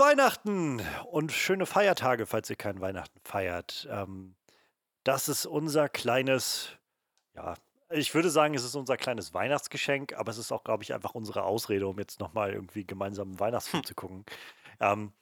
Weihnachten 0.00 0.82
und 1.10 1.30
schöne 1.30 1.66
Feiertage, 1.66 2.24
falls 2.24 2.48
ihr 2.48 2.56
keinen 2.56 2.80
Weihnachten 2.80 3.20
feiert. 3.22 3.86
Ähm, 3.90 4.34
das 5.04 5.28
ist 5.28 5.44
unser 5.44 5.90
kleines, 5.90 6.70
ja, 7.34 7.54
ich 7.90 8.14
würde 8.14 8.30
sagen, 8.30 8.54
es 8.54 8.64
ist 8.64 8.74
unser 8.74 8.96
kleines 8.96 9.34
Weihnachtsgeschenk, 9.34 10.14
aber 10.14 10.30
es 10.30 10.38
ist 10.38 10.52
auch, 10.52 10.64
glaube 10.64 10.82
ich, 10.82 10.94
einfach 10.94 11.14
unsere 11.14 11.42
Ausrede, 11.44 11.86
um 11.86 11.98
jetzt 11.98 12.18
nochmal 12.18 12.52
irgendwie 12.52 12.86
gemeinsam 12.86 13.28
einen 13.28 13.40
Weihnachtsfilm 13.40 13.82
Hm. 13.82 13.86
zu 13.86 13.94
gucken. 13.94 14.24
Ähm, 14.80 15.12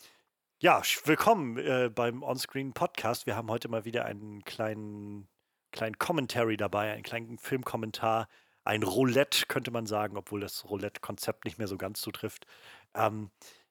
ja, 0.60 0.80
willkommen 1.04 1.58
äh, 1.58 1.90
beim 1.92 2.22
Onscreen 2.22 2.72
Podcast. 2.72 3.26
Wir 3.26 3.34
haben 3.34 3.50
heute 3.50 3.68
mal 3.68 3.84
wieder 3.84 4.04
einen 4.04 4.44
kleinen, 4.44 5.28
kleinen 5.72 5.98
Commentary 5.98 6.56
dabei, 6.56 6.92
einen 6.92 7.02
kleinen 7.02 7.38
Filmkommentar, 7.38 8.28
ein 8.62 8.84
Roulette, 8.84 9.46
könnte 9.48 9.72
man 9.72 9.86
sagen, 9.86 10.16
obwohl 10.16 10.40
das 10.40 10.64
Roulette-Konzept 10.70 11.46
nicht 11.46 11.58
mehr 11.58 11.68
so 11.68 11.78
ganz 11.78 12.00
zutrifft. 12.00 12.46
Ähm, 12.94 13.30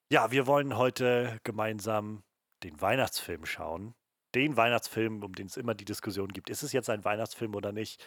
ja, 0.09 0.31
wir 0.31 0.47
wollen 0.47 0.77
heute 0.77 1.39
gemeinsam 1.43 2.23
den 2.63 2.79
Weihnachtsfilm 2.81 3.45
schauen. 3.45 3.95
Den 4.35 4.57
Weihnachtsfilm, 4.57 5.23
um 5.23 5.34
den 5.34 5.48
es 5.48 5.57
immer 5.57 5.73
die 5.73 5.85
Diskussion 5.85 6.29
gibt. 6.29 6.49
Ist 6.49 6.63
es 6.63 6.71
jetzt 6.73 6.89
ein 6.89 7.05
Weihnachtsfilm 7.05 7.55
oder 7.55 7.71
nicht? 7.71 8.03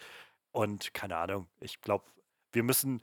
Und 0.52 0.92
keine 0.94 1.16
Ahnung, 1.16 1.48
ich 1.60 1.80
glaube, 1.80 2.04
wir 2.52 2.62
müssen, 2.62 3.02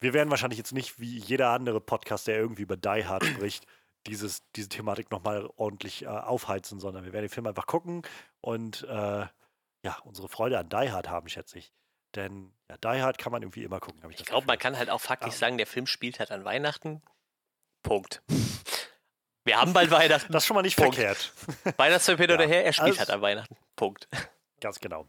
wir 0.00 0.12
werden 0.14 0.30
wahrscheinlich 0.30 0.58
jetzt 0.58 0.72
nicht 0.72 0.98
wie 1.00 1.18
jeder 1.18 1.50
andere 1.50 1.80
Podcast, 1.80 2.26
der 2.26 2.36
irgendwie 2.38 2.62
über 2.62 2.76
Die 2.76 3.04
Hard 3.06 3.24
spricht, 3.26 3.66
dieses, 4.06 4.42
diese 4.52 4.68
Thematik 4.68 5.10
nochmal 5.10 5.48
ordentlich 5.56 6.02
äh, 6.02 6.08
aufheizen, 6.08 6.80
sondern 6.80 7.04
wir 7.04 7.12
werden 7.12 7.24
den 7.26 7.30
Film 7.32 7.46
einfach 7.46 7.66
gucken 7.66 8.02
und 8.40 8.82
äh, 8.84 9.26
ja, 9.84 9.98
unsere 10.04 10.28
Freude 10.28 10.58
an 10.58 10.68
Die 10.68 10.90
Hard 10.90 11.08
haben, 11.08 11.28
schätze 11.28 11.58
ich. 11.58 11.72
Denn 12.14 12.52
ja, 12.68 12.76
Die 12.78 13.02
Hard 13.02 13.18
kann 13.18 13.32
man 13.32 13.42
irgendwie 13.42 13.64
immer 13.64 13.80
gucken, 13.80 14.00
ich 14.10 14.20
Ich 14.20 14.26
glaube, 14.26 14.46
man 14.46 14.58
kann 14.58 14.76
halt 14.76 14.90
auch 14.90 15.00
faktisch 15.00 15.34
Ja. 15.34 15.38
sagen, 15.38 15.56
der 15.56 15.66
Film 15.66 15.86
spielt 15.86 16.18
halt 16.18 16.30
an 16.30 16.44
Weihnachten. 16.44 17.02
Punkt. 17.82 18.22
Wir 19.44 19.60
haben 19.60 19.72
bald 19.72 19.90
Weihnachten. 19.90 20.32
Das 20.32 20.44
ist 20.44 20.46
schon 20.46 20.54
mal 20.54 20.62
nicht 20.62 20.76
Punkt. 20.76 20.94
verkehrt. 20.94 21.32
Weihnachtsfilm 21.78 22.18
hin 22.18 22.30
oder 22.30 22.44
Ja, 22.44 22.48
her, 22.50 22.64
er 22.64 22.72
spielt 22.72 22.88
also- 22.90 22.98
halt 23.00 23.10
an 23.10 23.22
Weihnachten. 23.22 23.56
Punkt. 23.76 24.08
Ganz 24.60 24.78
genau. 24.78 25.08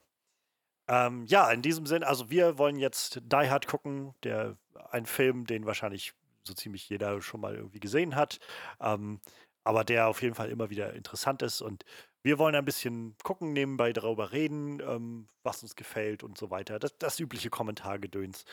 Ähm, 0.88 1.26
ja, 1.28 1.50
in 1.52 1.62
diesem 1.62 1.86
Sinn, 1.86 2.04
also 2.04 2.30
wir 2.30 2.58
wollen 2.58 2.78
jetzt 2.78 3.22
Die 3.24 3.36
Hard 3.50 3.68
gucken, 3.68 4.14
der 4.24 4.58
ein 4.92 5.06
Film, 5.06 5.46
den 5.46 5.66
wahrscheinlich 5.66 6.14
so 6.46 6.54
ziemlich 6.54 6.90
jeder 6.90 7.22
schon 7.22 7.40
mal 7.40 7.56
irgendwie 7.56 7.80
gesehen 7.80 8.16
hat, 8.16 8.40
ähm, 8.82 9.22
aber 9.64 9.86
der 9.86 10.08
auf 10.08 10.22
jeden 10.22 10.36
Fall 10.36 10.50
immer 10.50 10.70
wieder 10.70 10.94
interessant 10.94 11.42
ist 11.42 11.62
und 11.62 11.86
wir 12.22 12.38
wollen 12.38 12.56
ein 12.56 12.66
bisschen 12.66 13.16
gucken, 13.24 13.54
nebenbei 13.54 13.94
darüber 13.94 14.34
reden, 14.34 14.82
ähm, 14.82 15.30
was 15.44 15.62
uns 15.64 15.76
gefällt 15.78 16.22
und 16.24 16.38
so 16.38 16.50
weiter. 16.50 16.80
Das, 16.80 16.98
das 16.98 17.20
übliche 17.20 17.50
Kommentargedöns. 17.50 18.44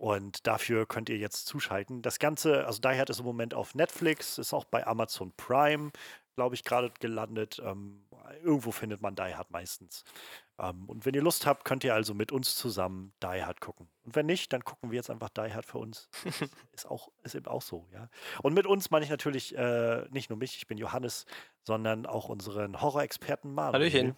Und 0.00 0.46
dafür 0.46 0.86
könnt 0.86 1.10
ihr 1.10 1.18
jetzt 1.18 1.44
zuschalten. 1.44 2.00
Das 2.00 2.18
Ganze, 2.18 2.66
also 2.66 2.80
Die 2.80 2.88
Hard 2.88 3.10
ist 3.10 3.18
im 3.18 3.26
Moment 3.26 3.52
auf 3.52 3.74
Netflix, 3.74 4.38
ist 4.38 4.54
auch 4.54 4.64
bei 4.64 4.86
Amazon 4.86 5.30
Prime, 5.36 5.90
glaube 6.36 6.54
ich, 6.54 6.64
gerade 6.64 6.90
gelandet. 7.00 7.60
Ähm, 7.62 8.06
irgendwo 8.42 8.70
findet 8.72 9.02
man 9.02 9.14
Die 9.14 9.34
Hard 9.34 9.50
meistens. 9.50 10.04
Ähm, 10.58 10.88
und 10.88 11.04
wenn 11.04 11.12
ihr 11.12 11.20
Lust 11.20 11.44
habt, 11.44 11.66
könnt 11.66 11.84
ihr 11.84 11.92
also 11.92 12.14
mit 12.14 12.32
uns 12.32 12.56
zusammen 12.56 13.12
Die 13.22 13.44
Hard 13.44 13.60
gucken. 13.60 13.90
Und 14.02 14.16
wenn 14.16 14.24
nicht, 14.24 14.50
dann 14.54 14.64
gucken 14.64 14.90
wir 14.90 14.96
jetzt 14.96 15.10
einfach 15.10 15.28
Die 15.28 15.52
Hard 15.52 15.66
für 15.66 15.76
uns. 15.76 16.08
ist, 16.72 16.86
auch, 16.86 17.10
ist 17.22 17.34
eben 17.34 17.46
auch 17.46 17.60
so, 17.60 17.86
ja. 17.92 18.08
Und 18.40 18.54
mit 18.54 18.64
uns 18.64 18.90
meine 18.90 19.04
ich 19.04 19.10
natürlich 19.10 19.54
äh, 19.54 20.06
nicht 20.08 20.30
nur 20.30 20.38
mich, 20.38 20.56
ich 20.56 20.66
bin 20.66 20.78
Johannes, 20.78 21.26
sondern 21.62 22.06
auch 22.06 22.30
unseren 22.30 22.80
Horror-Experten 22.80 23.52
Manuel. 23.52 23.74
Hallöchen. 23.74 24.16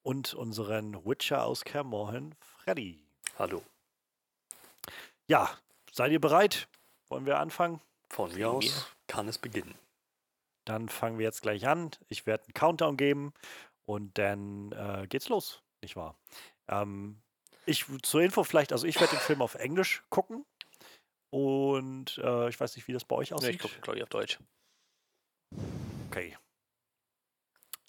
Und 0.00 0.32
unseren 0.32 1.04
Witcher 1.04 1.44
aus 1.44 1.64
Kermorhen, 1.64 2.34
Freddy. 2.40 3.04
Hallo. 3.38 3.62
Ja, 5.28 5.50
seid 5.92 6.12
ihr 6.12 6.20
bereit? 6.20 6.68
Wollen 7.08 7.26
wir 7.26 7.38
anfangen? 7.38 7.80
Von 8.10 8.32
mir 8.34 8.50
aus 8.50 8.64
mir. 8.64 8.72
kann 9.08 9.28
es 9.28 9.38
beginnen. 9.38 9.74
Dann 10.64 10.88
fangen 10.88 11.18
wir 11.18 11.24
jetzt 11.24 11.42
gleich 11.42 11.66
an. 11.66 11.90
Ich 12.08 12.26
werde 12.26 12.44
einen 12.44 12.54
Countdown 12.54 12.96
geben 12.96 13.32
und 13.84 14.16
dann 14.18 14.72
äh, 14.72 15.06
geht's 15.08 15.28
los, 15.28 15.62
nicht 15.82 15.96
wahr? 15.96 16.16
Ähm, 16.68 17.20
ich 17.66 17.84
zur 18.02 18.22
Info 18.22 18.44
vielleicht, 18.44 18.72
also 18.72 18.86
ich 18.86 19.00
werde 19.00 19.16
den 19.16 19.20
Film 19.20 19.42
auf 19.42 19.54
Englisch 19.56 20.02
gucken 20.08 20.44
und 21.30 22.18
äh, 22.18 22.48
ich 22.48 22.58
weiß 22.58 22.76
nicht, 22.76 22.86
wie 22.88 22.92
das 22.92 23.04
bei 23.04 23.16
euch 23.16 23.30
Nee, 23.30 23.36
aussieht. 23.36 23.54
ich 23.56 23.58
gucke, 23.60 23.80
glaube 23.80 23.98
ich, 23.98 24.02
auf 24.02 24.08
Deutsch. 24.08 24.38
Okay. 26.08 26.36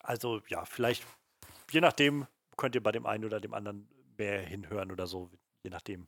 Also 0.02 0.42
ja, 0.48 0.66
vielleicht, 0.66 1.04
je 1.72 1.82
nachdem, 1.82 2.28
könnt 2.56 2.76
ihr 2.76 2.82
bei 2.84 2.92
dem 2.92 3.06
einen 3.06 3.26
oder 3.26 3.40
dem 3.40 3.54
anderen 3.54 3.88
mehr 4.18 4.42
hinhören 4.42 4.92
oder 4.92 5.06
so, 5.08 5.30
je 5.64 5.70
nachdem, 5.70 6.08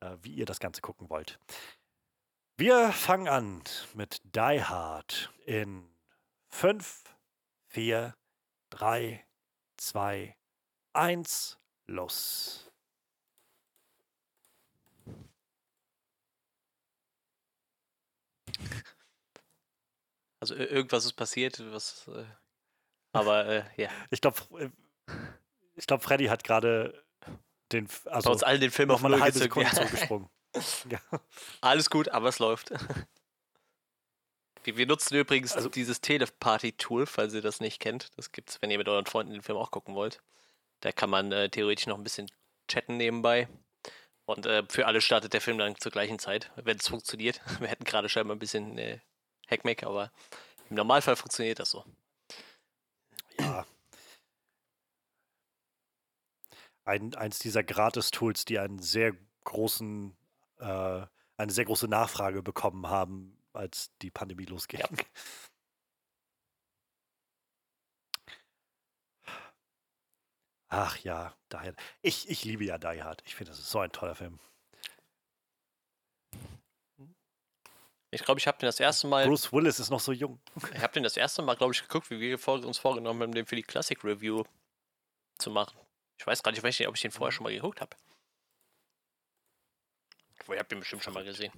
äh, 0.00 0.16
wie 0.22 0.34
ihr 0.34 0.46
das 0.46 0.60
Ganze 0.60 0.80
gucken 0.80 1.08
wollt. 1.10 1.38
Wir 2.56 2.92
fangen 2.92 3.28
an 3.28 3.62
mit 3.94 4.20
Die 4.24 4.62
Hard 4.64 5.32
in 5.46 5.88
5, 6.48 7.04
4, 7.68 8.14
3, 8.70 9.24
2, 9.76 10.36
1, 10.92 11.58
los. 11.86 12.70
Also 20.40 20.54
ir- 20.54 20.68
irgendwas 20.70 21.04
ist 21.04 21.14
passiert, 21.14 21.60
was. 21.72 22.06
Äh, 22.08 22.24
aber 23.12 23.46
äh, 23.46 23.64
ja, 23.76 23.90
Ich 24.10 24.20
glaube, 24.20 24.40
ich 25.74 25.86
glaub, 25.86 26.02
Freddy 26.02 26.26
hat 26.26 26.44
gerade 26.44 27.04
den, 27.72 27.88
also 28.06 28.30
uns 28.30 28.42
allen 28.42 28.60
den 28.60 28.70
Film 28.70 28.90
auf 28.90 29.04
eine 29.04 29.20
halbe. 29.20 29.38
Sekunde 29.38 29.70
zugesprungen. 29.70 30.28
Ja. 30.90 30.98
Alles 31.60 31.90
gut, 31.90 32.08
aber 32.08 32.30
es 32.30 32.38
läuft. 32.38 32.70
Wir 34.64 34.76
wir 34.76 34.86
nutzen 34.86 35.14
übrigens 35.14 35.52
Also- 35.52 35.68
dieses 35.68 36.00
Teleparty-Tool, 36.00 37.06
falls 37.06 37.34
ihr 37.34 37.42
das 37.42 37.60
nicht 37.60 37.80
kennt. 37.80 38.10
Das 38.16 38.32
gibt's, 38.32 38.60
wenn 38.60 38.70
ihr 38.70 38.78
mit 38.78 38.88
euren 38.88 39.06
Freunden 39.06 39.32
den 39.34 39.42
Film 39.42 39.58
auch 39.58 39.70
gucken 39.70 39.94
wollt. 39.94 40.20
Da 40.80 40.90
kann 40.90 41.10
man 41.10 41.30
äh, 41.32 41.48
theoretisch 41.50 41.86
noch 41.86 41.96
ein 41.98 42.02
bisschen 42.02 42.30
chatten 42.66 42.96
nebenbei. 42.96 43.46
Und 44.24 44.46
äh, 44.46 44.64
für 44.68 44.86
alle 44.86 45.00
startet 45.00 45.32
der 45.32 45.40
Film 45.40 45.58
dann 45.58 45.76
zur 45.76 45.92
gleichen 45.92 46.18
Zeit, 46.18 46.50
wenn 46.56 46.78
es 46.78 46.88
funktioniert. 46.88 47.40
Wir 47.60 47.68
hätten 47.68 47.84
gerade 47.84 48.08
scheinbar 48.08 48.34
ein 48.36 48.40
bisschen 48.40 48.78
äh, 48.78 48.98
Hackmack, 49.50 49.82
aber 49.84 50.10
im 50.70 50.76
Normalfall 50.76 51.16
funktioniert 51.16 51.58
das 51.60 51.70
so. 51.70 51.84
Ja. 53.38 53.66
Ein, 56.88 57.14
eins 57.16 57.38
dieser 57.38 57.62
Gratis-Tools, 57.62 58.46
die 58.46 58.58
einen 58.58 58.78
sehr 58.78 59.12
großen, 59.44 60.16
äh, 60.58 61.06
eine 61.36 61.52
sehr 61.52 61.66
große 61.66 61.86
Nachfrage 61.86 62.42
bekommen 62.42 62.88
haben, 62.88 63.38
als 63.52 63.90
die 64.00 64.10
Pandemie 64.10 64.46
losging. 64.46 64.80
Ja. 64.80 64.88
Ach 70.70 70.96
ja, 70.98 71.34
Die 71.52 71.56
Hard. 71.56 71.76
Ich, 72.00 72.28
ich 72.30 72.44
liebe 72.44 72.64
ja 72.64 72.78
Die 72.78 73.02
Hard. 73.02 73.22
Ich 73.26 73.34
finde, 73.34 73.50
das 73.50 73.58
ist 73.58 73.70
so 73.70 73.80
ein 73.80 73.92
toller 73.92 74.14
Film. 74.14 74.38
Ich 78.10 78.22
glaube, 78.22 78.40
ich 78.40 78.46
habe 78.46 78.56
den 78.56 78.66
das 78.66 78.80
erste 78.80 79.06
Mal, 79.06 79.26
Bruce 79.26 79.52
Willis 79.52 79.78
ist 79.78 79.90
noch 79.90 80.00
so 80.00 80.12
jung. 80.12 80.40
ich 80.72 80.80
habe 80.80 80.94
den 80.94 81.02
das 81.02 81.18
erste 81.18 81.42
Mal, 81.42 81.56
glaube 81.56 81.74
ich, 81.74 81.82
geguckt, 81.82 82.08
wie 82.08 82.18
wir 82.18 82.48
uns 82.48 82.78
vorgenommen 82.78 83.20
haben, 83.20 83.32
den 83.32 83.44
für 83.44 83.56
die 83.56 83.62
Classic 83.62 84.02
Review 84.02 84.44
zu 85.38 85.50
machen. 85.50 85.78
Ich 86.18 86.26
weiß 86.26 86.42
gar 86.42 86.52
nicht, 86.52 86.60
ob 86.60 86.66
ich 86.68 86.76
den- 86.76 86.86
ob 86.88 86.96
ich 86.96 87.00
den 87.02 87.10
vorher 87.12 87.32
schon 87.32 87.44
mal 87.44 87.52
geguckt 87.54 87.80
habe. 87.80 87.96
Ich 90.42 90.48
habe 90.48 90.64
den 90.64 90.80
bestimmt 90.80 91.04
schon 91.04 91.14
mal 91.14 91.22
gesehen. 91.22 91.52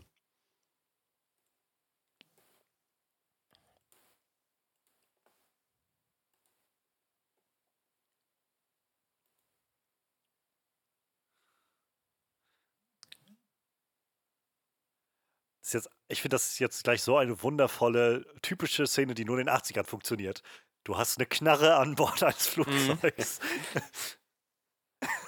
Jetzt, 15.73 15.89
ich 16.09 16.21
finde, 16.23 16.35
das 16.35 16.47
ist 16.53 16.59
jetzt 16.59 16.83
gleich 16.85 17.03
so 17.03 17.17
eine 17.17 17.43
wundervolle, 17.43 18.25
typische 18.43 18.87
Szene, 18.87 19.15
die 19.15 19.25
nur 19.25 19.39
in 19.39 19.47
den 19.47 19.55
80ern 19.55 19.85
funktioniert. 19.87 20.43
Du 20.85 20.97
hast 20.97 21.19
eine 21.19 21.27
Knarre 21.27 21.77
an 21.77 21.95
Bord 21.95 22.23
eines 22.23 22.47
Flugzeugs. 22.47 23.41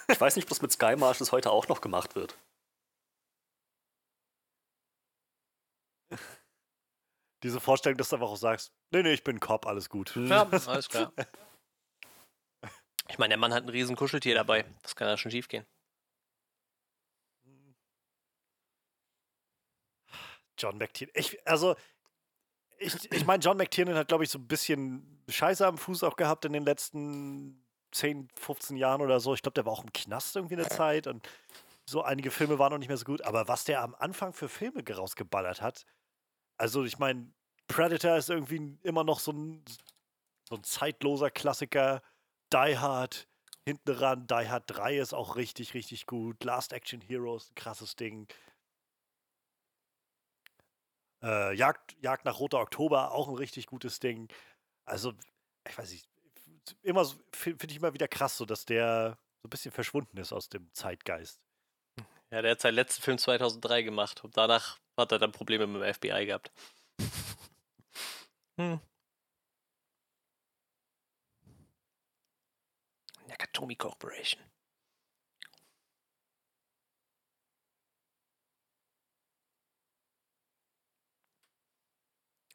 Ich 0.08 0.20
weiß 0.20 0.36
nicht, 0.36 0.44
ob 0.44 0.50
das 0.50 0.62
mit 0.62 0.72
Sky 0.72 0.96
Marshals 0.96 1.32
heute 1.32 1.50
auch 1.50 1.68
noch 1.68 1.80
gemacht 1.80 2.14
wird. 2.14 2.36
Diese 7.42 7.60
Vorstellung, 7.60 7.98
dass 7.98 8.10
du 8.10 8.16
einfach 8.16 8.28
auch 8.28 8.36
sagst, 8.36 8.72
nee, 8.90 9.02
nee, 9.02 9.12
ich 9.12 9.24
bin 9.24 9.40
Cop, 9.40 9.66
alles 9.66 9.88
gut. 9.88 10.14
Ja, 10.14 10.48
alles 10.48 10.88
klar. 10.88 11.12
Ich 13.08 13.18
meine, 13.18 13.30
der 13.30 13.38
Mann 13.38 13.52
hat 13.52 13.64
ein 13.64 13.68
riesen 13.68 13.96
Kuscheltier 13.96 14.34
dabei. 14.34 14.64
Das 14.82 14.94
kann 14.94 15.08
ja 15.08 15.16
schon 15.16 15.30
schief 15.30 15.48
gehen. 15.48 15.66
John 20.56 20.78
McTiernan. 20.78 21.12
Ich, 21.16 21.46
also, 21.46 21.74
ich, 22.78 23.10
ich 23.12 23.26
meine, 23.26 23.42
John 23.42 23.56
McTiernan 23.56 23.96
hat, 23.96 24.08
glaube 24.08 24.24
ich, 24.24 24.30
so 24.30 24.38
ein 24.38 24.46
bisschen 24.46 25.22
Scheiße 25.28 25.66
am 25.66 25.78
Fuß 25.78 26.04
auch 26.04 26.16
gehabt 26.16 26.44
in 26.44 26.52
den 26.52 26.64
letzten 26.64 27.61
10, 27.92 28.28
15 28.36 28.76
Jahren 28.76 29.02
oder 29.02 29.20
so. 29.20 29.34
Ich 29.34 29.42
glaube, 29.42 29.54
der 29.54 29.66
war 29.66 29.72
auch 29.72 29.84
im 29.84 29.92
Knast 29.92 30.36
irgendwie 30.36 30.54
eine 30.56 30.68
Zeit 30.68 31.06
und 31.06 31.28
so 31.86 32.02
einige 32.02 32.30
Filme 32.30 32.58
waren 32.58 32.72
noch 32.72 32.78
nicht 32.78 32.88
mehr 32.88 32.96
so 32.96 33.04
gut. 33.04 33.22
Aber 33.22 33.48
was 33.48 33.64
der 33.64 33.82
am 33.82 33.94
Anfang 33.96 34.32
für 34.32 34.48
Filme 34.48 34.82
rausgeballert 34.88 35.60
hat, 35.62 35.84
Also 36.58 36.84
ich 36.84 36.98
meine, 36.98 37.32
Predator 37.68 38.16
ist 38.16 38.30
irgendwie 38.30 38.78
immer 38.82 39.04
noch 39.04 39.20
so 39.20 39.32
ein, 39.32 39.64
so 40.48 40.56
ein 40.56 40.64
zeitloser 40.64 41.30
Klassiker. 41.30 42.02
Die 42.52 42.78
Hard 42.78 43.28
hinten 43.66 43.90
ran. 43.92 44.26
Die 44.26 44.48
Hard 44.48 44.64
3 44.68 44.98
ist 44.98 45.14
auch 45.14 45.36
richtig, 45.36 45.74
richtig 45.74 46.06
gut. 46.06 46.44
Last 46.44 46.72
Action 46.72 47.00
Heroes, 47.00 47.50
ein 47.50 47.54
krasses 47.56 47.96
Ding. 47.96 48.28
Äh, 51.22 51.54
Jagd, 51.54 51.96
Jagd 52.02 52.24
nach 52.24 52.38
Roter 52.40 52.60
Oktober, 52.60 53.12
auch 53.12 53.28
ein 53.28 53.36
richtig 53.36 53.66
gutes 53.66 54.00
Ding. 54.00 54.28
Also, 54.84 55.12
ich 55.68 55.78
weiß 55.78 55.90
nicht, 55.92 56.08
immer 56.82 57.04
finde 57.32 57.58
find 57.58 57.70
ich 57.70 57.76
immer 57.78 57.94
wieder 57.94 58.08
krass, 58.08 58.36
so 58.36 58.44
dass 58.44 58.64
der 58.64 59.18
so 59.42 59.48
ein 59.48 59.50
bisschen 59.50 59.72
verschwunden 59.72 60.16
ist 60.18 60.32
aus 60.32 60.48
dem 60.48 60.72
Zeitgeist. 60.72 61.40
Ja, 62.30 62.42
der 62.42 62.52
hat 62.52 62.60
seinen 62.60 62.74
letzten 62.76 63.02
Film 63.02 63.18
2003 63.18 63.82
gemacht 63.82 64.24
und 64.24 64.36
danach 64.36 64.78
hat 64.96 65.12
er 65.12 65.18
dann 65.18 65.32
Probleme 65.32 65.66
mit 65.66 65.82
dem 65.82 65.94
FBI 65.94 66.26
gehabt. 66.26 66.50
hm. 68.58 68.80
Nakatomi 73.28 73.76
Corporation. 73.76 74.42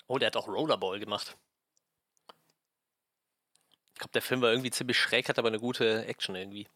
Oh, 0.10 0.18
der 0.18 0.28
hat 0.28 0.38
auch 0.38 0.48
Rollerball 0.48 1.00
gemacht. 1.00 1.38
Ich 3.98 4.00
glaube, 4.00 4.12
der 4.14 4.22
Film 4.22 4.42
war 4.42 4.52
irgendwie 4.52 4.70
ziemlich 4.70 5.00
schräg, 5.00 5.28
hat 5.28 5.40
aber 5.40 5.48
eine 5.48 5.60
gute 5.60 6.06
Action 6.06 6.36
irgendwie. 6.36 6.68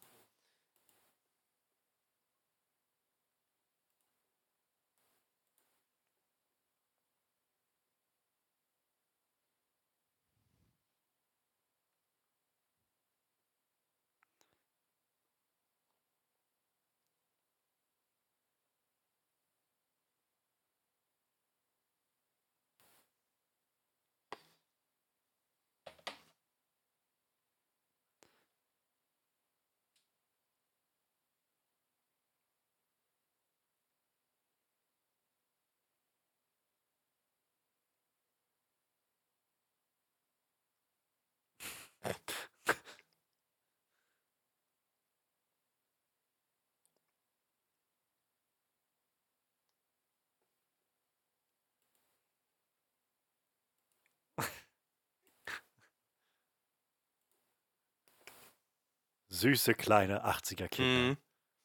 Süße 59.31 59.73
kleine 59.73 60.25
80er 60.25 60.67
Kinder. 60.67 61.17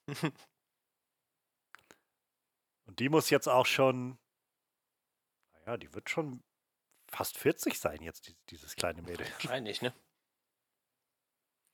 Mhm. 0.06 0.32
Und 2.86 2.98
die 3.00 3.08
muss 3.08 3.30
jetzt 3.30 3.48
auch 3.48 3.66
schon, 3.66 4.18
naja, 5.52 5.76
die 5.76 5.92
wird 5.92 6.08
schon 6.08 6.42
fast 7.10 7.36
40 7.38 7.78
sein 7.78 8.00
jetzt, 8.02 8.28
die- 8.28 8.36
dieses 8.50 8.76
kleine 8.76 9.02
Mädel. 9.02 9.26
Wahrscheinlich, 9.32 9.82
ne? 9.82 9.92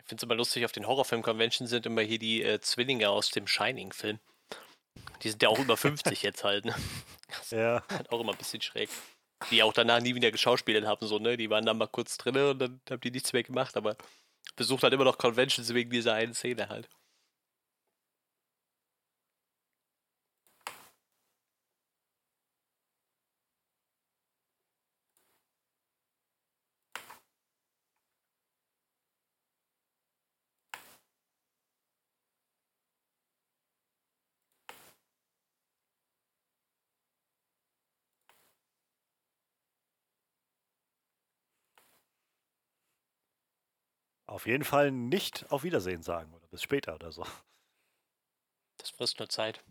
Ich 0.01 0.09
finde 0.09 0.21
es 0.21 0.23
immer 0.25 0.35
lustig, 0.35 0.65
auf 0.65 0.73
den 0.73 0.87
Horrorfilm-Conventions 0.87 1.71
sind 1.71 1.87
immer 1.87 2.01
hier 2.03 2.19
die 2.19 2.43
äh, 2.43 2.61
Zwillinge 2.61 3.09
aus 3.11 3.31
dem 3.31 3.47
Shining-Film. 3.47 4.19
Die 5.23 5.31
sind 5.31 5.43
ja 5.43 5.49
auch 5.49 5.59
über 5.59 5.77
50 5.77 6.23
jetzt 6.23 6.43
halt, 6.45 6.65
ne? 6.65 6.75
Ja, 7.51 7.85
Halt 7.89 8.11
auch 8.11 8.21
immer 8.21 8.33
ein 8.33 8.39
bisschen 8.39 8.61
schräg. 8.63 8.91
Die 9.51 9.63
auch 9.63 9.73
danach 9.73 10.01
nie 10.01 10.15
wieder 10.15 10.31
geschauspielt 10.31 10.87
haben, 10.87 11.07
so, 11.07 11.19
ne? 11.19 11.37
Die 11.37 11.51
waren 11.51 11.65
dann 11.67 11.79
mal 11.79 11.87
kurz 11.87 12.17
drin 12.17 12.37
und 12.37 12.59
dann 12.59 12.81
haben 12.91 13.01
die 13.01 13.11
nichts 13.11 13.33
mehr 13.33 13.43
gemacht, 13.43 13.77
aber 13.77 13.97
besucht 14.57 14.83
halt 14.83 14.93
immer 14.93 15.05
noch 15.05 15.19
Conventions 15.19 15.73
wegen 15.75 15.91
dieser 15.91 16.15
einen 16.15 16.35
Szene 16.35 16.69
halt. 16.69 16.89
Auf 44.43 44.47
jeden 44.49 44.65
Fall 44.65 44.91
nicht 44.91 45.47
auf 45.53 45.63
Wiedersehen 45.63 46.03
sagen 46.03 46.35
oder 46.35 46.45
bis 46.49 46.65
später 46.65 46.97
oder 46.97 47.13
so. 47.13 47.25
Das 48.79 48.91
frisst 48.91 49.21
nur 49.21 49.29
Zeit. 49.29 49.63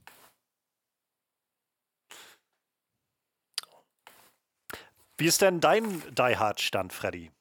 Wie 5.18 5.26
ist 5.26 5.42
denn 5.42 5.60
dein 5.60 6.00
Die 6.16 6.38
Hard 6.38 6.62
Stand, 6.62 6.94
Freddy? 6.94 7.34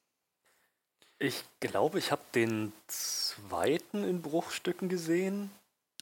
Ich 1.20 1.44
glaube, 1.60 2.00
ich 2.00 2.10
habe 2.10 2.22
den 2.34 2.72
zweiten 2.88 4.02
in 4.02 4.22
Bruchstücken 4.22 4.88
gesehen. 4.88 5.52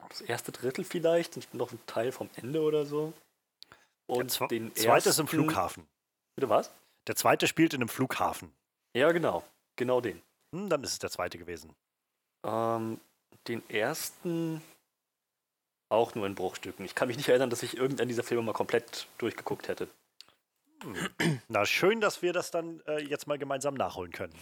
Das 0.07 0.21
erste 0.21 0.51
Drittel 0.51 0.83
vielleicht 0.83 1.35
und 1.35 1.53
noch 1.53 1.71
ein 1.71 1.79
Teil 1.85 2.11
vom 2.11 2.31
Ende 2.37 2.63
oder 2.63 2.87
so. 2.87 3.13
Der 4.07 4.15
Und 4.17 4.31
zwe 4.31 4.47
den 4.47 4.75
zweite 4.75 5.09
ist 5.09 5.19
im 5.19 5.27
Flughafen. 5.27 5.87
Bitte 6.35 6.49
was? 6.49 6.71
Der 7.05 7.15
zweite 7.15 7.47
spielt 7.47 7.75
in 7.75 7.81
einem 7.81 7.89
Flughafen. 7.89 8.51
Ja, 8.95 9.11
genau. 9.11 9.43
Genau 9.75 10.01
den. 10.01 10.23
Hm, 10.53 10.69
dann 10.69 10.83
ist 10.83 10.93
es 10.93 10.99
der 10.99 11.11
zweite 11.11 11.37
gewesen. 11.37 11.75
Ähm, 12.43 12.99
den 13.47 13.67
ersten 13.69 14.61
auch 15.89 16.13
nur 16.15 16.27
in 16.27 16.35
Bruchstücken. 16.35 16.85
Ich 16.85 16.95
kann 16.95 17.07
mich 17.07 17.17
nicht 17.17 17.29
erinnern, 17.29 17.49
dass 17.49 17.63
ich 17.63 17.77
irgendeinen 17.77 18.09
dieser 18.09 18.23
Filme 18.23 18.43
mal 18.43 18.53
komplett 18.53 19.07
durchgeguckt 19.17 19.67
hätte. 19.67 19.87
Na, 21.47 21.65
schön, 21.65 21.99
dass 21.99 22.21
wir 22.21 22.31
das 22.31 22.51
dann 22.51 22.81
äh, 22.87 23.01
jetzt 23.01 23.27
mal 23.27 23.37
gemeinsam 23.37 23.73
nachholen 23.73 24.11
können. 24.11 24.33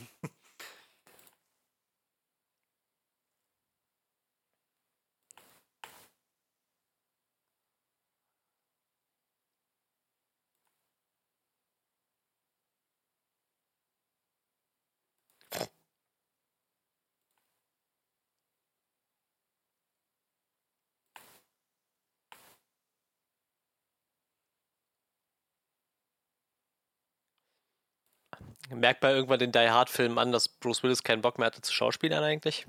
Merkt 28.70 29.02
man 29.02 29.14
irgendwann 29.14 29.40
den 29.40 29.52
Die 29.52 29.70
Hard-Film 29.70 30.18
an, 30.18 30.32
dass 30.32 30.50
Bruce 30.50 30.84
Willis 30.84 31.04
keinen 31.04 31.22
Bock 31.22 31.38
mehr 31.38 31.48
hatte 31.48 31.62
zu 31.62 31.74
Schauspielern 31.74 32.24
eigentlich? 32.24 32.68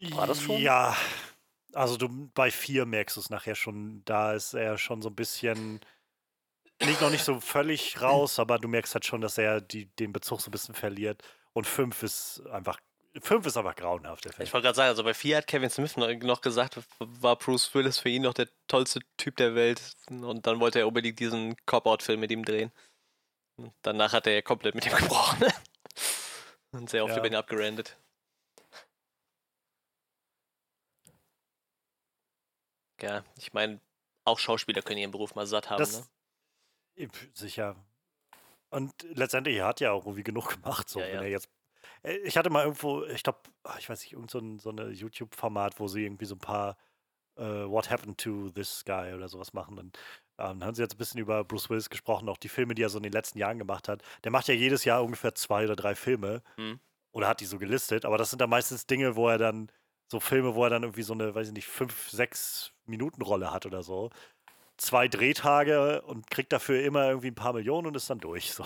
War 0.00 0.26
das 0.26 0.42
schon? 0.42 0.60
Ja, 0.60 0.96
also 1.72 1.96
du 1.96 2.30
bei 2.34 2.50
vier 2.50 2.86
merkst 2.86 3.16
du 3.16 3.20
es 3.20 3.30
nachher 3.30 3.54
schon. 3.54 4.02
Da 4.04 4.34
ist 4.34 4.54
er 4.54 4.78
schon 4.78 5.02
so 5.02 5.08
ein 5.08 5.14
bisschen, 5.14 5.80
liegt 6.82 7.00
noch 7.00 7.10
nicht 7.10 7.24
so 7.24 7.40
völlig 7.40 8.00
raus, 8.00 8.38
aber 8.38 8.58
du 8.58 8.68
merkst 8.68 8.94
halt 8.94 9.06
schon, 9.06 9.20
dass 9.20 9.38
er 9.38 9.60
die, 9.60 9.86
den 9.96 10.12
Bezug 10.12 10.40
so 10.40 10.48
ein 10.48 10.52
bisschen 10.52 10.74
verliert. 10.74 11.22
Und 11.52 11.66
fünf 11.66 12.02
ist 12.02 12.42
einfach, 12.50 12.78
fünf 13.20 13.46
ist 13.46 13.56
einfach 13.56 13.76
grauenhaft. 13.76 14.26
Ich 14.26 14.52
wollte 14.52 14.66
gerade 14.66 14.74
sagen, 14.76 14.88
also 14.88 15.04
bei 15.04 15.14
4 15.14 15.38
hat 15.38 15.46
Kevin 15.46 15.70
Smith 15.70 15.96
noch, 15.96 16.12
noch 16.12 16.42
gesagt, 16.42 16.78
war 16.98 17.36
Bruce 17.36 17.74
Willis 17.74 17.98
für 17.98 18.10
ihn 18.10 18.22
noch 18.22 18.34
der 18.34 18.48
tollste 18.68 19.00
Typ 19.16 19.36
der 19.36 19.54
Welt. 19.54 19.80
Und 20.10 20.46
dann 20.46 20.60
wollte 20.60 20.80
er 20.80 20.88
unbedingt 20.88 21.18
diesen 21.18 21.56
Cop-Out-Film 21.64 22.20
mit 22.20 22.30
ihm 22.30 22.44
drehen. 22.44 22.72
Danach 23.82 24.12
hat 24.12 24.26
er 24.26 24.34
ja 24.34 24.42
komplett 24.42 24.74
mit 24.74 24.86
ihm 24.86 24.94
gebrochen. 24.96 25.44
Und 26.72 26.90
sehr 26.90 27.04
oft 27.04 27.12
Ja. 27.12 27.18
über 27.18 27.26
ihn 27.26 27.34
abgerandet. 27.34 27.96
Ja, 33.00 33.24
ich 33.36 33.52
meine, 33.52 33.80
auch 34.24 34.38
Schauspieler 34.38 34.82
können 34.82 34.98
ihren 34.98 35.10
Beruf 35.10 35.34
mal 35.34 35.46
satt 35.46 35.70
haben. 35.70 35.78
Das, 35.78 36.08
ne? 36.96 37.08
Sicher. 37.34 37.76
Und 38.70 38.92
letztendlich, 39.02 39.56
er 39.56 39.66
hat 39.66 39.80
ja 39.80 39.92
auch 39.92 40.04
irgendwie 40.06 40.24
genug 40.24 40.48
gemacht. 40.62 40.88
So, 40.88 41.00
Ja, 41.00 41.06
wenn 41.06 41.14
ja. 41.16 41.22
er 41.22 41.28
jetzt. 41.28 41.48
Äh, 42.02 42.16
Ich 42.18 42.36
hatte 42.36 42.50
mal 42.50 42.64
irgendwo, 42.64 43.04
ich 43.04 43.22
glaube, 43.22 43.40
ich 43.78 43.88
weiß 43.88 44.00
nicht, 44.02 44.12
irgend 44.14 44.30
so 44.30 44.38
ein 44.38 44.58
so 44.58 44.70
eine 44.70 44.88
YouTube-Format, 44.90 45.78
wo 45.78 45.88
sie 45.88 46.04
irgendwie 46.04 46.24
so 46.24 46.34
ein 46.34 46.40
paar 46.40 46.76
äh, 47.36 47.42
What 47.42 47.90
happened 47.90 48.18
to 48.18 48.50
this 48.50 48.84
guy 48.84 49.12
oder 49.14 49.28
sowas 49.28 49.52
machen. 49.52 49.78
Und 49.78 49.98
Ähm, 50.38 50.62
haben 50.64 50.74
sie 50.74 50.82
jetzt 50.82 50.94
ein 50.94 50.98
bisschen 50.98 51.20
über 51.20 51.44
Bruce 51.44 51.70
Willis 51.70 51.88
gesprochen, 51.90 52.28
auch 52.28 52.36
die 52.36 52.48
Filme, 52.48 52.74
die 52.74 52.82
er 52.82 52.88
so 52.90 52.98
in 52.98 53.02
den 53.04 53.12
letzten 53.12 53.38
Jahren 53.38 53.58
gemacht 53.58 53.88
hat. 53.88 54.02
Der 54.24 54.30
macht 54.32 54.48
ja 54.48 54.54
jedes 54.54 54.84
Jahr 54.84 55.02
ungefähr 55.02 55.34
zwei 55.34 55.64
oder 55.64 55.76
drei 55.76 55.94
Filme. 55.94 56.42
Hm. 56.56 56.78
Oder 57.12 57.28
hat 57.28 57.40
die 57.40 57.46
so 57.46 57.58
gelistet, 57.58 58.04
aber 58.04 58.18
das 58.18 58.28
sind 58.28 58.42
dann 58.42 58.50
meistens 58.50 58.86
Dinge, 58.86 59.16
wo 59.16 59.28
er 59.28 59.38
dann, 59.38 59.70
so 60.08 60.20
Filme, 60.20 60.54
wo 60.54 60.64
er 60.64 60.70
dann 60.70 60.82
irgendwie 60.82 61.02
so 61.02 61.14
eine, 61.14 61.34
weiß 61.34 61.48
ich 61.48 61.54
nicht, 61.54 61.66
fünf, 61.66 62.10
sechs 62.10 62.72
Minuten 62.84 63.22
Rolle 63.22 63.52
hat 63.52 63.64
oder 63.64 63.82
so. 63.82 64.10
Zwei 64.76 65.08
Drehtage 65.08 66.02
und 66.02 66.30
kriegt 66.30 66.52
dafür 66.52 66.82
immer 66.84 67.08
irgendwie 67.08 67.28
ein 67.28 67.34
paar 67.34 67.54
Millionen 67.54 67.86
und 67.86 67.96
ist 67.96 68.10
dann 68.10 68.20
durch. 68.20 68.52
So. 68.54 68.64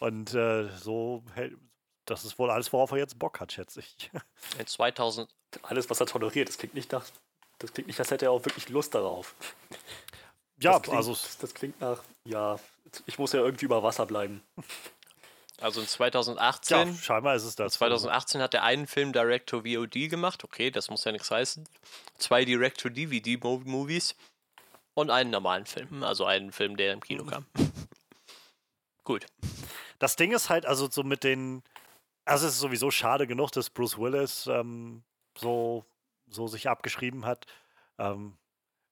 Und 0.00 0.32
äh, 0.34 0.68
so, 0.78 1.22
hält- 1.34 1.58
das 2.06 2.24
ist 2.24 2.38
wohl 2.38 2.50
alles, 2.50 2.72
worauf 2.72 2.90
er 2.92 2.96
jetzt 2.98 3.18
Bock 3.18 3.38
hat, 3.38 3.52
schätze 3.52 3.80
ich. 3.80 4.10
In 4.58 4.66
2000, 4.66 5.28
Alles, 5.62 5.90
was 5.90 6.00
er 6.00 6.06
toleriert, 6.06 6.48
das 6.48 6.56
klingt 6.56 6.72
nicht 6.74 6.90
nach. 6.92 7.04
Das 7.58 7.72
klingt 7.74 7.88
nicht, 7.88 7.98
als 8.00 8.10
hätte 8.10 8.24
er 8.26 8.30
auch 8.30 8.44
wirklich 8.46 8.70
Lust 8.70 8.94
darauf. 8.94 9.34
Ja, 10.60 10.72
das 10.72 10.82
klingt, 10.82 10.96
also 10.96 11.16
das, 11.40 11.54
klingt 11.54 11.80
nach, 11.80 12.02
ja, 12.24 12.58
ich 13.06 13.18
muss 13.18 13.32
ja 13.32 13.40
irgendwie 13.40 13.66
über 13.66 13.82
Wasser 13.82 14.06
bleiben. 14.06 14.42
also 15.60 15.80
in 15.80 15.86
ja, 15.86 15.90
2018, 15.92 16.96
scheinbar 16.96 17.36
ist 17.36 17.44
es 17.44 17.54
das. 17.54 17.74
2018 17.74 18.40
hat 18.40 18.54
er 18.54 18.64
einen 18.64 18.86
Film 18.86 19.12
Direct-to-VOD 19.12 20.10
gemacht. 20.10 20.44
Okay, 20.44 20.70
das 20.70 20.90
muss 20.90 21.04
ja 21.04 21.12
nichts 21.12 21.30
heißen. 21.30 21.68
Zwei 22.18 22.44
Direct-to-DVD-Movies 22.44 24.16
und 24.94 25.10
einen 25.10 25.30
normalen 25.30 25.66
Film. 25.66 26.02
Also 26.02 26.24
einen 26.24 26.50
Film, 26.50 26.76
der 26.76 26.92
im 26.92 27.00
Kino 27.00 27.24
kam. 27.24 27.46
Gut. 29.04 29.26
Das 30.00 30.16
Ding 30.16 30.32
ist 30.32 30.50
halt, 30.50 30.66
also 30.66 30.90
so 30.90 31.02
mit 31.02 31.24
den. 31.24 31.62
Also 32.24 32.46
es 32.46 32.54
ist 32.54 32.60
sowieso 32.60 32.90
schade 32.90 33.26
genug, 33.26 33.52
dass 33.52 33.70
Bruce 33.70 33.96
Willis 33.96 34.46
ähm, 34.48 35.02
so, 35.36 35.86
so 36.28 36.46
sich 36.46 36.68
abgeschrieben 36.68 37.24
hat. 37.24 37.46
Ähm, 37.98 38.36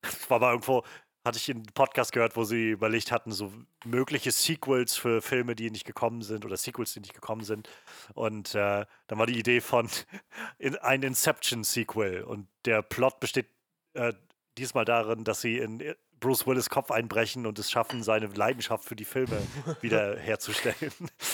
es 0.01 0.31
war 0.31 0.39
mal 0.39 0.53
irgendwo, 0.53 0.85
hatte 1.27 1.39
ich 1.39 1.51
einen 1.51 1.65
Podcast 1.65 2.13
gehört, 2.13 2.37
wo 2.37 2.45
sie 2.45 2.71
überlegt 2.71 3.13
hatten, 3.13 3.33
so 3.33 3.53
mögliche 3.85 4.31
Sequels 4.31 4.97
für 4.97 5.21
Filme, 5.21 5.55
die 5.55 5.71
nicht 5.71 5.85
gekommen 5.85 6.23
sind 6.23 6.45
oder 6.45 6.57
Sequels, 6.57 6.95
die 6.95 7.01
nicht 7.01 7.15
gekommen 7.15 7.43
sind. 7.43 7.69
Und 8.15 8.55
äh, 8.55 8.87
dann 9.09 9.19
war 9.19 9.27
die 9.27 9.39
Idee 9.39 9.61
von 9.61 9.91
in, 10.59 10.77
ein 10.77 11.03
Inception-Sequel. 11.03 12.23
Und 12.23 12.49
der 12.65 12.83
Plot 12.83 13.21
besteht 13.21 13.51
äh, 13.95 14.13
diesmal 14.57 14.85
darin, 14.85 15.25
dass 15.25 15.41
sie 15.41 15.59
in 15.59 15.81
äh, 15.81 15.97
Bruce 16.21 16.47
Willis 16.47 16.71
Kopf 16.71 16.91
einbrechen 16.91 17.45
und 17.45 17.59
es 17.59 17.71
schaffen, 17.71 18.03
seine 18.03 18.27
Leidenschaft 18.27 18.85
für 18.85 18.97
die 18.97 19.05
Filme 19.05 19.43
wieder 19.83 20.19
herzustellen. 20.19 20.93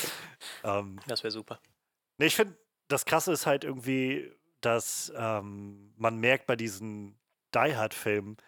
ähm, 0.65 0.99
Das 1.07 1.23
wäre 1.23 1.31
super. 1.31 1.61
Nee, 2.19 2.27
ich 2.27 2.37
finde, 2.37 2.57
das 2.89 3.05
Krasse 3.05 3.33
ist 3.33 3.47
halt 3.47 3.65
irgendwie, 3.65 4.33
dass 4.61 5.13
ähm, 5.17 5.93
man 5.97 6.19
merkt 6.19 6.47
bei 6.47 6.57
diesen 6.57 7.19
Die 7.55 7.77
Hard-Filmen, 7.77 8.39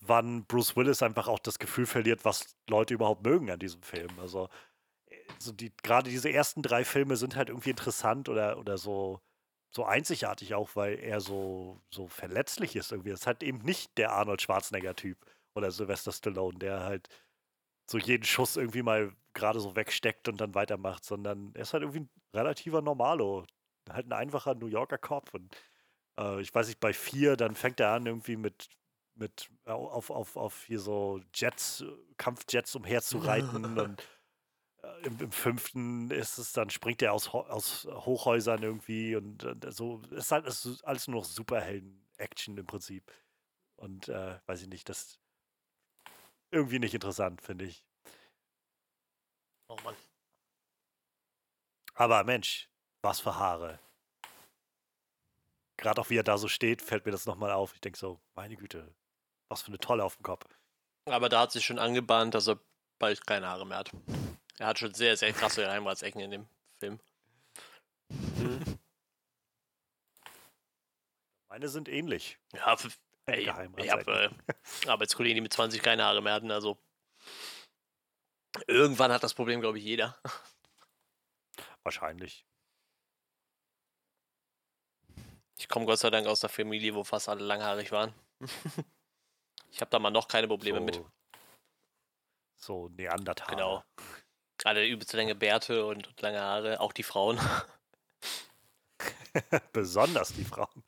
wann 0.00 0.44
Bruce 0.46 0.76
Willis 0.76 1.02
einfach 1.02 1.28
auch 1.28 1.38
das 1.38 1.58
Gefühl 1.58 1.86
verliert, 1.86 2.24
was 2.24 2.56
Leute 2.68 2.94
überhaupt 2.94 3.24
mögen 3.24 3.50
an 3.50 3.58
diesem 3.58 3.82
Film. 3.82 4.10
Also, 4.18 4.48
äh, 5.06 5.16
so 5.38 5.52
die, 5.52 5.72
gerade 5.82 6.10
diese 6.10 6.30
ersten 6.30 6.62
drei 6.62 6.84
Filme 6.84 7.16
sind 7.16 7.36
halt 7.36 7.48
irgendwie 7.50 7.70
interessant 7.70 8.28
oder, 8.28 8.58
oder 8.58 8.78
so, 8.78 9.20
so 9.70 9.84
einzigartig 9.84 10.54
auch, 10.54 10.76
weil 10.76 10.98
er 10.98 11.20
so, 11.20 11.80
so 11.90 12.08
verletzlich 12.08 12.76
ist 12.76 12.92
irgendwie. 12.92 13.10
Das 13.10 13.20
ist 13.20 13.26
halt 13.26 13.42
eben 13.42 13.58
nicht 13.58 13.96
der 13.98 14.12
Arnold 14.12 14.42
Schwarzenegger-Typ 14.42 15.18
oder 15.54 15.70
Sylvester 15.70 16.12
Stallone, 16.12 16.58
der 16.58 16.80
halt 16.80 17.08
so 17.90 17.98
jeden 17.98 18.24
Schuss 18.24 18.56
irgendwie 18.56 18.82
mal 18.82 19.12
gerade 19.34 19.60
so 19.60 19.76
wegsteckt 19.76 20.28
und 20.28 20.40
dann 20.40 20.54
weitermacht, 20.54 21.04
sondern 21.04 21.52
er 21.54 21.62
ist 21.62 21.72
halt 21.72 21.82
irgendwie 21.82 22.00
ein 22.00 22.10
relativer 22.34 22.82
Normalo. 22.82 23.46
Halt 23.88 24.06
ein 24.06 24.12
einfacher 24.12 24.54
New 24.54 24.66
Yorker 24.66 24.98
Cop. 24.98 25.34
Und 25.34 25.56
äh, 26.18 26.40
ich 26.40 26.54
weiß 26.54 26.68
nicht, 26.68 26.80
bei 26.80 26.92
vier, 26.92 27.36
dann 27.36 27.54
fängt 27.54 27.80
er 27.80 27.92
an 27.92 28.06
irgendwie 28.06 28.36
mit, 28.36 28.68
mit 29.20 29.50
au- 29.66 29.88
auf, 29.88 30.10
auf, 30.10 30.36
auf 30.36 30.64
hier 30.64 30.80
so 30.80 31.20
Jets, 31.34 31.82
äh, 31.82 31.86
Kampfjets 32.16 32.74
umherzureiten 32.74 33.78
und 33.78 34.02
äh, 34.82 35.06
im, 35.06 35.18
im 35.20 35.32
fünften 35.32 36.10
ist 36.10 36.38
es, 36.38 36.52
dann 36.52 36.70
springt 36.70 37.02
er 37.02 37.12
aus, 37.12 37.28
aus 37.28 37.86
Hochhäusern 37.90 38.62
irgendwie 38.62 39.16
und 39.16 39.44
äh, 39.44 39.72
so. 39.72 40.02
Es 40.12 40.26
ist 40.26 40.32
halt 40.32 40.46
ist 40.46 40.84
alles 40.84 41.08
nur 41.08 41.20
noch 41.20 41.26
Superhelden-Action 41.26 42.56
im 42.58 42.66
Prinzip. 42.66 43.12
Und 43.76 44.08
äh, 44.08 44.38
weiß 44.46 44.62
ich 44.62 44.68
nicht, 44.68 44.88
das 44.88 45.02
ist 45.04 45.20
irgendwie 46.50 46.78
nicht 46.78 46.94
interessant, 46.94 47.40
finde 47.42 47.64
ich. 47.66 47.84
Oh 49.68 49.76
Mann. 49.84 49.94
Aber 51.94 52.24
Mensch, 52.24 52.68
was 53.02 53.20
für 53.20 53.36
Haare. 53.36 53.78
Gerade 55.76 56.00
auch 56.00 56.10
wie 56.10 56.16
er 56.16 56.22
da 56.22 56.38
so 56.38 56.46
steht, 56.48 56.82
fällt 56.82 57.06
mir 57.06 57.12
das 57.12 57.26
nochmal 57.26 57.50
auf. 57.52 57.74
Ich 57.74 57.80
denke 57.80 57.98
so, 57.98 58.20
meine 58.34 58.56
Güte, 58.56 58.94
was 59.50 59.62
für 59.62 59.68
eine 59.68 59.78
Tolle 59.78 60.04
auf 60.04 60.16
dem 60.16 60.22
Kopf. 60.22 60.46
Aber 61.04 61.28
da 61.28 61.40
hat 61.40 61.52
sich 61.52 61.66
schon 61.66 61.78
angebahnt, 61.78 62.34
dass 62.34 62.48
er 62.48 62.58
bald 62.98 63.26
keine 63.26 63.48
Haare 63.48 63.66
mehr 63.66 63.78
hat. 63.78 63.90
Er 64.58 64.68
hat 64.68 64.78
schon 64.78 64.94
sehr, 64.94 65.16
sehr 65.16 65.32
krasse 65.32 65.62
Geheimratsecken 65.62 66.20
in 66.20 66.30
dem 66.30 66.48
Film. 66.78 67.00
Meine 71.48 71.68
sind 71.68 71.88
ähnlich. 71.88 72.38
Ja, 72.54 72.76
ey, 73.26 73.50
ich 73.76 73.90
habe 73.90 74.30
äh, 74.86 74.88
Arbeitskollegen, 74.88 75.36
die 75.36 75.40
mit 75.40 75.52
20 75.52 75.82
keine 75.82 76.04
Haare 76.04 76.22
mehr 76.22 76.34
hatten. 76.34 76.50
Also 76.50 76.78
irgendwann 78.66 79.12
hat 79.12 79.22
das 79.22 79.34
Problem, 79.34 79.60
glaube 79.60 79.78
ich, 79.78 79.84
jeder. 79.84 80.16
Wahrscheinlich. 81.82 82.46
Ich 85.58 85.68
komme 85.68 85.86
Gott 85.86 85.98
sei 85.98 86.10
Dank 86.10 86.26
aus 86.26 86.44
einer 86.44 86.50
Familie, 86.50 86.94
wo 86.94 87.02
fast 87.02 87.28
alle 87.28 87.44
langhaarig 87.44 87.90
waren. 87.90 88.14
ich 89.70 89.80
habe 89.80 89.90
da 89.90 89.98
mal 89.98 90.10
noch 90.10 90.28
keine 90.28 90.48
Probleme 90.48 90.78
so, 90.78 90.84
mit. 90.84 91.04
So 92.56 92.88
Neandertaler. 92.90 93.50
Genau. 93.50 93.84
Gerade 94.58 94.86
übelst 94.86 95.12
lange 95.14 95.34
Bärte 95.34 95.86
und, 95.86 96.06
und 96.06 96.20
lange 96.20 96.40
Haare, 96.40 96.80
auch 96.80 96.92
die 96.92 97.02
Frauen. 97.02 97.40
Besonders 99.72 100.34
die 100.34 100.44
Frauen. 100.44 100.84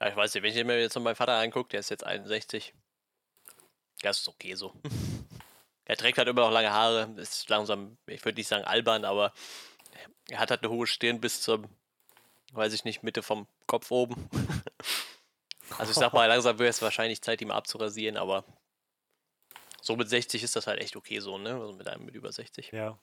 Ja, 0.00 0.08
ich 0.08 0.16
weiß 0.16 0.34
nicht, 0.34 0.42
wenn 0.42 0.54
ich 0.56 0.64
mir 0.64 0.80
jetzt 0.80 0.94
noch 0.94 1.02
meinen 1.02 1.14
Vater 1.14 1.38
angucke, 1.38 1.70
der 1.70 1.80
ist 1.80 1.90
jetzt 1.90 2.04
61. 2.04 2.74
Ja, 4.02 4.10
ist 4.10 4.28
okay 4.28 4.54
so. 4.54 4.74
Er 5.86 5.98
trägt 5.98 6.16
halt 6.16 6.28
immer 6.28 6.40
noch 6.40 6.50
lange 6.50 6.72
Haare, 6.72 7.14
ist 7.18 7.46
langsam, 7.50 7.98
ich 8.06 8.24
würde 8.24 8.38
nicht 8.38 8.48
sagen 8.48 8.64
albern, 8.64 9.04
aber 9.04 9.34
er 10.30 10.38
hat 10.38 10.50
halt 10.50 10.62
eine 10.62 10.72
hohe 10.72 10.86
Stirn 10.86 11.20
bis 11.20 11.42
zum, 11.42 11.68
weiß 12.52 12.72
ich 12.72 12.84
nicht, 12.84 13.02
Mitte 13.02 13.22
vom 13.22 13.46
Kopf 13.66 13.90
oben. 13.90 14.30
Also 15.78 15.90
ich 15.90 15.96
sag 15.96 16.12
mal, 16.12 16.26
langsam 16.26 16.58
wäre 16.58 16.70
es 16.70 16.82
wahrscheinlich 16.82 17.22
Zeit, 17.22 17.40
ihn 17.40 17.48
mal 17.48 17.56
abzurasieren, 17.56 18.16
aber 18.16 18.44
so 19.80 19.96
mit 19.96 20.08
60 20.08 20.42
ist 20.42 20.56
das 20.56 20.66
halt 20.66 20.80
echt 20.80 20.96
okay 20.96 21.20
so, 21.20 21.38
ne? 21.38 21.54
Also 21.54 21.72
mit 21.72 21.86
einem 21.88 22.04
mit 22.04 22.14
über 22.14 22.32
60. 22.32 22.72
Ja. 22.72 22.98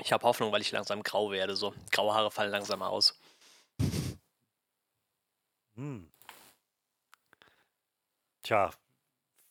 Ich 0.00 0.12
habe 0.12 0.26
Hoffnung, 0.26 0.50
weil 0.52 0.62
ich 0.62 0.72
langsam 0.72 1.02
grau 1.02 1.30
werde, 1.30 1.56
so. 1.56 1.74
Graue 1.90 2.14
Haare 2.14 2.30
fallen 2.30 2.50
langsam 2.50 2.82
aus. 2.82 3.18
Hm. 5.74 6.10
Tja, 8.42 8.70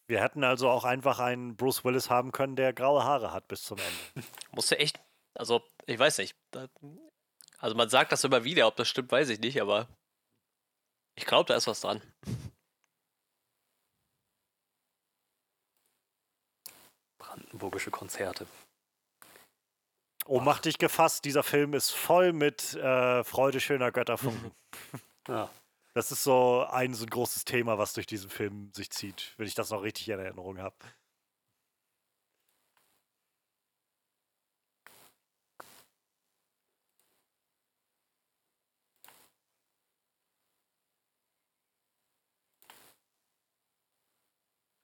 wir 0.07 0.21
hätten 0.21 0.43
also 0.43 0.69
auch 0.69 0.85
einfach 0.85 1.19
einen 1.19 1.55
Bruce 1.55 1.85
Willis 1.85 2.09
haben 2.09 2.31
können, 2.31 2.55
der 2.55 2.73
graue 2.73 3.03
Haare 3.03 3.31
hat 3.31 3.47
bis 3.47 3.61
zum 3.61 3.77
Ende. 3.77 4.27
Musste 4.51 4.79
echt, 4.79 4.99
also 5.35 5.61
ich 5.85 5.99
weiß 5.99 6.17
nicht. 6.17 6.35
Also 7.59 7.75
man 7.75 7.89
sagt 7.89 8.11
das 8.11 8.23
immer 8.23 8.43
wieder, 8.43 8.67
ob 8.67 8.77
das 8.77 8.87
stimmt, 8.87 9.11
weiß 9.11 9.29
ich 9.29 9.39
nicht, 9.39 9.61
aber 9.61 9.87
ich 11.15 11.25
glaube, 11.25 11.47
da 11.47 11.55
ist 11.55 11.67
was 11.67 11.81
dran. 11.81 12.01
Brandenburgische 17.19 17.91
Konzerte. 17.91 18.47
Oh, 20.25 20.39
mach 20.39 20.59
dich 20.59 20.77
gefasst, 20.77 21.25
dieser 21.25 21.43
Film 21.43 21.73
ist 21.73 21.91
voll 21.91 22.31
mit 22.33 22.75
äh, 22.75 23.23
Freude 23.23 23.59
schöner 23.59 23.91
Götterfunken. 23.91 24.51
Ja. 25.27 25.47
Das 25.93 26.11
ist 26.11 26.23
so 26.23 26.65
ein 26.71 26.95
so 26.95 27.05
ein 27.05 27.09
großes 27.09 27.45
Thema, 27.45 27.77
was 27.77 27.93
durch 27.93 28.07
diesen 28.07 28.31
Film 28.31 28.71
sich 28.73 28.89
zieht, 28.89 29.35
wenn 29.37 29.45
ich 29.45 29.53
das 29.53 29.69
noch 29.69 29.83
richtig 29.83 30.09
in 30.09 30.17
Erinnerung 30.17 30.57
habe. 30.57 30.75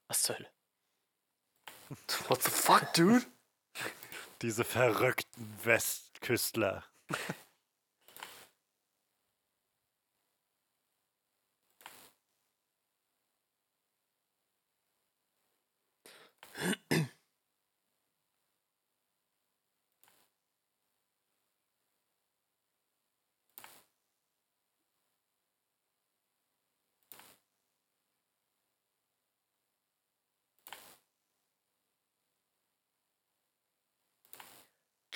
Was 0.08 0.22
zur 0.22 0.36
Hölle? 0.38 0.50
What 2.28 2.42
the 2.42 2.50
fuck, 2.50 2.92
dude? 2.94 3.26
Diese 4.42 4.64
verrückten 4.64 5.58
Westküstler. 5.64 6.84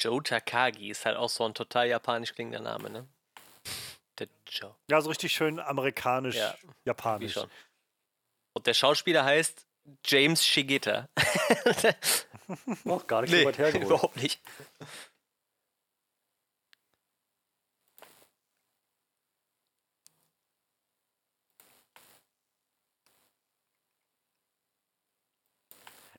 Joe 0.01 0.23
Takagi 0.23 0.91
ist 0.91 1.05
halt 1.05 1.17
auch 1.17 1.29
so 1.29 1.45
ein 1.45 1.55
total 1.55 1.87
japanisch 1.89 2.33
klingender 2.35 2.61
Name, 2.61 2.91
ne? 2.91 3.07
Der 4.19 4.29
Joe. 4.47 4.75
Ja, 4.91 5.01
so 5.01 5.11
richtig 5.11 5.33
schön 5.33 5.61
amerikanisch, 5.61 6.37
Ja, 6.37 6.57
Wie 6.63 6.69
japanisch. 6.87 7.35
schon. 7.35 7.51
Und 8.55 8.67
der 8.67 8.75
Schauspieler 8.75 9.25
heißt 9.25 9.67
James 10.05 10.45
Shigeta. 10.45 11.09
Noch 12.85 13.07
gar 13.07 13.23
nicht 13.23 13.31
so 13.31 13.45
weit 13.45 13.59
hergeholt. 13.59 13.87
überhaupt 13.87 14.17
nicht. 14.17 14.41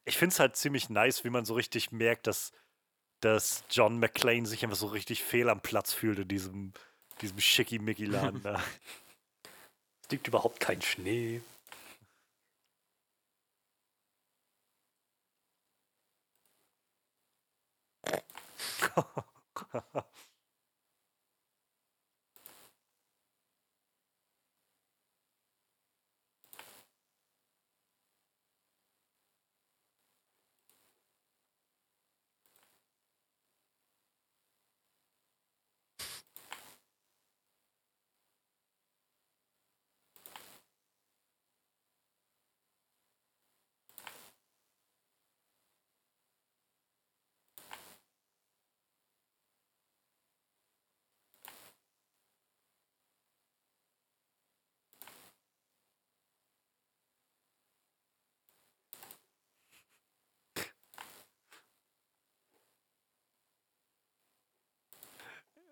Ich 0.05 0.17
finde 0.17 0.33
es 0.33 0.39
halt 0.39 0.55
ziemlich 0.55 0.89
nice, 0.89 1.23
wie 1.23 1.29
man 1.29 1.45
so 1.45 1.53
richtig 1.53 1.91
merkt, 1.91 2.27
dass, 2.27 2.51
dass 3.21 3.63
John 3.69 3.99
McClane 3.99 4.45
sich 4.45 4.63
einfach 4.63 4.77
so 4.77 4.87
richtig 4.87 5.23
fehl 5.23 5.49
am 5.49 5.61
Platz 5.61 5.93
fühlt 5.93 6.19
in 6.19 6.27
diesem, 6.27 6.73
diesem 7.21 7.39
Schickimicki-Laden 7.39 8.41
da. 8.43 8.61
Es 10.03 10.11
liegt 10.11 10.27
überhaupt 10.27 10.59
kein 10.59 10.81
Schnee. 10.81 11.41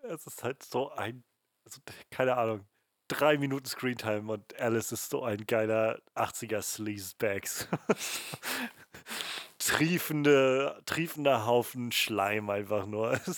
Es 0.02 0.26
ist 0.26 0.42
halt 0.42 0.62
so 0.62 0.90
ein, 0.92 1.24
also, 1.64 1.80
keine 2.10 2.36
Ahnung, 2.36 2.66
drei 3.08 3.38
Minuten 3.38 3.66
Screentime 3.66 4.30
und 4.32 4.58
Alice 4.58 4.92
ist 4.92 5.10
so 5.10 5.22
ein 5.24 5.46
geiler 5.46 6.00
80er 6.14 6.62
Sleazebags. 6.62 7.68
Triefende, 9.58 10.80
triefender 10.86 11.44
Haufen 11.46 11.92
Schleim 11.92 12.48
einfach 12.50 12.86
nur. 12.86 13.20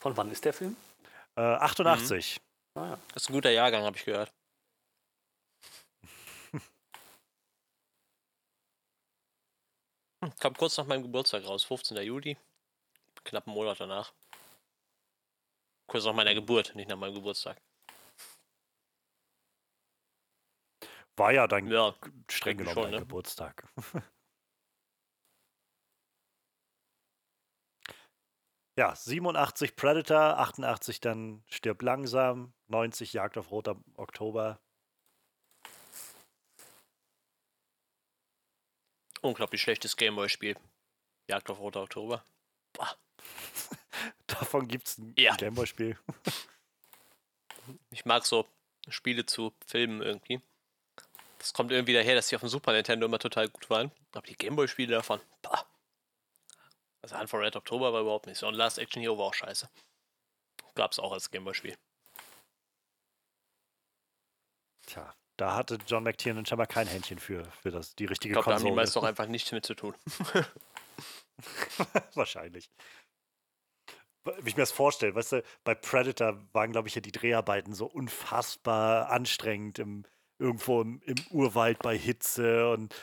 Von 0.00 0.16
wann 0.16 0.30
ist 0.30 0.44
der 0.44 0.52
Film? 0.52 0.76
äh, 1.36 1.40
88. 1.40 2.40
Ah, 2.74 2.84
ja. 2.90 2.98
Das 3.14 3.22
ist 3.24 3.30
ein 3.30 3.34
guter 3.34 3.50
Jahrgang, 3.50 3.84
habe 3.84 3.96
ich 3.96 4.04
gehört. 4.04 4.32
Hm, 10.20 10.32
Kam 10.40 10.54
kurz 10.54 10.76
nach 10.76 10.86
meinem 10.86 11.02
Geburtstag 11.02 11.44
raus, 11.44 11.62
15. 11.64 11.96
Juli. 11.98 12.36
Knapp 13.28 13.46
einen 13.46 13.54
Monat 13.54 13.78
danach. 13.78 14.12
Kurz 15.86 16.04
nach 16.06 16.14
meiner 16.14 16.32
Geburt, 16.34 16.74
nicht 16.74 16.88
nach 16.88 16.96
meinem 16.96 17.12
Geburtstag. 17.14 17.60
War 21.16 21.32
ja 21.32 21.46
dein 21.46 21.66
Ja, 21.68 21.94
streng 22.30 22.56
genommen 22.56 22.74
schon, 22.74 22.82
dein 22.84 22.92
ne? 22.92 23.00
Geburtstag. 23.00 23.68
ja, 28.78 28.94
87 28.96 29.76
Predator, 29.76 30.38
88 30.38 31.00
dann 31.00 31.42
Stirb 31.48 31.82
langsam, 31.82 32.54
90 32.68 33.12
Jagd 33.12 33.36
auf 33.36 33.50
Roter 33.50 33.76
Oktober. 33.96 34.58
unglaublich 39.20 39.60
schlechtes 39.60 39.96
Gameboy-Spiel. 39.96 40.56
Jagd 41.28 41.50
auf 41.50 41.58
Roter 41.58 41.82
Oktober. 41.82 42.24
Boah. 42.72 42.96
Davon 44.26 44.68
gibt 44.68 44.88
es 44.88 44.98
ein 44.98 45.14
Ja. 45.16 45.34
Gameboy-Spiel. 45.36 45.98
Ich 47.90 48.04
mag 48.04 48.24
so 48.26 48.46
Spiele 48.88 49.26
zu 49.26 49.52
Filmen 49.66 50.02
irgendwie. 50.02 50.40
Das 51.38 51.52
kommt 51.52 51.70
irgendwie 51.70 51.92
daher, 51.92 52.14
dass 52.14 52.28
die 52.28 52.36
auf 52.36 52.40
dem 52.40 52.48
Super 52.48 52.72
Nintendo 52.72 53.06
immer 53.06 53.18
total 53.18 53.48
gut 53.48 53.68
waren. 53.70 53.90
Aber 54.12 54.26
die 54.26 54.36
Gameboy-Spiele 54.36 54.92
davon, 54.96 55.20
bah. 55.42 55.66
Also 57.02 57.16
Hunt 57.18 57.30
for 57.30 57.40
Red 57.40 57.54
Oktober 57.56 57.92
war 57.92 58.00
überhaupt 58.00 58.26
nicht 58.26 58.38
so. 58.38 58.48
Und 58.48 58.54
Last 58.54 58.78
Action 58.78 59.00
Hero 59.02 59.16
war 59.18 59.26
auch 59.26 59.34
scheiße. 59.34 59.68
Gab's 60.74 60.98
auch 60.98 61.12
als 61.12 61.30
Gameboy-Spiel. 61.30 61.76
Tja, 64.86 65.14
da 65.36 65.54
hatte 65.54 65.78
John 65.86 66.02
McTiernan 66.02 66.46
scheinbar 66.46 66.66
kein 66.66 66.86
Händchen 66.86 67.18
für, 67.18 67.44
für 67.62 67.70
das, 67.70 67.94
die 67.94 68.04
Ich 68.04 68.10
richtige 68.10 68.32
glaube, 68.32 68.46
da 68.46 68.52
haben 68.54 68.62
die 68.62 68.68
Konsole. 68.68 68.82
meisten 68.82 68.98
auch 68.98 69.02
einfach 69.04 69.26
nichts 69.26 69.52
mit 69.52 69.64
zu 69.66 69.74
tun. 69.74 69.94
Wahrscheinlich. 72.14 72.70
Wie 74.40 74.50
ich 74.50 74.56
mir 74.56 74.62
das 74.62 74.72
vorstelle, 74.72 75.14
weißt 75.14 75.32
du, 75.32 75.42
bei 75.64 75.74
Predator 75.74 76.38
waren, 76.52 76.72
glaube 76.72 76.88
ich, 76.88 76.94
ja 76.94 77.00
die 77.00 77.12
Dreharbeiten 77.12 77.74
so 77.74 77.86
unfassbar 77.86 79.10
anstrengend 79.10 79.78
im, 79.78 80.04
irgendwo 80.38 80.80
im, 80.82 81.00
im 81.04 81.16
Urwald 81.30 81.80
bei 81.80 81.96
Hitze 81.96 82.70
und 82.70 82.94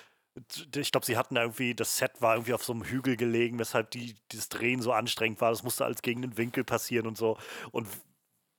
ich 0.76 0.92
glaube, 0.92 1.06
sie 1.06 1.18
hatten 1.18 1.36
da 1.36 1.42
irgendwie, 1.42 1.74
das 1.74 1.98
Set 1.98 2.22
war 2.22 2.36
irgendwie 2.36 2.54
auf 2.54 2.64
so 2.64 2.74
einem 2.74 2.84
Hügel 2.84 3.16
gelegen, 3.16 3.58
weshalb 3.58 3.92
die, 3.92 4.16
dieses 4.32 4.50
Drehen 4.50 4.82
so 4.82 4.92
anstrengend 4.92 5.40
war. 5.40 5.52
Das 5.52 5.64
musste 5.64 5.86
alles 5.86 6.02
gegen 6.02 6.22
den 6.22 6.38
Winkel 6.38 6.66
passieren 6.66 7.08
und 7.08 7.18
so. 7.18 7.38
Und 7.72 7.88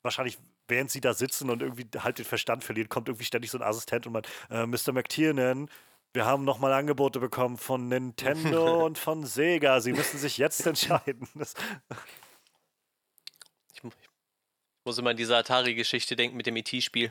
wahrscheinlich, 0.03 0.39
während 0.69 0.91
sie 0.91 1.03
da 1.03 1.13
sitzen 1.13 1.51
und 1.51 1.61
irgendwie 1.61 1.87
halt 1.99 2.19
den 2.19 2.25
Verstand 2.25 2.65
verlieren, 2.65 2.89
kommt 2.89 3.09
irgendwie 3.09 3.27
ständig 3.27 3.51
so 3.51 3.59
ein 3.59 3.63
Assistent 3.63 4.07
und 4.07 4.15
meint, 4.15 4.29
äh, 4.51 4.67
Mr. 4.67 4.93
McTiernan, 4.93 5.69
wir 6.15 6.25
haben 6.25 6.45
nochmal 6.45 6.73
Angebote 6.73 7.21
bekommen 7.21 7.59
von 7.59 7.89
Nintendo 7.89 8.85
und 8.87 8.97
von 8.97 9.27
Sega. 9.27 9.81
Sie 9.81 9.93
müssen 9.93 10.19
sich 10.19 10.39
jetzt 10.39 10.67
entscheiden. 10.67 11.29
Das, 11.35 11.55
muss 14.87 14.99
immer 14.99 15.11
an 15.11 15.17
diese 15.17 15.37
Atari-Geschichte 15.37 16.17
denken 16.17 16.37
mit 16.37 16.47
dem 16.47 16.57
ET-Spiel. 16.57 17.11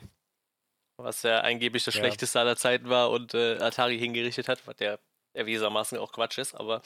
Was 0.98 1.22
ja 1.22 1.40
angeblich 1.40 1.84
das 1.84 1.94
Ja. 1.94 2.00
schlechteste 2.00 2.40
aller 2.40 2.56
Zeiten 2.56 2.88
war 2.88 3.10
und 3.10 3.34
äh, 3.34 3.58
Atari 3.58 3.98
hingerichtet 3.98 4.48
hat, 4.48 4.66
was 4.66 4.76
der 4.76 4.98
erwiesermaßen 5.34 5.98
auch 5.98 6.10
Quatsch 6.12 6.38
ist, 6.38 6.54
aber 6.54 6.80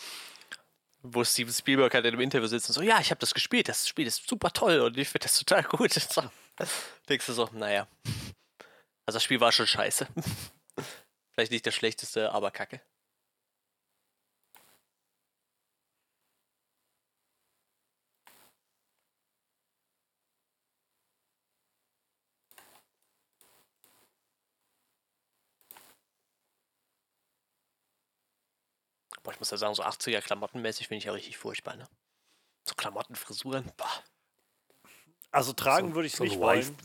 wo 1.03 1.24
Steven 1.24 1.53
Spielberg 1.53 1.94
halt 1.94 2.05
in 2.05 2.12
einem 2.12 2.20
Interview 2.20 2.46
sitzt 2.48 2.68
und 2.68 2.74
so, 2.74 2.83
ja, 2.83 3.00
ich 3.00 3.11
habe 3.11 3.20
das 3.20 3.33
gespielt, 3.33 3.68
das 3.68 3.87
Spiel 3.88 4.07
ist 4.07 4.29
super 4.29 4.53
toll 4.53 4.81
und 4.81 4.98
ich 4.98 5.09
finde 5.09 5.24
das 5.24 5.38
total 5.38 5.62
gut. 5.62 5.92
So. 6.11 6.66
Denkst 7.09 7.24
du 7.24 7.33
so, 7.33 7.48
naja. 7.53 7.87
Also 9.07 9.16
das 9.16 9.24
Spiel 9.24 9.40
war 9.40 9.50
schon 9.50 9.66
scheiße. 9.66 10.07
Vielleicht 11.33 11.53
nicht 11.53 11.66
das 11.66 11.74
schlechteste, 11.74 12.33
aber 12.33 12.50
kacke. 12.50 12.83
Boah, 29.23 29.33
ich 29.33 29.39
muss 29.39 29.51
ja 29.51 29.57
sagen, 29.57 29.75
so 29.75 29.83
80er 29.83 30.21
Klamottenmäßig 30.23 30.89
finde 30.89 30.99
ich 30.99 31.05
ja 31.05 31.13
richtig 31.13 31.37
furchtbar, 31.37 31.77
ne? 31.77 31.87
So 32.65 32.75
Klamottenfrisuren, 32.75 33.71
bah. 33.77 34.05
also 35.31 35.53
tragen 35.53 35.89
So- 35.91 35.95
würde 35.95 36.07
ich 36.07 36.13
es 36.15 36.19
so 36.19 36.25
nicht 36.25 36.39
wollen, 36.39 36.77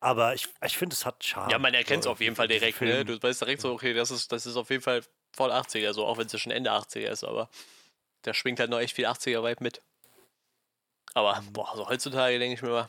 aber 0.00 0.34
ich, 0.34 0.48
ich 0.64 0.78
finde, 0.78 0.94
es 0.94 1.04
hat 1.04 1.24
Charme. 1.24 1.50
Ja, 1.50 1.58
man 1.58 1.74
erkennt 1.74 2.04
es 2.04 2.06
auf 2.06 2.20
jeden 2.20 2.36
Fall 2.36 2.48
direkt, 2.48 2.80
ne? 2.80 3.04
Du 3.04 3.20
weißt 3.20 3.40
direkt 3.40 3.60
so, 3.62 3.72
okay, 3.72 3.94
das 3.94 4.10
ist, 4.10 4.30
das 4.30 4.46
ist 4.46 4.56
auf 4.56 4.70
jeden 4.70 4.82
Fall 4.82 5.02
voll 5.34 5.50
80er, 5.50 5.92
so, 5.92 6.06
auch 6.06 6.18
wenn 6.18 6.26
es 6.26 6.32
ja 6.32 6.38
schon 6.38 6.52
Ende 6.52 6.70
80er 6.70 7.08
ist, 7.08 7.24
aber 7.24 7.48
da 8.22 8.32
schwingt 8.34 8.60
halt 8.60 8.70
noch 8.70 8.78
echt 8.80 8.94
viel 8.94 9.06
80er-Vibe 9.06 9.62
mit. 9.62 9.82
Aber, 11.14 11.42
boah, 11.52 11.74
so 11.76 11.88
heutzutage 11.88 12.38
denke 12.38 12.54
ich 12.54 12.62
mir 12.62 12.70
mal, 12.70 12.88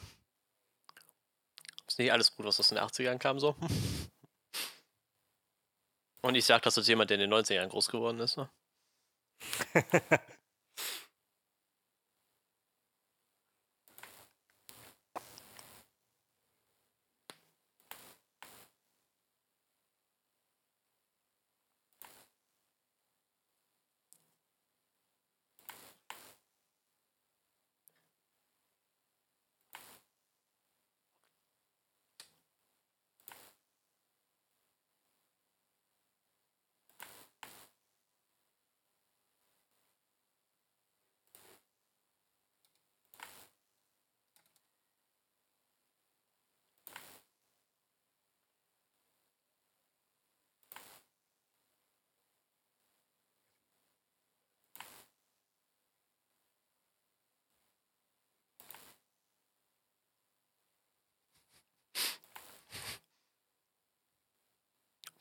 ist 1.88 1.98
nicht 2.00 2.12
alles 2.12 2.36
gut, 2.36 2.45
was 2.45 2.60
aus 2.60 2.69
den 2.69 2.78
80ern 2.78 3.17
kam, 3.17 3.39
so. 3.39 3.56
Und 6.21 6.36
ich 6.36 6.45
sag 6.45 6.62
das 6.63 6.77
als 6.77 6.88
jemand, 6.88 7.10
der 7.10 7.19
in 7.19 7.29
den 7.29 7.34
90ern 7.34 7.67
groß 7.67 7.89
geworden 7.89 8.19
ist, 8.19 8.38
ne? 8.38 8.49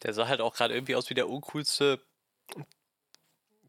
Der 0.02 0.12
sah 0.14 0.28
halt 0.28 0.40
auch 0.40 0.54
gerade 0.54 0.74
irgendwie 0.74 0.94
aus 0.96 1.10
wie 1.10 1.14
der 1.14 1.28
uncoolste 1.28 2.04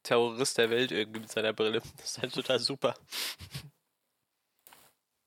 Terrorist 0.03 0.57
der 0.57 0.69
Welt 0.69 0.91
irgendwie 0.91 1.21
mit 1.21 1.31
seiner 1.31 1.53
Brille. 1.53 1.81
Das 1.97 2.11
ist 2.11 2.21
halt 2.21 2.33
total 2.33 2.59
super. 2.59 2.95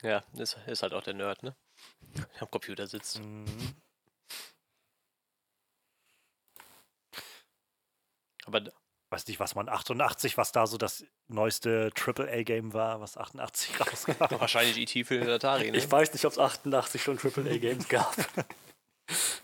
Ja, 0.05 0.25
ist, 0.37 0.59
ist 0.67 0.83
halt 0.83 0.95
auch 0.95 1.05
der 1.05 1.15
Nerd, 1.15 1.45
ne? 1.45 1.55
Der 2.35 2.43
am 2.43 2.51
Computer 2.51 2.89
sitzt. 2.89 3.21
Mhm. 3.21 3.77
Aber 8.47 8.73
Weiß 9.13 9.27
nicht, 9.27 9.41
was 9.41 9.55
man 9.55 9.69
88, 9.69 10.39
was 10.39 10.53
da 10.53 10.67
so 10.67 10.79
das 10.79 11.05
neueste 11.29 11.91
AAA-Game 11.95 12.73
war, 12.73 13.03
was 13.03 13.19
88 13.19 13.79
rauskam. 14.09 14.41
wahrscheinlich 14.41 14.79
E.T. 14.79 15.05
für 15.05 15.19
den 15.19 15.29
Atari, 15.29 15.71
ne? 15.71 15.77
Ich 15.77 15.93
weiß 15.93 16.15
nicht, 16.15 16.25
ob 16.25 16.33
es 16.33 16.39
88 16.39 17.03
schon 17.03 17.19
AAA-Games 17.19 17.89
gab. 17.89 18.17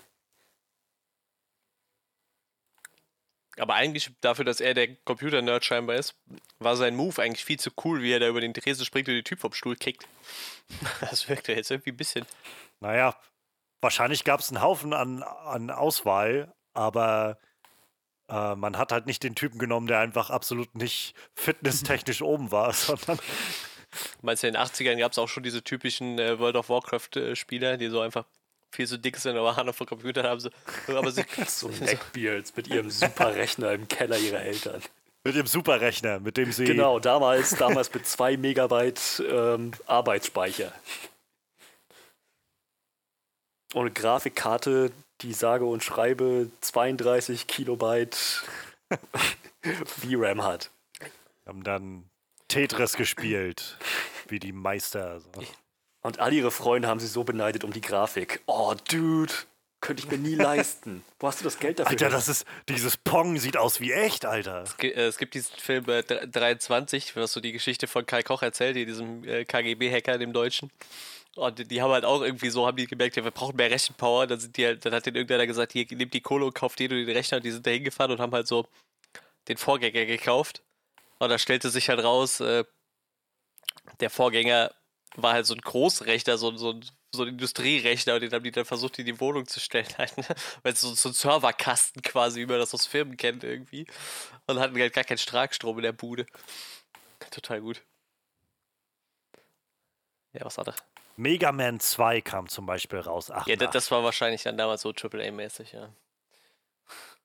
Aber 3.61 3.75
eigentlich 3.75 4.11
dafür, 4.21 4.45
dass 4.45 4.61
er 4.61 4.75
der 4.75 4.95
Computer-Nerd 4.97 5.65
scheinbar 5.65 5.97
ist, 5.97 6.15
war 6.59 6.77
sein 6.77 6.97
Move 6.97 7.21
eigentlich 7.21 7.45
viel 7.45 7.59
zu 7.59 7.71
cool, 7.85 8.03
wie 8.03 8.13
er 8.13 8.21
da 8.21 8.29
über 8.29 8.41
den 8.41 8.55
Tresen 8.55 8.85
springt 8.85 9.09
und 9.09 9.15
den 9.15 9.25
Typ 9.25 9.41
vom 9.41 9.53
Stuhl 9.53 9.77
kickt. 9.77 10.07
Das 11.01 11.29
wirkte 11.29 11.53
jetzt 11.53 11.71
irgendwie 11.71 11.93
ein 11.93 11.97
bisschen. 11.97 12.27
Naja, 12.81 13.17
wahrscheinlich 13.81 14.25
gab 14.25 14.41
es 14.41 14.51
einen 14.51 14.63
Haufen 14.63 14.93
an, 14.93 15.23
an 15.23 15.71
Auswahl, 15.71 16.55
aber 16.75 17.39
äh, 18.29 18.55
man 18.55 18.77
hat 18.77 18.93
halt 18.93 19.07
nicht 19.07 19.23
den 19.23 19.35
Typen 19.35 19.59
genommen, 19.59 19.87
der 19.87 20.01
einfach 20.01 20.31
absolut 20.31 20.75
nicht 20.75 21.15
fitnesstechnisch 21.35 22.23
oben 22.23 22.53
war, 22.53 22.73
sondern 22.75 23.19
Meinst 24.21 24.43
du, 24.43 24.49
in 24.49 24.55
den 24.55 24.63
80ern 24.63 24.99
gab 24.99 25.13
es 25.13 25.19
auch 25.19 25.29
schon 25.29 25.43
diese 25.43 25.63
typischen 25.63 26.19
äh, 26.19 26.39
World 26.39 26.57
of 26.57 26.69
Warcraft-Spieler, 26.69 27.77
die 27.77 27.89
so 27.89 28.01
einfach 28.01 28.27
viel 28.71 28.87
zu 28.87 28.99
dick 28.99 29.17
sind, 29.17 29.37
aber 29.37 29.57
Hand 29.57 29.69
auf 29.69 29.79
dem 29.79 29.87
Computer 29.87 30.25
haben 30.25 30.41
sie. 30.41 30.51
Aber 30.89 31.11
sie 31.11 31.25
so 31.47 31.69
Neckbeards 31.69 32.55
mit 32.57 32.69
ihrem 32.69 32.91
Superrechner 32.91 33.73
im 33.73 33.89
Keller 33.89 34.19
ihrer 34.19 34.41
Eltern. 34.41 34.83
mit 35.25 35.35
dem 35.35 35.47
Superrechner, 35.47 36.21
mit 36.21 36.37
dem 36.37 36.53
sie. 36.53 36.65
Genau, 36.65 36.99
damals, 36.99 37.51
damals 37.51 37.93
mit 37.93 38.07
2 38.07 38.37
Megabyte 38.37 39.23
ähm, 39.29 39.73
Arbeitsspeicher. 39.87 40.73
Und 43.75 43.83
eine 43.83 43.91
Grafikkarte, 43.91 44.91
die 45.21 45.35
sage 45.35 45.67
und 45.67 45.83
schreibe 45.83 46.51
32 46.61 47.47
Kilobyte 47.47 48.43
VRAM 49.85 50.43
hat. 50.43 50.71
haben 51.47 51.65
dann 51.65 52.09
Tetris 52.49 52.95
gespielt, 52.95 53.77
wie 54.29 54.39
die 54.39 54.53
Meister. 54.53 55.21
So. 55.21 55.31
Und 56.03 56.21
all 56.21 56.33
ihre 56.33 56.51
Freunde 56.51 56.89
haben 56.89 57.01
sie 57.01 57.07
so 57.09 57.25
beneidet 57.25 57.65
um 57.65 57.73
die 57.73 57.81
Grafik. 57.81 58.41
Oh, 58.47 58.75
Dude, 58.91 59.33
könnte 59.81 60.03
ich 60.05 60.11
mir 60.11 60.19
nie 60.19 60.35
leisten. 60.37 61.05
Wo 61.19 61.27
hast 61.27 61.41
du 61.41 61.45
das 61.45 61.59
Geld 61.59 61.79
dafür? 61.81 61.91
Alter, 61.91 62.09
das 62.11 62.29
ist, 62.29 62.47
dieses 62.69 62.97
Pong 62.97 63.37
sieht 63.39 63.57
aus 63.57 63.81
wie 63.81 63.93
echt, 63.93 64.25
Alter. 64.25 64.63
Es 64.63 64.77
gi- 64.77 64.93
äh, 64.93 65.07
es 65.07 65.19
gibt 65.19 65.35
diesen 65.35 65.55
Film 65.57 65.89
äh, 65.89 66.03
dr- 66.03 66.27
23, 66.27 67.17
was 67.17 67.33
so 67.33 67.41
die 67.41 67.53
Geschichte 67.53 67.87
von 67.87 68.07
Kai 68.07 68.23
Koch 68.23 68.43
erzählt, 68.43 68.77
hier 68.77 68.87
diesem 68.87 69.25
äh, 69.25 69.45
KGB-Hacker, 69.45 70.19
dem 70.19 70.33
Deutschen. 70.33 70.71
Und 71.37 71.71
die, 71.71 71.83
haben 71.83 71.93
halt 71.93 72.05
auch 72.05 72.23
irgendwie 72.23 72.51
so, 72.51 72.67
haben 72.67 72.77
die 72.77 72.87
gemerkt, 72.87 73.17
ja, 73.17 73.23
wir 73.23 73.31
brauchen 73.31 73.55
mehr 73.57 73.71
Rechenpower. 73.71 74.27
Dann, 74.27 74.41
sind 74.41 74.57
die 74.57 74.67
halt, 74.67 74.85
dann 74.85 74.93
hat 74.95 75.07
denen 75.07 75.17
irgendeiner 75.17 75.47
gesagt, 75.47 75.73
hier, 75.73 75.87
nehmt 75.91 76.13
die 76.15 76.21
Kohle 76.21 76.45
und 76.47 76.55
kauft 76.55 76.79
dir 76.81 76.89
den 76.89 77.09
Rechner. 77.09 77.37
Und 77.37 77.45
die 77.45 77.53
sind 77.53 77.65
da 77.67 77.71
hingefahren 77.71 78.11
und 78.13 78.21
haben 78.21 78.33
halt 78.33 78.49
so 78.49 78.67
den 79.47 79.57
Vorgänger 79.57 80.05
gekauft. 80.07 80.63
Und 81.19 81.29
da 81.29 81.39
stellte 81.39 81.71
sich 81.71 81.89
halt 81.91 82.03
raus, 82.03 82.41
äh, 82.41 82.65
der 84.01 84.11
Vorgänger 84.11 84.73
war 85.17 85.33
halt 85.33 85.47
so 85.47 85.55
ein 85.55 85.61
Großrechner, 85.61 86.39
so, 86.39 86.51
ein- 86.51 86.59
so, 86.59 86.79
so 87.13 87.23
ein 87.23 87.29
Industrierechner. 87.31 88.15
Und 88.15 88.21
den 88.23 88.33
haben 88.33 88.45
die 88.45 88.51
dann 88.51 88.65
versucht, 88.65 88.99
in 88.99 89.07
die 89.07 89.19
Wohnung 89.21 89.47
zu 89.47 89.61
stellen. 89.61 89.87
Halt, 89.99 90.17
ne? 90.19 90.25
Weil 90.63 90.73
es 90.75 90.81
so, 90.81 90.95
so 90.95 91.09
ein 91.09 91.13
Serverkasten 91.15 92.03
quasi, 92.03 92.41
wie 92.41 92.47
man 92.47 92.59
das 92.59 92.75
aus 92.75 92.87
Filmen 92.87 93.17
kennt 93.17 93.45
irgendwie. 93.45 93.87
Und 94.47 94.59
hatten 94.61 94.79
halt 94.79 94.93
gar 94.93 95.05
keinen 95.05 95.19
Starkstrom 95.19 95.79
in 95.79 95.83
der 95.85 95.93
Bude. 95.93 96.27
Total 97.31 97.61
gut. 97.61 97.83
Ja, 100.33 100.45
was 100.45 100.59
hat 100.59 100.69
er? 100.69 100.75
Mega 101.17 101.51
Man 101.53 101.81
2 101.81 102.21
kam 102.21 102.49
zum 102.49 102.67
Beispiel 102.67 103.01
raus. 103.01 103.29
Ja, 103.29 103.37
88. 103.39 103.59
das, 103.59 103.73
das 103.73 103.91
war 103.91 104.05
wahrscheinlich 104.05 104.43
dann 104.45 104.57
damals 104.57 104.83
so 104.83 104.91
AAA-mäßig, 104.91 105.73
ja. 105.73 105.93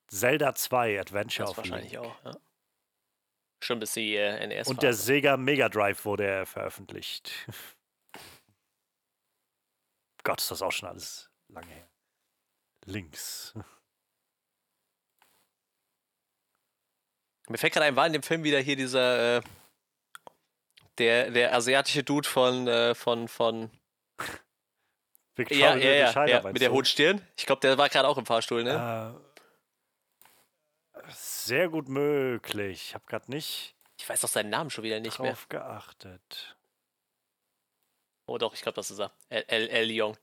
Zelda 0.08 0.56
2 0.56 1.00
Adventure 1.00 1.44
Das 1.44 1.52
of 1.52 1.58
wahrscheinlich 1.58 1.92
Link. 1.94 2.04
auch, 2.06 2.16
ja. 2.26 2.38
Schon 3.64 3.80
bis 3.80 3.94
die 3.94 4.16
äh, 4.18 4.46
NES 4.46 4.68
Und 4.68 4.84
der 4.84 4.94
Sega 4.94 5.38
Mega 5.38 5.70
Drive 5.70 6.04
wurde 6.04 6.46
veröffentlicht. 6.46 7.32
Gott, 10.24 10.42
ist 10.42 10.52
das 10.52 10.62
auch 10.62 10.74
schon 10.74 10.90
alles 10.90 11.30
lange 11.48 11.68
her. 11.68 11.88
Links. 12.86 13.54
Mir 17.48 17.58
fällt 17.58 17.72
gerade 17.74 17.86
ein, 17.86 17.96
war 17.96 18.06
in 18.06 18.12
dem 18.14 18.24
Film 18.24 18.44
wieder 18.44 18.60
hier 18.60 18.76
dieser, 18.76 19.38
äh, 19.38 19.42
der, 20.98 21.32
der 21.32 21.56
asiatische 21.56 22.04
Dude 22.04 22.28
von, 22.28 22.68
äh, 22.68 22.94
von, 22.96 23.30
von, 23.30 23.72
ja, 24.20 24.26
ja, 24.26 25.76
Victoria 25.76 25.96
ja, 25.96 26.12
Scheider, 26.12 26.32
ja 26.32 26.42
meinst 26.42 26.54
mit 26.54 26.62
der 26.62 26.72
hohen 26.72 26.86
Stirn. 26.86 27.26
Ich 27.38 27.46
glaube, 27.46 27.62
der 27.62 27.78
war 27.78 27.88
gerade 27.88 28.10
auch 28.10 28.18
im 28.18 28.26
Fahrstuhl, 28.26 28.64
ne? 28.64 29.16
Äh, 29.16 29.33
sehr 31.46 31.70
gut 31.70 31.90
möglich. 31.90 32.90
Ich 32.90 32.94
habe 32.96 33.06
gerade 33.06 33.30
nicht 33.32 33.76
Ich 33.98 34.08
weiß 34.08 34.22
doch 34.22 34.30
seinen 34.30 34.50
Namen 34.50 34.70
schon 34.70 34.84
wieder 34.84 35.00
nicht 35.00 35.20
mehr. 35.20 35.32
drauf 35.32 35.48
geachtet. 35.50 36.56
Oh 38.26 38.38
doch, 38.38 38.54
ich 38.54 38.62
glaube, 38.62 38.76
das 38.76 38.90
ist 38.92 39.00
er. 39.00 39.12
El, 39.30 39.44
El, 39.48 39.68
El 39.70 40.02
Young. 40.02 40.18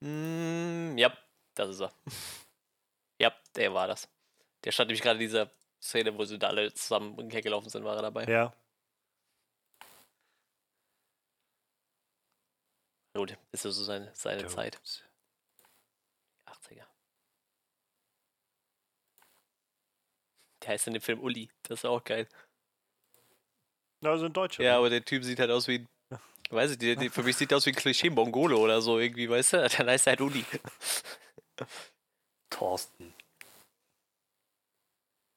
Mm, 0.00 0.96
ja, 0.96 1.16
das 1.54 1.70
ist 1.70 1.80
er. 1.80 1.92
ja, 3.20 3.34
der 3.54 3.74
war 3.74 3.86
das. 3.86 4.08
Der 4.64 4.72
stand 4.72 4.88
nämlich 4.88 5.02
gerade 5.02 5.16
in 5.16 5.26
dieser 5.26 5.50
Szene, 5.80 6.16
wo 6.16 6.24
sie 6.24 6.38
da 6.38 6.48
alle 6.48 6.72
zusammen 6.74 7.30
hergelaufen 7.30 7.68
sind, 7.70 7.84
war 7.84 7.96
er 7.96 8.02
dabei. 8.02 8.24
Ja. 8.24 8.52
Gut, 13.14 13.36
ist 13.52 13.62
so 13.62 13.70
seine, 13.70 14.14
seine 14.14 14.42
Dope. 14.42 14.54
Zeit. 14.54 14.78
80er. 16.46 16.86
Der 20.68 20.74
heißt 20.74 20.86
in 20.86 20.92
dem 20.92 21.02
Film 21.02 21.20
Uli. 21.20 21.48
Das 21.62 21.80
ist 21.80 21.84
auch 21.86 22.04
geil. 22.04 22.28
Na, 24.02 24.18
sind 24.18 24.36
Deutsche. 24.36 24.62
Ja, 24.62 24.72
ne? 24.72 24.76
aber 24.76 24.90
der 24.90 25.02
Typ 25.02 25.24
sieht 25.24 25.40
halt 25.40 25.50
aus 25.50 25.66
wie 25.66 25.78
ein. 25.78 25.88
Weiß 26.50 26.72
ich, 26.72 26.78
der, 26.78 26.96
der, 26.96 27.10
für 27.10 27.22
mich 27.22 27.36
sieht 27.36 27.50
er 27.52 27.56
aus 27.56 27.66
wie 27.66 27.70
ein 27.70 27.76
Klischee-Mongole 27.76 28.56
oder 28.56 28.80
so 28.80 28.98
irgendwie, 28.98 29.28
weißt 29.28 29.54
du? 29.54 29.68
Dann 29.78 29.88
heißt 29.88 30.06
er 30.06 30.12
halt 30.12 30.20
Uli. 30.20 30.44
Thorsten. 32.50 33.14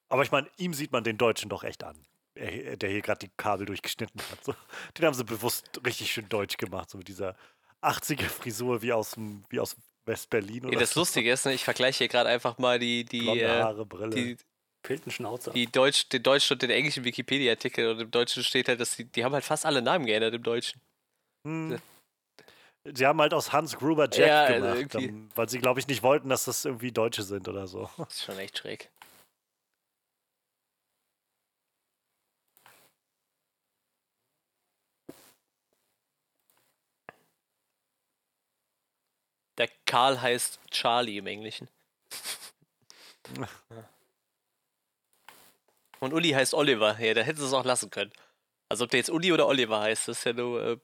Aber 0.10 0.24
ich 0.24 0.32
meine, 0.32 0.50
ihm 0.58 0.74
sieht 0.74 0.92
man 0.92 1.04
den 1.04 1.18
Deutschen 1.18 1.50
doch 1.50 1.64
echt 1.64 1.84
an. 1.84 2.06
Er, 2.36 2.76
der 2.76 2.90
hier 2.90 3.02
gerade 3.02 3.20
die 3.20 3.32
Kabel 3.38 3.66
durchgeschnitten 3.66 4.22
hat. 4.32 4.44
So. 4.44 4.54
Den 4.98 5.06
haben 5.06 5.14
sie 5.14 5.24
bewusst 5.24 5.82
richtig 5.86 6.12
schön 6.12 6.28
deutsch 6.28 6.58
gemacht, 6.58 6.90
so 6.90 6.98
mit 6.98 7.08
dieser 7.08 7.38
80er 7.82 8.28
Frisur 8.28 8.82
wie 8.82 8.92
aus 8.92 9.12
dem, 9.12 9.46
wie 9.50 9.60
aus 9.62 9.78
West-Berlin 10.06 10.70
Ja, 10.72 10.80
das 10.80 10.92
so. 10.92 11.02
Lustige 11.02 11.32
ist, 11.32 11.46
ne, 11.46 11.54
ich 11.54 11.64
vergleiche 11.64 12.00
hier 12.00 12.08
gerade 12.08 12.30
einfach 12.30 12.58
mal 12.58 12.80
die, 12.80 13.06
die, 13.06 13.22
Blonde 13.22 13.44
äh, 13.44 13.62
Haare, 13.62 13.86
Brille. 13.86 14.16
die, 14.16 14.38
Piltenschnauzer. 14.84 15.52
die 15.52 15.68
Deutsch, 15.68 16.10
den 16.10 16.24
deutschen 16.24 16.56
und 16.56 16.62
den 16.62 16.70
englischen 16.70 17.04
Wikipedia-Artikel 17.04 17.90
und 17.90 18.00
im 18.00 18.12
Deutschen 18.12 18.44
steht 18.44 18.68
halt, 18.68 18.80
dass 18.80 18.96
die, 18.96 19.06
die 19.06 19.24
haben 19.24 19.34
halt 19.34 19.44
fast 19.44 19.66
alle 19.66 19.82
Namen 19.82 20.06
geändert 20.06 20.34
im 20.34 20.44
Deutschen. 20.44 20.82
Hm. 21.46 21.80
Sie 22.84 23.06
haben 23.06 23.22
halt 23.22 23.34
aus 23.34 23.54
Hans 23.54 23.78
Gruber 23.78 24.10
Jack 24.12 24.28
Ja, 24.28 24.44
also 24.44 24.60
gemacht, 24.60 24.96
irgendwie. 24.96 25.06
ähm, 25.06 25.30
weil 25.36 25.50
sie, 25.50 25.60
glaube 25.60 25.80
ich, 25.80 25.88
nicht 25.88 26.02
wollten, 26.02 26.30
dass 26.30 26.46
das 26.46 26.66
irgendwie 26.66 26.92
Deutsche 26.92 27.24
sind 27.24 27.48
oder 27.48 27.68
so. 27.68 27.90
Das 27.98 28.16
ist 28.16 28.24
schon 28.24 28.40
echt 28.40 28.58
schräg. 28.58 28.90
Der 39.58 39.70
Karl 39.86 40.20
heißt 40.20 40.60
Charlie 40.72 41.18
im 41.18 41.28
Englischen. 41.28 41.68
Und 46.02 46.14
Uli 46.14 46.32
heißt 46.32 46.56
Oliver. 46.56 47.00
Ja, 47.00 47.14
da 47.14 47.22
hätten 47.22 47.40
sie 47.40 47.46
es 47.46 47.54
auch 47.54 47.64
lassen 47.64 47.92
können. 47.92 48.12
Also 48.70 48.86
ob 48.86 48.90
der 48.90 49.00
jetzt 49.00 49.12
Uli 49.12 49.32
oder 49.32 49.48
Oliver 49.48 49.82
heißt, 49.82 50.08
das 50.08 50.18
ist 50.18 50.24
ja 50.24 50.34
nur 50.34 50.66
äh, 50.66 50.78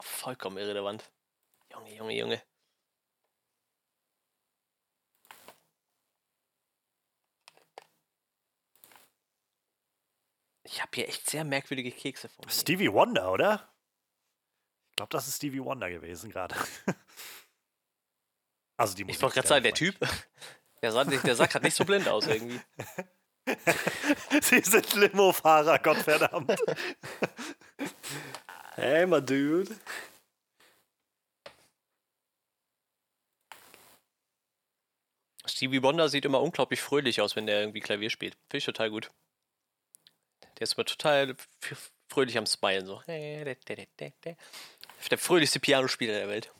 vollkommen 0.00 0.58
irrelevant. 0.58 1.10
Junge, 1.72 1.94
Junge, 1.94 2.16
Junge. 2.16 2.42
Ich 10.62 10.80
habe 10.80 10.90
hier 10.94 11.08
echt 11.08 11.28
sehr 11.28 11.44
merkwürdige 11.44 11.90
Kekse 11.90 12.28
vor 12.28 12.44
mir. 12.44 12.52
Stevie 12.52 12.92
Wonder, 12.92 13.32
oder? 13.32 13.74
Ich 14.90 14.96
glaube, 14.96 15.10
das 15.10 15.26
ist 15.26 15.36
Stevie 15.36 15.64
Wonder 15.64 15.90
gewesen 15.90 16.30
gerade. 16.30 16.54
also 18.76 18.94
die 18.94 19.02
Musik. 19.02 19.16
Ich 19.16 19.22
wollte 19.22 19.34
gerade 19.34 19.48
sagen, 19.48 19.64
der 19.64 19.74
Typ, 19.74 19.98
der 20.82 20.92
sah, 20.92 21.02
der 21.02 21.34
sah 21.34 21.46
gerade 21.46 21.64
nicht 21.64 21.74
so 21.74 21.84
blind 21.84 22.06
aus 22.06 22.28
irgendwie. 22.28 22.60
Sie 24.42 24.60
sind 24.60 24.94
Limofahrer, 24.94 25.78
Gottverdammt. 25.78 26.58
Hey, 28.74 29.06
my 29.06 29.20
dude. 29.20 29.74
Stevie 35.46 35.82
Wonder 35.82 36.08
sieht 36.08 36.24
immer 36.24 36.40
unglaublich 36.40 36.80
fröhlich 36.80 37.20
aus, 37.20 37.34
wenn 37.36 37.46
der 37.46 37.60
irgendwie 37.60 37.80
Klavier 37.80 38.10
spielt. 38.10 38.34
Finde 38.48 38.58
ich 38.58 38.64
total 38.64 38.90
gut. 38.90 39.10
Der 40.58 40.62
ist 40.62 40.74
immer 40.74 40.84
total 40.84 41.34
fröhlich 42.08 42.38
am 42.38 42.46
Smilen. 42.46 42.86
So. 42.86 43.02
Der 45.10 45.18
fröhlichste 45.18 45.58
Pianospieler 45.58 46.12
der 46.14 46.28
Welt. 46.28 46.52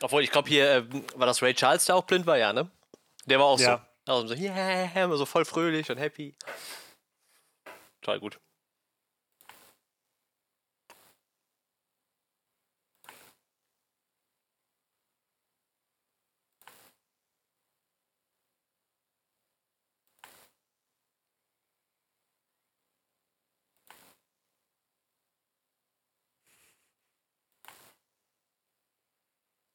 Obwohl, 0.00 0.22
ich 0.22 0.30
glaube, 0.30 0.48
hier 0.48 0.70
äh, 0.70 0.84
war 1.14 1.26
das 1.26 1.42
Ray 1.42 1.54
Charles, 1.54 1.84
der 1.84 1.96
auch 1.96 2.04
blind 2.04 2.26
war, 2.26 2.38
ja, 2.38 2.52
ne? 2.52 2.70
Der 3.26 3.38
war 3.38 3.46
auch 3.46 3.60
Ja. 3.60 3.76
so. 3.78 3.93
Also 4.06 4.28
so, 4.28 4.34
yeah, 4.34 5.04
immer 5.04 5.16
so 5.16 5.24
voll 5.24 5.44
fröhlich 5.44 5.90
und 5.90 5.98
happy. 5.98 6.36
Total 8.02 8.20
gut. 8.20 8.38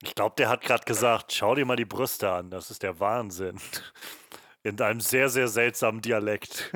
Ich 0.02 0.16
glaube, 0.16 0.36
der 0.38 0.50
hat 0.50 0.62
gerade 0.62 0.86
gesagt, 0.86 1.34
schau 1.34 1.56
dir 1.56 1.66
mal 1.66 1.76
die 1.76 1.86
Brüste 1.86 2.32
an, 2.32 2.50
das 2.50 2.72
ist 2.72 2.84
der 2.84 3.00
Wahnsinn. 3.00 3.60
In 4.64 4.80
einem 4.82 5.02
sehr, 5.02 5.30
sehr 5.30 5.48
seltsamen 5.48 6.02
Dialekt. 6.02 6.72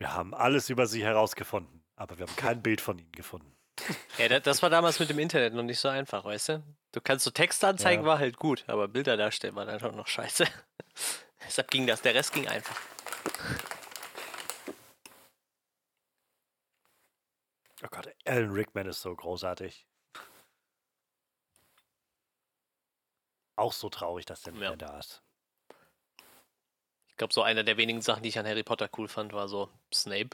Wir 0.00 0.14
haben 0.14 0.32
alles 0.34 0.70
über 0.70 0.86
sie 0.86 1.04
herausgefunden, 1.04 1.84
aber 1.94 2.18
wir 2.18 2.26
haben 2.26 2.34
kein 2.36 2.62
Bild 2.62 2.80
von 2.80 2.98
ihnen 2.98 3.12
gefunden. 3.12 3.54
Ja, 4.18 4.28
da- 4.28 4.40
das 4.40 4.62
war 4.62 4.70
damals 4.70 4.98
mit 4.98 5.08
dem 5.10 5.18
Internet 5.18 5.54
noch 5.54 5.62
nicht 5.62 5.78
so 5.78 5.88
einfach, 5.88 6.24
weißt 6.24 6.48
du? 6.50 6.62
Du 6.92 7.00
kannst 7.00 7.24
so 7.24 7.30
Texte 7.30 7.68
anzeigen, 7.68 8.02
Ja. 8.02 8.08
war 8.08 8.18
halt 8.18 8.36
gut, 8.38 8.64
aber 8.66 8.88
Bilder 8.88 9.16
darstellen 9.16 9.54
war 9.54 9.66
dann 9.66 9.78
schon 9.78 9.94
noch 9.96 10.06
scheiße. 10.06 10.46
Deshalb 11.46 11.70
ging 11.70 11.86
das, 11.86 12.02
der 12.02 12.14
Rest 12.14 12.32
ging 12.32 12.48
einfach. 12.48 12.76
Oh 17.82 17.88
Gott, 17.90 18.08
Alan 18.26 18.50
Rickman 18.50 18.86
ist 18.86 19.00
so 19.00 19.14
großartig. 19.14 19.86
Auch 23.56 23.72
so 23.72 23.88
traurig, 23.90 24.26
dass 24.26 24.42
der 24.42 24.52
nicht 24.52 24.62
Ja. 24.62 24.70
mehr 24.70 24.76
da 24.78 24.98
ist. 24.98 25.22
Ich 27.20 27.22
glaube, 27.22 27.34
so 27.34 27.42
einer 27.42 27.62
der 27.64 27.76
wenigen 27.76 28.00
Sachen, 28.00 28.22
die 28.22 28.30
ich 28.30 28.38
an 28.38 28.46
Harry 28.46 28.62
Potter 28.62 28.88
cool 28.96 29.06
fand, 29.06 29.34
war 29.34 29.46
so 29.46 29.68
Snape. 29.92 30.30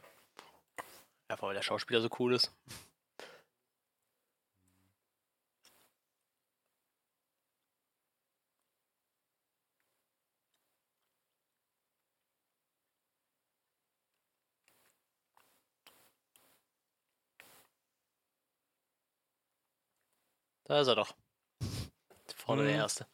Einfach 1.26 1.48
weil 1.48 1.54
der 1.54 1.62
Schauspieler 1.62 2.00
so 2.00 2.08
cool 2.20 2.32
ist. 2.32 2.52
Da 20.66 20.80
ist 20.80 20.86
er 20.86 20.94
doch. 20.94 21.16
Vorne 22.36 22.62
der 22.62 22.74
Mhm. 22.74 22.78
Erste. 22.78 23.06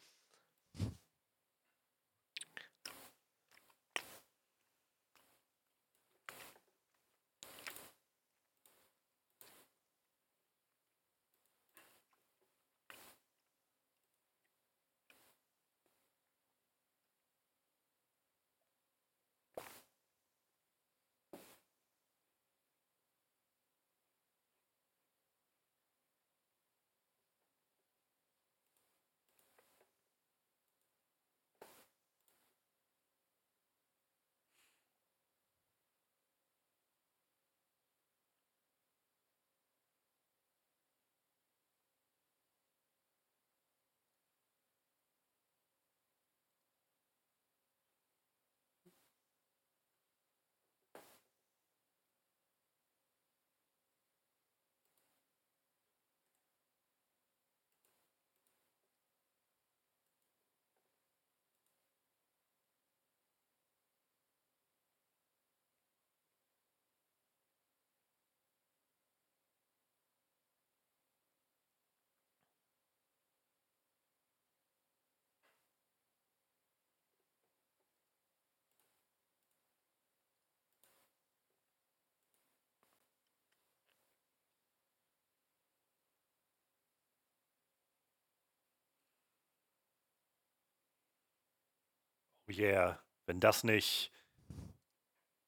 Yeah, 92.59 93.03
wenn 93.27 93.41
das 93.41 93.65
nicht 93.65 94.13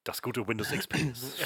das 0.03 0.21
gute 0.21 0.47
Windows 0.47 0.71
XP 0.71 0.93
ist. 1.11 1.37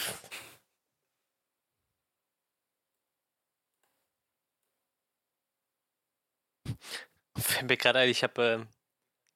Fällt 7.38 7.70
mir 7.70 7.78
gerade 7.78 8.00
ein, 8.00 8.10
ich 8.10 8.24
habe 8.24 8.44
äh, 8.44 8.66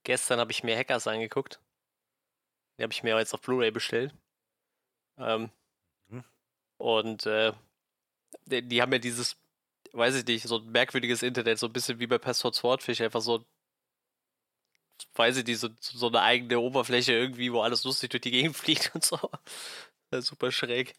gestern 0.03 0.39
habe 0.39 0.51
ich 0.51 0.63
mir 0.63 0.77
Hackers 0.77 1.07
angeguckt. 1.07 1.59
Die 2.77 2.83
habe 2.83 2.93
ich 2.93 3.03
mir 3.03 3.17
jetzt 3.17 3.33
auf 3.33 3.41
Blu-ray 3.41 3.71
bestellt. 3.71 4.13
Ähm, 5.17 5.51
Mhm. 6.09 6.23
Und 6.77 7.25
äh, 7.25 7.53
die, 8.45 8.61
die 8.67 8.81
haben 8.81 8.93
ja 8.93 8.99
dieses, 8.99 9.37
weiß 9.93 10.15
ich 10.15 10.25
nicht, 10.25 10.43
so 10.47 10.57
ein 10.57 10.71
merkwürdiges 10.71 11.23
Internet, 11.23 11.59
so 11.59 11.67
ein 11.67 11.73
bisschen 11.73 11.99
wie 11.99 12.07
bei 12.07 12.17
Password 12.17 12.55
Swordfish, 12.55 13.01
einfach 13.01 13.21
so, 13.21 13.45
weiß 15.15 15.37
ich 15.37 15.45
nicht, 15.45 15.59
so, 15.59 15.69
so 15.79 16.07
eine 16.07 16.21
eigene 16.21 16.59
Oberfläche 16.59 17.13
irgendwie, 17.13 17.51
wo 17.51 17.61
alles 17.61 17.83
lustig 17.83 18.11
durch 18.11 18.21
die 18.21 18.31
Gegend 18.31 18.55
fliegt 18.57 18.91
und 18.93 19.03
so. 19.03 19.19
Super 20.11 20.51
schräg. 20.51 20.93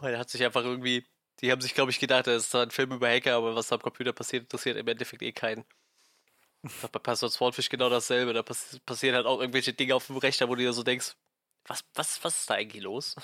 Weil 0.00 0.18
hat 0.18 0.30
sich 0.30 0.42
einfach 0.44 0.64
irgendwie, 0.64 1.06
die 1.40 1.52
haben 1.52 1.60
sich, 1.60 1.74
glaube 1.74 1.90
ich, 1.90 1.98
gedacht, 2.00 2.26
das 2.26 2.46
ist 2.46 2.54
ein 2.54 2.70
Film 2.70 2.92
über 2.92 3.08
Hacker, 3.08 3.36
aber 3.36 3.54
was 3.54 3.72
am 3.72 3.80
Computer 3.80 4.12
passiert, 4.12 4.44
interessiert 4.44 4.76
im 4.78 4.88
Endeffekt 4.88 5.22
eh 5.22 5.32
keinen. 5.32 5.64
Glaub, 6.62 6.92
bei 6.92 6.98
Password 6.98 7.32
Swordfish 7.32 7.68
genau 7.68 7.90
dasselbe. 7.90 8.32
Da 8.32 8.42
pass 8.42 8.80
passieren 8.86 9.16
halt 9.16 9.26
auch 9.26 9.40
irgendwelche 9.40 9.74
Dinge 9.74 9.94
auf 9.94 10.06
dem 10.06 10.16
Rechner, 10.16 10.48
wo 10.48 10.54
du 10.54 10.62
dir 10.62 10.72
so 10.72 10.82
denkst, 10.82 11.14
was, 11.66 11.84
was, 11.94 12.24
was 12.24 12.40
ist 12.40 12.50
da 12.50 12.54
eigentlich 12.54 12.82
los? 12.82 13.14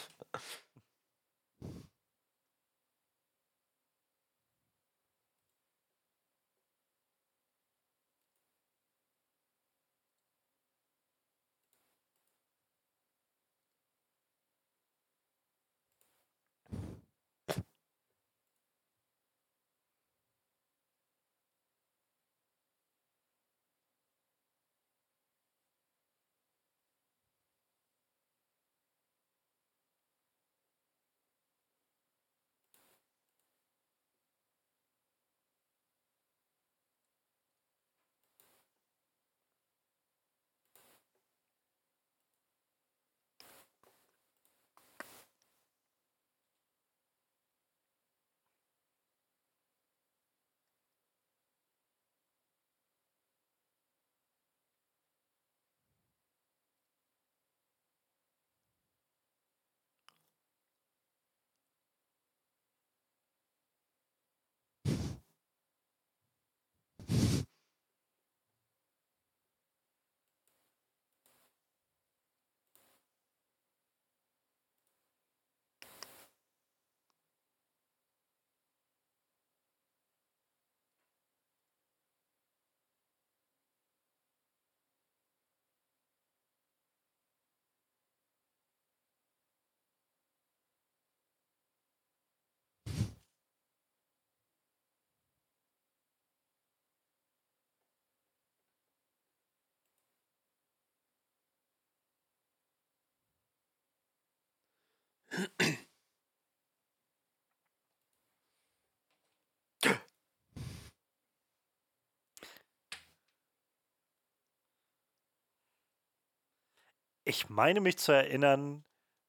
Ich 117.24 117.48
meine 117.48 117.80
mich 117.80 117.98
zu 117.98 118.12
erinnern, 118.12 118.84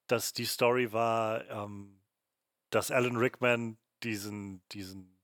dass 0.07 0.33
die 0.33 0.45
Story 0.45 0.91
war, 0.93 1.47
ähm, 1.49 2.01
dass 2.69 2.91
Alan 2.91 3.17
Rickman 3.17 3.77
diesen, 4.03 4.63
diesen 4.71 5.19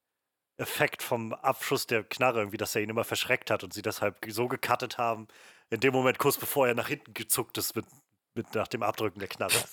Effekt 0.57 1.03
vom 1.03 1.34
Abschuss 1.34 1.88
der 1.88 2.03
Knarre 2.03 2.39
irgendwie, 2.39 2.57
dass 2.57 2.76
er 2.76 2.82
ihn 2.82 2.89
immer 2.89 3.03
verschreckt 3.03 3.51
hat 3.51 3.63
und 3.63 3.74
sie 3.74 3.82
deshalb 3.82 4.26
so 4.30 4.47
gecuttet 4.47 4.97
haben, 4.97 5.28
in 5.70 5.80
dem 5.80 5.93
Moment 5.93 6.20
kurz 6.20 6.38
bevor 6.38 6.68
er 6.68 6.74
nach 6.74 6.88
hinten 6.88 7.13
gezuckt 7.13 7.57
ist 7.57 7.76
mit, 7.76 7.86
mit 8.34 8.53
nach 8.55 8.68
dem 8.68 8.84
Abdrücken 8.84 9.20
der 9.20 9.30
Knarre. 9.30 9.53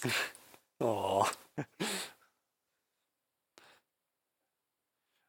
Oh. 0.80 1.24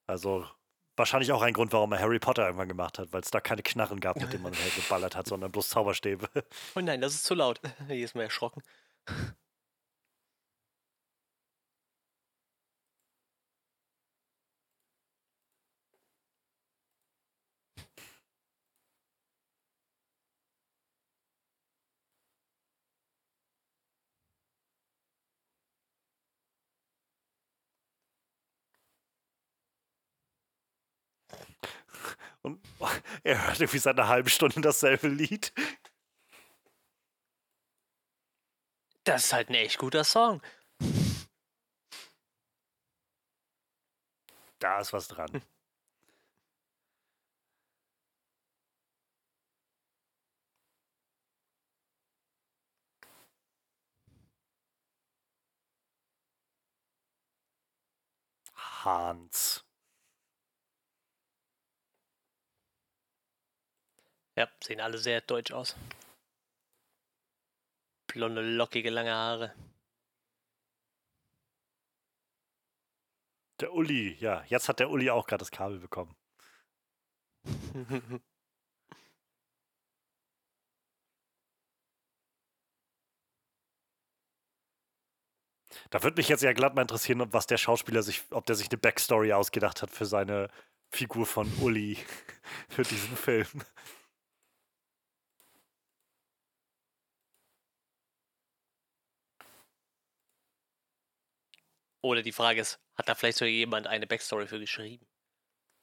Also 0.08 0.48
wahrscheinlich 0.96 1.32
auch 1.32 1.42
ein 1.42 1.54
Grund, 1.54 1.74
warum 1.74 1.92
er 1.94 2.00
Harry 2.00 2.20
Potter 2.20 2.46
irgendwann 2.46 2.68
gemacht 2.68 3.00
hat, 3.00 3.12
weil 3.14 3.22
es 3.22 3.32
da 3.32 3.40
keine 3.40 3.64
Knarren 3.64 4.00
gab, 4.00 4.20
mit 4.20 4.32
denen 4.32 4.44
man 4.44 4.54
halt 4.58 4.76
geballert 4.76 5.16
hat, 5.16 5.28
sondern 5.28 5.52
bloß 5.52 5.70
Zauberstäbe. 5.70 6.30
Oh 6.76 6.80
nein, 6.82 7.02
das 7.02 7.14
ist 7.16 7.26
zu 7.26 7.36
laut. 7.36 7.60
Hier 7.88 8.06
ist 8.06 8.16
mir 8.16 8.24
erschrocken. 8.24 8.62
Und 32.46 32.60
er 33.36 33.48
hört 33.48 33.60
irgendwie 33.60 33.80
seit 33.80 33.98
einer 34.00 34.08
halben 34.08 34.30
Stunde 34.30 34.62
dasselbe 34.62 35.08
Lied. 35.08 35.52
Das 39.04 39.26
ist 39.26 39.34
halt 39.34 39.50
ein 39.50 39.56
echt 39.56 39.80
guter 39.80 40.04
Song. 40.04 40.42
Da 44.60 44.80
ist 44.80 44.94
was 44.94 45.08
dran. 45.08 45.42
Hans. 58.84 59.65
Ja, 64.36 64.50
sehen 64.62 64.82
alle 64.82 64.98
sehr 64.98 65.22
deutsch 65.22 65.52
aus. 65.52 65.76
Blonde, 68.08 68.42
lockige, 68.42 68.90
lange 68.90 69.14
Haare. 69.14 69.54
Der 73.62 73.74
Uli, 73.74 74.16
ja, 74.20 74.44
jetzt 74.48 74.68
hat 74.68 74.80
der 74.80 74.90
Uli 74.90 75.10
auch 75.10 75.28
gerade 75.28 75.40
das 75.40 75.52
Kabel 75.52 75.80
bekommen. 75.80 76.16
Da 85.90 86.04
würde 86.04 86.18
mich 86.18 86.30
jetzt 86.30 86.42
ja 86.44 86.54
glatt 86.54 86.76
mal 86.76 86.82
interessieren, 86.82 87.22
ob 87.22 87.34
was 87.34 87.48
der 87.48 87.58
Schauspieler 87.58 88.02
sich, 88.04 88.24
ob 88.32 88.46
der 88.46 88.56
sich 88.56 88.70
eine 88.70 88.78
Backstory 88.78 89.34
ausgedacht 89.34 89.82
hat 89.82 89.92
für 89.92 90.06
seine 90.06 90.50
Figur 90.90 91.26
von 91.26 91.52
Uli 91.62 91.98
für 92.70 92.84
diesen 92.84 93.16
Film. 93.16 93.48
Oder 102.06 102.22
die 102.22 102.32
Frage 102.32 102.62
ist, 102.62 102.80
hat 102.94 103.10
da 103.10 103.16
vielleicht 103.16 103.40
sogar 103.40 103.50
jemand 103.50 103.88
eine 103.88 104.06
Backstory 104.06 104.46
für 104.46 104.60
geschrieben? 104.60 105.08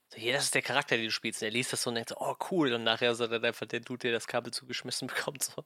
So, 0.08 0.18
hier, 0.18 0.32
das 0.34 0.44
ist 0.44 0.54
der 0.54 0.62
Charakter, 0.62 0.96
den 0.96 1.06
du 1.06 1.10
spielst. 1.10 1.42
Und 1.42 1.46
er 1.46 1.50
liest 1.50 1.72
das 1.72 1.82
so 1.82 1.90
und 1.90 1.96
denkt 1.96 2.10
so, 2.10 2.16
oh 2.20 2.36
cool. 2.52 2.72
Und 2.72 2.84
nachher 2.84 3.10
ist 3.10 3.18
er 3.18 3.26
dann 3.26 3.44
einfach 3.44 3.66
der 3.66 3.80
Dude, 3.80 3.98
der 3.98 4.12
das 4.12 4.28
Kabel 4.28 4.52
zugeschmissen 4.52 5.08
bekommt. 5.08 5.42
So. 5.42 5.64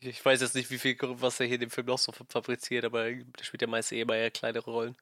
Ich 0.00 0.24
weiß 0.24 0.40
jetzt 0.40 0.56
nicht, 0.56 0.70
wie 0.70 0.78
viel, 0.78 0.96
was 1.00 1.38
er 1.38 1.46
hier 1.46 1.54
in 1.54 1.60
dem 1.60 1.70
Film 1.70 1.86
noch 1.86 1.98
so 1.98 2.10
fabriziert, 2.10 2.84
aber 2.84 3.12
der 3.12 3.44
spielt 3.44 3.62
ja 3.62 3.68
meist 3.68 3.92
eh 3.92 4.04
mal 4.04 4.16
eher 4.16 4.32
kleinere 4.32 4.68
Rollen. 4.68 4.96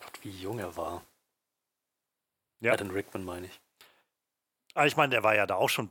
Gott, 0.00 0.24
wie 0.24 0.30
jung 0.30 0.58
er 0.58 0.76
war. 0.76 1.06
Ja. 2.60 2.74
Adam 2.74 2.90
Rickman 2.90 3.24
meine 3.24 3.46
ich. 3.46 3.60
Aber 4.74 4.86
ich 4.86 4.96
meine, 4.96 5.10
der 5.10 5.22
war 5.22 5.34
ja 5.34 5.46
da 5.46 5.54
auch 5.54 5.70
schon, 5.70 5.90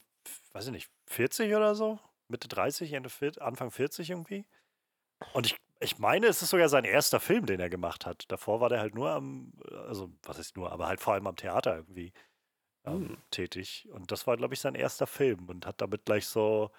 weiß 0.54 0.68
ich 0.68 0.72
nicht, 0.72 0.92
40 1.08 1.56
oder 1.56 1.74
so? 1.74 2.00
Mitte 2.28 2.48
30, 2.48 2.94
Ende 2.94 3.10
40, 3.10 3.42
Anfang 3.42 3.72
40 3.72 4.10
irgendwie. 4.10 4.46
Und 5.34 5.48
ich, 5.48 5.58
ich 5.80 6.00
meine, 6.00 6.28
es 6.28 6.42
ist 6.42 6.50
sogar 6.50 6.70
sein 6.70 6.86
erster 6.86 7.20
Film, 7.20 7.46
den 7.46 7.60
er 7.60 7.70
gemacht 7.70 8.06
hat. 8.06 8.26
Davor 8.30 8.62
war 8.62 8.70
der 8.70 8.80
halt 8.80 8.96
nur 8.96 9.12
am, 9.12 9.54
also 9.88 10.12
was 10.24 10.40
ist 10.40 10.58
nur, 10.58 10.72
aber 10.72 10.88
halt 10.88 11.02
vor 11.02 11.14
allem 11.14 11.28
am 11.28 11.36
Theater 11.36 11.76
irgendwie 11.76 12.14
ähm, 12.86 13.10
Hm. 13.10 13.18
tätig. 13.32 13.88
Und 13.92 14.12
das 14.12 14.28
war, 14.28 14.38
glaube 14.38 14.54
ich, 14.54 14.60
sein 14.62 14.76
erster 14.76 15.08
Film 15.08 15.50
und 15.50 15.66
hat 15.66 15.82
damit 15.82 16.06
gleich 16.06 16.28
so 16.28 16.72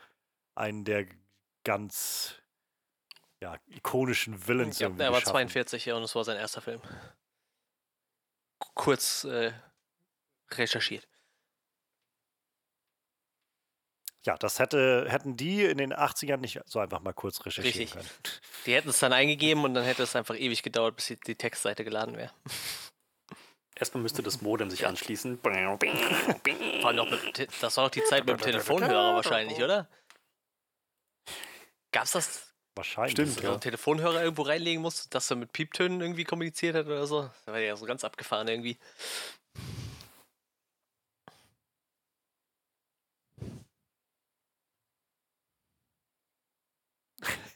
einen 0.57 0.85
der 0.85 1.07
ganz 1.65 2.43
ja, 3.43 3.57
ikonischen 3.67 4.47
Villains 4.49 4.79
Ja, 4.79 4.89
er 4.89 5.13
war 5.13 5.21
geschaffen. 5.21 5.33
42 5.33 5.87
ja, 5.87 5.95
und 5.97 6.03
es 6.03 6.15
war 6.15 6.25
sein 6.25 6.39
erster 6.39 6.61
Film. 6.61 6.81
Kurz 8.75 9.25
äh, 9.25 9.53
recherchiert. 10.53 11.09
Ja, 14.27 14.37
das 14.37 14.59
hätte, 14.59 15.07
hätten 15.09 15.37
die 15.37 15.65
in 15.65 15.79
den 15.79 15.95
80ern 15.95 16.39
nicht 16.39 16.61
so 16.67 16.81
einfach 16.81 17.01
mal 17.01 17.13
kurz 17.13 17.47
recherchieren 17.47 17.79
Richtig. 17.79 17.93
können. 17.93 18.11
Die 18.67 18.75
hätten 18.75 18.89
es 18.89 18.99
dann 18.99 19.13
eingegeben 19.13 19.63
und 19.63 19.75
dann 19.75 19.85
hätte 19.85 20.03
es 20.03 20.17
einfach 20.17 20.35
ewig 20.35 20.65
gedauert, 20.65 20.97
bis 20.97 21.07
die, 21.07 21.37
Textseite 21.37 21.85
geladen 21.85 22.17
wäre. 22.17 22.33
Erstmal 23.77 24.03
müsste 24.03 24.25
das 24.25 24.43
Modem 24.43 24.69
sich 24.69 24.85
anschließen. 24.85 25.39
Vor 25.43 25.53
allem 25.53 26.97
noch 26.97 27.09
mit, 27.09 27.35
Te- 27.35 27.47
das 27.61 27.77
war 27.77 27.85
noch 27.85 27.91
die 27.91 28.03
Zeit 28.05 28.27
mit 28.27 28.41
dem 28.41 28.43
Telefonhörer 28.43 29.15
wahrscheinlich, 29.15 29.63
oder? 29.63 29.89
Gab's 31.93 32.13
das, 32.13 32.47
Wahrscheinlich. 32.75 33.13
Stimmt, 33.13 33.29
dass 33.29 33.37
du 33.37 33.43
ja. 33.43 33.47
so 33.49 33.53
einen 33.53 33.61
Telefonhörer 33.61 34.23
irgendwo 34.23 34.43
reinlegen 34.43 34.83
musst, 34.83 35.15
dass 35.15 35.31
er 35.31 35.37
mit 35.37 35.53
Pieptönen 35.53 36.01
irgendwie 36.01 36.25
kommuniziert 36.25 36.75
hat 36.75 36.87
oder 36.87 37.07
so? 37.07 37.23
Das 37.23 37.47
war 37.47 37.59
ja 37.59 37.75
so 37.77 37.87
ganz 37.87 38.05
abgefahren 38.05 38.49
irgendwie. 38.49 38.77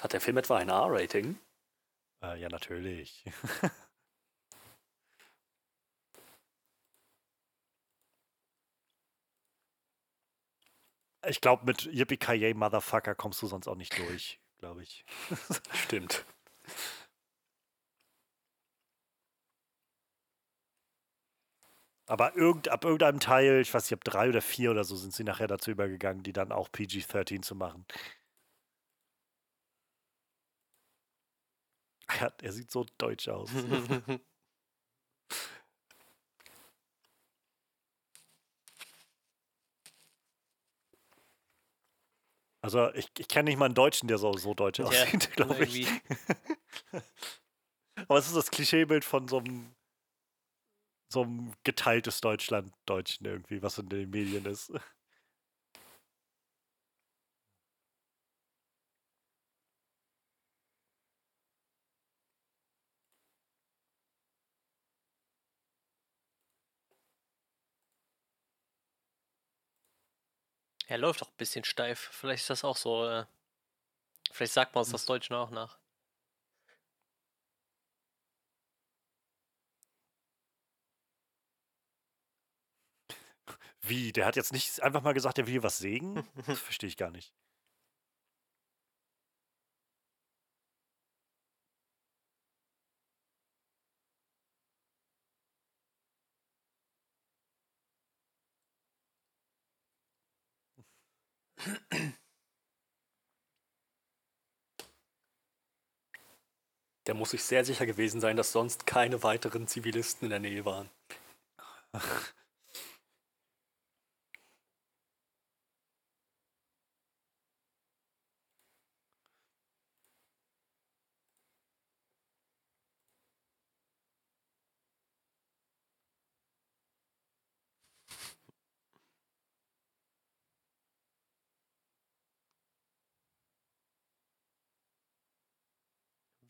Hat 0.02 0.14
der 0.14 0.22
Film 0.22 0.38
etwa 0.38 0.58
ein 0.58 0.70
R-Rating? 0.70 1.38
Äh, 2.24 2.40
ja, 2.40 2.50
natürlich. 2.50 3.26
ich 11.28 11.42
glaube, 11.42 11.66
mit 11.66 11.86
Yippie 11.86 12.54
Motherfucker 12.54 13.16
kommst 13.16 13.42
du 13.42 13.48
sonst 13.48 13.68
auch 13.68 13.76
nicht 13.76 13.98
durch, 13.98 14.40
glaube 14.60 14.84
ich. 14.84 15.04
Stimmt. 15.74 16.26
Aber 22.08 22.36
irgend, 22.38 22.70
ab 22.70 22.86
irgendeinem 22.86 23.20
Teil, 23.20 23.60
ich 23.62 23.74
weiß 23.74 23.84
nicht, 23.84 23.94
ab 24.00 24.04
drei 24.04 24.30
oder 24.30 24.42
vier 24.42 24.72
oder 24.72 24.84
so, 24.86 24.96
sind 24.96 25.14
sie 25.14 25.24
nachher 25.26 25.48
dazu 25.48 25.72
übergegangen, 25.72 26.24
die 26.24 26.32
dann 26.34 26.52
auch 26.54 26.70
PG-13 26.72 27.42
zu 27.42 27.56
machen. 27.56 27.86
Er, 32.20 32.34
er 32.42 32.52
sieht 32.52 32.70
so 32.72 32.86
deutsch 32.98 33.28
aus. 33.30 33.50
Also 42.62 42.92
ich, 42.96 43.08
ich 43.18 43.28
kenne 43.30 43.50
nicht 43.50 43.58
mal 43.58 43.66
einen 43.66 43.76
Deutschen, 43.76 44.10
der 44.10 44.18
so, 44.18 44.34
so 44.34 44.54
deutsch 44.54 44.82
aussieht, 44.82 45.32
glaube 45.38 45.64
ich. 45.64 45.88
Aber 48.08 48.20
es 48.20 48.28
ist 48.28 48.36
das 48.36 48.52
Klischeebild 48.52 49.06
von 49.06 49.28
so 49.28 49.40
einem 49.40 49.74
so 51.10 51.24
einem 51.24 51.54
geteiltes 51.64 52.22
Deutschland-Deutschen 52.22 53.26
irgendwie, 53.26 53.62
was 53.62 53.78
in 53.78 53.90
den 53.90 54.10
Medien 54.10 54.46
ist. 54.46 54.72
Er 70.88 70.98
läuft 70.98 71.24
auch 71.24 71.30
ein 71.30 71.38
bisschen 71.38 71.64
steif. 71.64 72.10
Vielleicht 72.12 72.42
ist 72.42 72.50
das 72.50 72.66
auch 72.66 72.76
so. 72.76 73.08
Äh, 73.08 73.26
vielleicht 74.32 74.54
sagt 74.54 74.74
man 74.74 74.84
uns 74.84 74.92
das 74.92 75.06
Deutschen 75.06 75.36
auch 75.36 75.50
nach. 75.50 75.78
Wie? 83.88 84.12
Der 84.14 84.26
hat 84.26 84.36
jetzt 84.36 84.54
nicht 84.54 84.82
einfach 84.84 85.02
mal 85.02 85.14
gesagt, 85.14 85.38
er 85.38 85.48
will 85.48 85.64
was 85.64 85.78
sägen? 85.80 86.24
Das 86.48 86.60
verstehe 86.60 86.90
ich 86.90 86.98
gar 86.98 87.12
nicht. 87.12 87.34
Der 107.08 107.16
muss 107.16 107.32
sich 107.32 107.44
sehr 107.44 107.66
sicher 107.66 107.88
gewesen 107.88 108.22
sein, 108.22 108.38
dass 108.38 108.52
sonst 108.52 108.86
keine 108.86 109.24
weiteren 109.24 109.68
Zivilisten 109.68 110.26
in 110.26 110.30
der 110.30 110.40
Nähe 110.40 110.64
waren. 110.64 110.92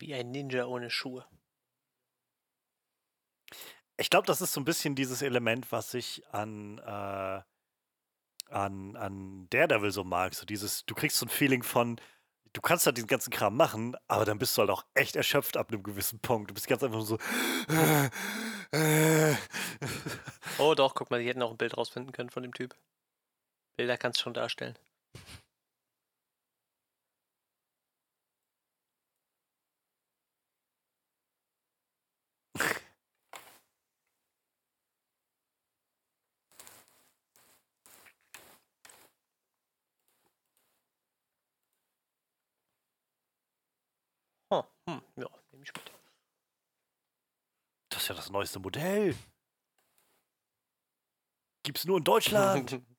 Wie 0.08 0.14
ein 0.14 0.30
Ninja 0.30 0.64
ohne 0.64 0.88
Schuhe. 0.88 1.26
Ich 3.98 4.08
glaube, 4.08 4.26
das 4.26 4.40
ist 4.40 4.54
so 4.54 4.60
ein 4.62 4.64
bisschen 4.64 4.94
dieses 4.94 5.20
Element, 5.20 5.70
was 5.70 5.92
ich 5.92 6.22
an, 6.32 6.78
äh, 6.78 7.42
an, 8.48 8.96
an 8.96 9.46
Daredevil 9.50 9.90
so 9.90 10.04
mag. 10.04 10.32
So 10.32 10.46
dieses, 10.46 10.86
du 10.86 10.94
kriegst 10.94 11.18
so 11.18 11.26
ein 11.26 11.28
Feeling 11.28 11.62
von, 11.62 12.00
du 12.54 12.62
kannst 12.62 12.86
halt 12.86 12.96
diesen 12.96 13.08
ganzen 13.08 13.30
Kram 13.30 13.54
machen, 13.54 13.98
aber 14.06 14.24
dann 14.24 14.38
bist 14.38 14.56
du 14.56 14.62
halt 14.62 14.70
auch 14.70 14.86
echt 14.94 15.14
erschöpft 15.14 15.58
ab 15.58 15.68
einem 15.70 15.82
gewissen 15.82 16.20
Punkt. 16.20 16.48
Du 16.48 16.54
bist 16.54 16.68
ganz 16.68 16.82
einfach 16.82 17.02
so. 17.02 17.18
Oh 20.58 20.74
doch, 20.74 20.94
guck 20.94 21.10
mal, 21.10 21.20
die 21.20 21.28
hätten 21.28 21.42
auch 21.42 21.50
ein 21.50 21.58
Bild 21.58 21.76
rausfinden 21.76 22.12
können 22.12 22.30
von 22.30 22.42
dem 22.42 22.54
Typ. 22.54 22.74
Bilder 23.76 23.98
kannst 23.98 24.20
du 24.20 24.22
schon 24.22 24.32
darstellen. 24.32 24.78
Oh, 44.50 44.64
hm, 44.88 45.02
ja, 45.16 45.28
nehme 45.52 45.64
ich 45.64 45.72
mit. 45.74 45.92
Das 47.90 48.02
ist 48.02 48.08
ja 48.08 48.14
das 48.14 48.30
neueste 48.30 48.58
Modell. 48.58 49.14
Gibt's 51.62 51.84
nur 51.84 51.98
in 51.98 52.04
Deutschland. 52.04 52.80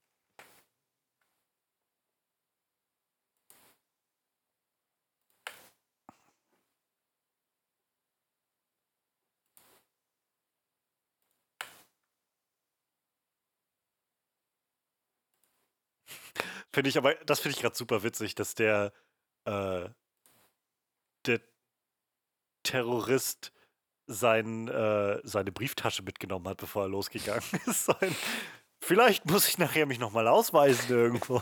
Finde 16.72 16.90
ich 16.90 16.98
aber, 16.98 17.16
das 17.26 17.40
finde 17.40 17.56
ich 17.56 17.62
gerade 17.62 17.76
super 17.76 18.04
witzig, 18.04 18.36
dass 18.36 18.54
der, 18.54 18.94
äh, 19.46 19.52
der 19.52 19.96
Terrorist 22.70 23.52
sein, 24.06 24.68
äh, 24.68 25.20
seine 25.24 25.52
Brieftasche 25.52 26.04
mitgenommen 26.04 26.48
hat, 26.48 26.58
bevor 26.58 26.84
er 26.84 26.90
losgegangen 26.90 27.44
ist. 27.66 27.92
Vielleicht 28.80 29.26
muss 29.26 29.48
ich 29.48 29.58
nachher 29.58 29.88
mich 29.88 30.00
nochmal 30.00 30.28
ausweisen 30.28 30.90
irgendwo. 30.90 31.42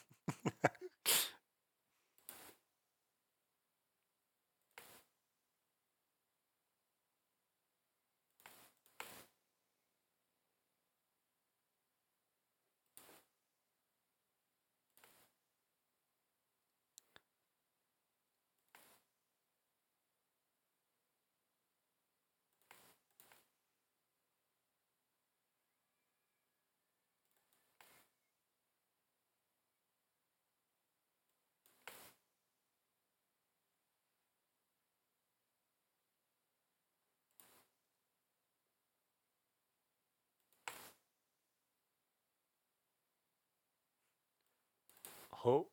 Ho. 45.43 45.67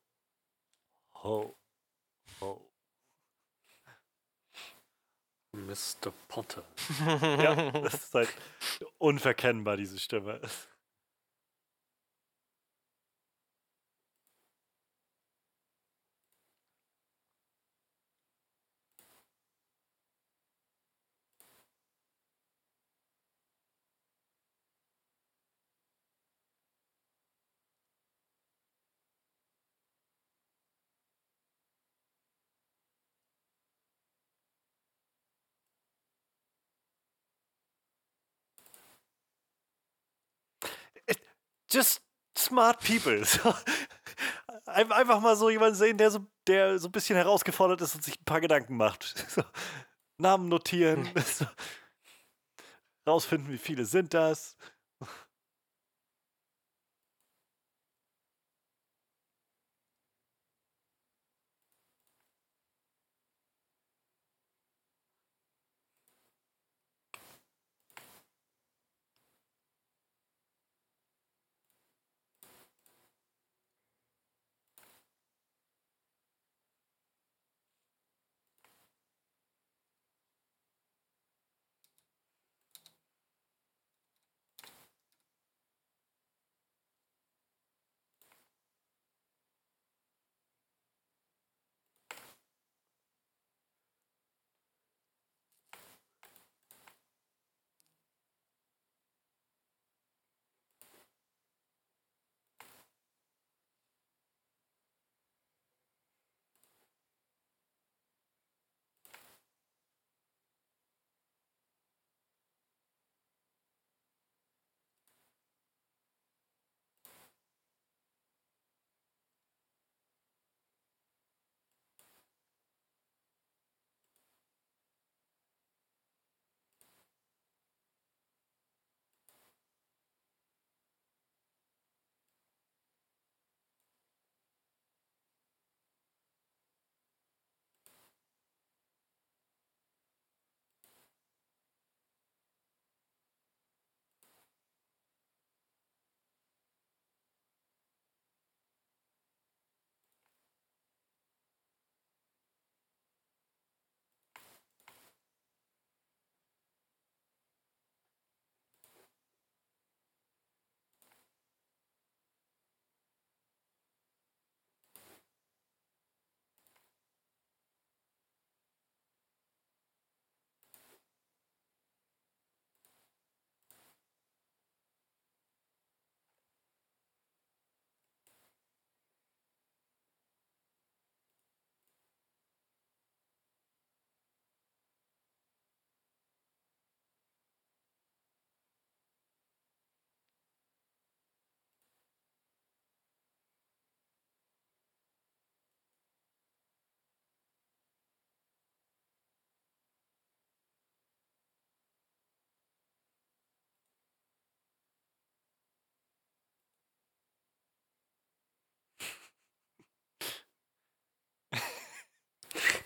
Ho. 1.21 1.55
Ho. 2.41 2.61
Mr. 5.53 6.11
Potter. 6.27 6.63
Ja, 7.43 7.71
das 7.71 7.93
ist 7.93 8.13
halt 8.13 8.35
unverkennbar, 8.97 9.77
diese 9.77 9.99
Stimme. 9.99 10.41
Just 41.71 42.01
smart 42.37 42.79
people. 42.85 43.23
So. 43.25 43.53
Ein- 44.65 44.91
Einfach 44.91 45.19
mal 45.19 45.35
so 45.35 45.49
jemanden 45.49 45.75
sehen, 45.75 45.97
der 45.97 46.11
so, 46.11 46.25
der 46.47 46.79
so 46.79 46.87
ein 46.87 46.91
bisschen 46.91 47.15
herausgefordert 47.15 47.81
ist 47.81 47.95
und 47.95 48.03
sich 48.03 48.19
ein 48.19 48.25
paar 48.25 48.41
Gedanken 48.41 48.77
macht. 48.77 49.25
So. 49.29 49.43
Namen 50.17 50.49
notieren. 50.49 51.09
So. 51.25 51.45
Rausfinden, 53.07 53.51
wie 53.51 53.57
viele 53.57 53.85
sind 53.85 54.13
das. 54.13 54.55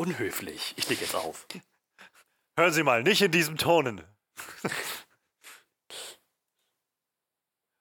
Unhöflich. 0.00 0.72
Ich 0.76 0.88
leg 0.88 0.98
jetzt 1.02 1.14
auf. 1.14 1.46
Hören 2.56 2.72
Sie 2.72 2.82
mal, 2.82 3.02
nicht 3.02 3.20
in 3.20 3.30
diesem 3.32 3.58
Tonen. 3.58 4.02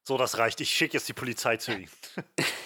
so, 0.05 0.17
das 0.17 0.37
reicht. 0.37 0.59
Ich 0.59 0.69
schicke 0.69 0.97
jetzt 0.97 1.07
die 1.07 1.13
Polizei 1.13 1.55
zu 1.55 1.71
Ihnen. 1.71 1.89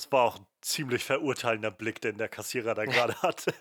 Das 0.00 0.10
war 0.12 0.22
auch 0.22 0.38
ein 0.38 0.46
ziemlich 0.62 1.04
verurteilender 1.04 1.70
Blick, 1.70 2.00
den 2.00 2.16
der 2.16 2.30
Kassierer 2.30 2.74
da 2.74 2.84
gerade 2.86 3.20
hatte. 3.20 3.52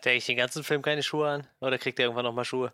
Hat 0.00 0.06
er 0.06 0.12
eigentlich 0.12 0.24
den 0.24 0.38
ganzen 0.38 0.64
Film 0.64 0.80
keine 0.80 1.02
Schuhe 1.02 1.28
an? 1.28 1.46
Oder 1.60 1.76
kriegt 1.76 1.98
er 1.98 2.06
irgendwann 2.06 2.24
nochmal 2.24 2.46
Schuhe? 2.46 2.72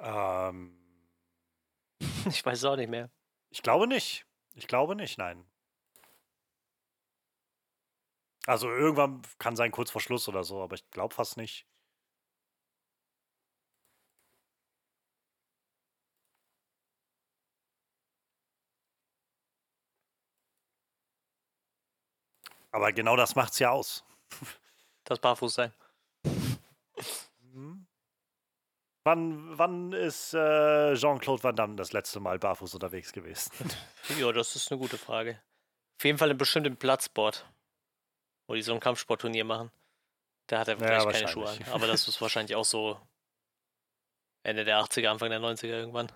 ähm, 0.00 0.74
Ich 2.26 2.42
weiß 2.42 2.56
es 2.56 2.64
auch 2.64 2.76
nicht 2.76 2.88
mehr. 2.88 3.10
ich 3.50 3.60
glaube 3.60 3.86
nicht. 3.86 4.24
Ich 4.54 4.68
glaube 4.68 4.96
nicht, 4.96 5.18
nein. 5.18 5.44
Also 8.46 8.70
irgendwann 8.70 9.20
kann 9.38 9.54
sein 9.54 9.70
kurz 9.70 9.90
vor 9.90 10.00
Schluss 10.00 10.26
oder 10.28 10.44
so, 10.44 10.62
aber 10.62 10.76
ich 10.76 10.90
glaube 10.92 11.14
fast 11.14 11.36
nicht. 11.36 11.66
Aber 22.76 22.92
genau 22.92 23.16
das 23.16 23.34
macht's 23.34 23.58
ja 23.58 23.70
aus. 23.70 24.04
Das 25.04 25.18
barfuß 25.18 25.54
sein. 25.54 25.72
Mhm. 27.40 27.86
Wann, 29.02 29.56
wann 29.58 29.92
ist 29.94 30.34
äh, 30.34 30.94
Jean-Claude 30.94 31.42
Van 31.42 31.56
Damme 31.56 31.76
das 31.76 31.94
letzte 31.94 32.20
Mal 32.20 32.38
barfuß 32.38 32.74
unterwegs 32.74 33.14
gewesen? 33.14 33.50
Ja, 34.18 34.30
das 34.30 34.56
ist 34.56 34.70
eine 34.70 34.78
gute 34.78 34.98
Frage. 34.98 35.40
Auf 35.98 36.04
jeden 36.04 36.18
Fall 36.18 36.34
bestimmt 36.34 36.66
im 36.66 36.76
Platzsport. 36.76 37.50
Wo 38.46 38.52
die 38.52 38.60
so 38.60 38.74
ein 38.74 38.80
Kampfsportturnier 38.80 39.46
machen. 39.46 39.72
Da 40.46 40.58
hat 40.58 40.68
er 40.68 40.74
Ja, 40.74 41.00
vielleicht 41.00 41.10
keine 41.12 41.28
Schuhe 41.28 41.48
an. 41.48 41.58
Aber 41.72 41.86
das 41.86 42.06
ist 42.06 42.20
wahrscheinlich 42.20 42.56
auch 42.56 42.66
so 42.66 43.00
Ende 44.42 44.66
der 44.66 44.80
80er, 44.80 45.08
Anfang 45.08 45.30
der 45.30 45.40
90er 45.40 45.68
irgendwann. 45.68 46.12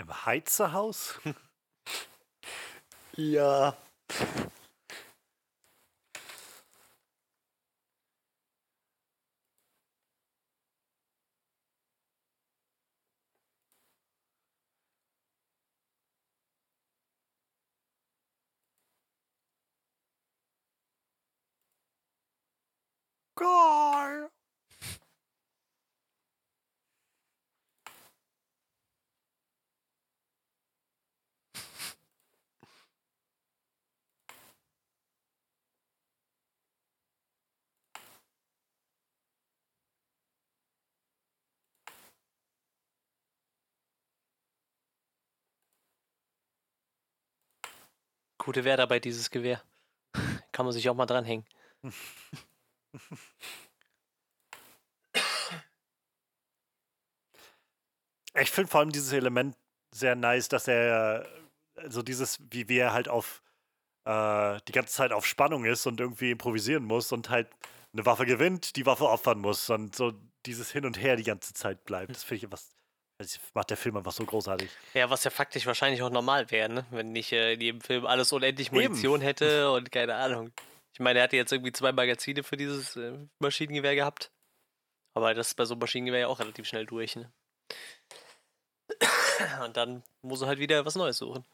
Im 0.00 0.24
Heizerhaus? 0.24 1.20
Ja. 3.16 3.76
Gute 48.42 48.64
Wertarbeit, 48.64 49.04
dieses 49.04 49.30
Gewehr. 49.30 49.62
Kann 50.52 50.64
man 50.64 50.72
sich 50.72 50.88
auch 50.88 50.94
mal 50.94 51.04
dranhängen. 51.04 51.44
Ich 58.34 58.50
finde 58.50 58.70
vor 58.70 58.80
allem 58.80 58.92
dieses 58.92 59.12
Element 59.12 59.56
sehr 59.92 60.16
nice, 60.16 60.48
dass 60.48 60.68
er 60.68 61.28
so 61.88 62.02
dieses, 62.02 62.38
wie, 62.50 62.78
er 62.78 62.94
halt 62.94 63.08
auf 63.08 63.42
äh, 64.06 64.58
die 64.66 64.72
ganze 64.72 64.94
Zeit 64.94 65.12
auf 65.12 65.26
Spannung 65.26 65.66
ist 65.66 65.86
und 65.86 66.00
irgendwie 66.00 66.30
improvisieren 66.30 66.84
muss 66.84 67.12
und 67.12 67.28
halt 67.28 67.48
eine 67.92 68.06
Waffe 68.06 68.24
gewinnt, 68.24 68.76
die 68.76 68.86
Waffe 68.86 69.08
opfern 69.08 69.40
muss 69.40 69.68
und 69.68 69.94
so 69.94 70.12
dieses 70.46 70.70
Hin 70.70 70.86
und 70.86 70.98
Her 70.98 71.16
die 71.16 71.24
ganze 71.24 71.52
Zeit 71.52 71.84
bleibt. 71.84 72.10
Das 72.10 72.24
finde 72.24 72.46
ich 72.46 72.52
was, 72.52 72.70
das 73.20 73.38
macht 73.52 73.68
der 73.68 73.76
Film 73.76 73.98
einfach 73.98 74.12
so 74.12 74.24
großartig. 74.24 74.70
Ja, 74.94 75.10
was 75.10 75.24
ja 75.24 75.30
faktisch 75.30 75.66
wahrscheinlich 75.66 76.02
auch 76.02 76.08
normal 76.08 76.50
wäre, 76.50 76.70
ne? 76.70 76.86
wenn 76.90 77.12
nicht 77.12 77.32
äh, 77.32 77.52
in 77.52 77.60
jedem 77.60 77.80
Film 77.82 78.06
alles 78.06 78.32
unendlich 78.32 78.72
Munition 78.72 79.20
hätte 79.20 79.70
und 79.72 79.92
keine 79.92 80.14
Ahnung. 80.14 80.52
Ich 80.94 81.00
meine, 81.00 81.18
er 81.18 81.24
hatte 81.24 81.36
jetzt 81.36 81.52
irgendwie 81.52 81.72
zwei 81.72 81.92
Magazine 81.92 82.42
für 82.42 82.56
dieses 82.56 82.96
äh, 82.96 83.12
Maschinengewehr 83.38 83.94
gehabt. 83.94 84.32
Aber 85.14 85.34
das 85.34 85.48
ist 85.48 85.54
bei 85.54 85.66
so 85.66 85.74
einem 85.74 85.80
Maschinengewehr 85.80 86.20
ja 86.20 86.26
auch 86.28 86.40
relativ 86.40 86.66
schnell 86.66 86.86
durch. 86.86 87.16
Ne? 87.16 87.30
Und 89.64 89.76
dann 89.76 90.02
muss 90.22 90.40
er 90.40 90.48
halt 90.48 90.58
wieder 90.58 90.86
was 90.86 90.94
Neues 90.96 91.18
suchen. 91.18 91.44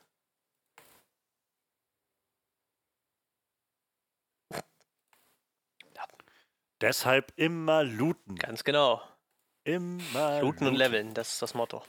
Deshalb 6.80 7.32
immer 7.36 7.82
looten. 7.82 8.36
Ganz 8.36 8.62
genau. 8.62 9.02
Immer 9.66 10.40
Looten 10.42 10.68
und 10.68 10.76
leveln, 10.76 11.12
das 11.12 11.32
ist 11.34 11.42
das 11.42 11.54
Motto. 11.54 11.82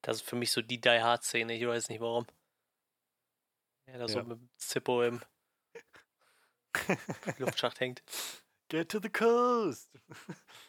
Das 0.00 0.18
ist 0.18 0.22
für 0.28 0.36
mich 0.36 0.52
so 0.52 0.62
die 0.62 0.80
Die 0.80 0.88
Hard 0.88 1.22
Szene, 1.24 1.54
ich 1.54 1.66
weiß 1.66 1.90
nicht 1.90 2.00
warum. 2.00 2.26
Ja, 3.88 3.98
da 3.98 4.08
so 4.08 4.18
Ja. 4.18 4.24
mit 4.24 4.38
Zippo 4.56 5.02
im 5.02 5.20
Luftschacht 7.38 7.80
hängt. 7.80 8.02
Get 8.68 8.88
to 8.90 9.00
the 9.00 9.10
coast. 9.10 9.90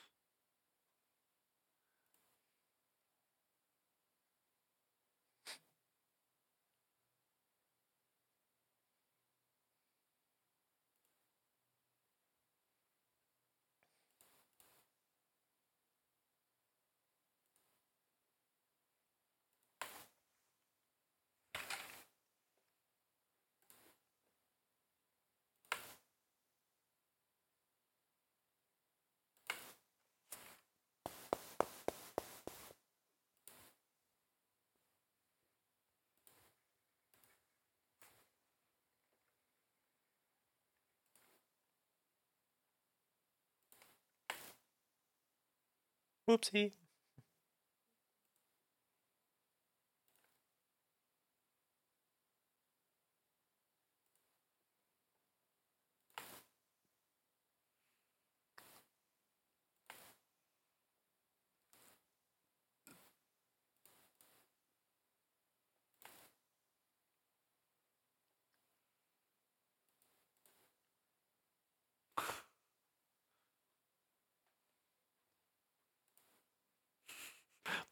Oopsie. 46.27 46.73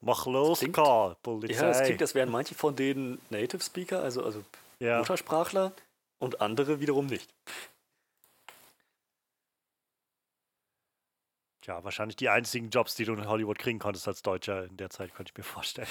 Mach 0.06 0.28
los, 0.28 0.60
klingt- 0.60 0.76
Call, 0.76 1.16
Polizei. 1.24 1.64
Ja, 1.66 1.72
es 1.72 1.82
klingt, 1.82 2.00
als 2.02 2.14
wären 2.14 2.30
manche 2.30 2.54
von 2.54 2.76
denen 2.76 3.20
Native 3.32 3.62
Speaker, 3.64 4.02
also, 4.04 4.24
also 4.24 4.44
ja. 4.80 5.00
Muttersprachler, 5.00 5.74
und 6.20 6.42
andere 6.42 6.80
wiederum 6.80 7.08
nicht. 7.08 7.34
ja, 11.66 11.84
wahrscheinlich 11.84 12.16
die 12.16 12.30
einzigen 12.30 12.70
Jobs, 12.70 12.94
die 12.94 13.06
du 13.06 13.14
in 13.14 13.28
Hollywood 13.28 13.58
kriegen 13.58 13.80
konntest 13.80 14.08
als 14.08 14.22
Deutscher 14.22 14.66
in 14.66 14.78
der 14.78 14.92
Zeit, 14.92 15.16
könnte 15.16 15.32
ich 15.34 15.38
mir 15.38 15.44
vorstellen. 15.44 15.88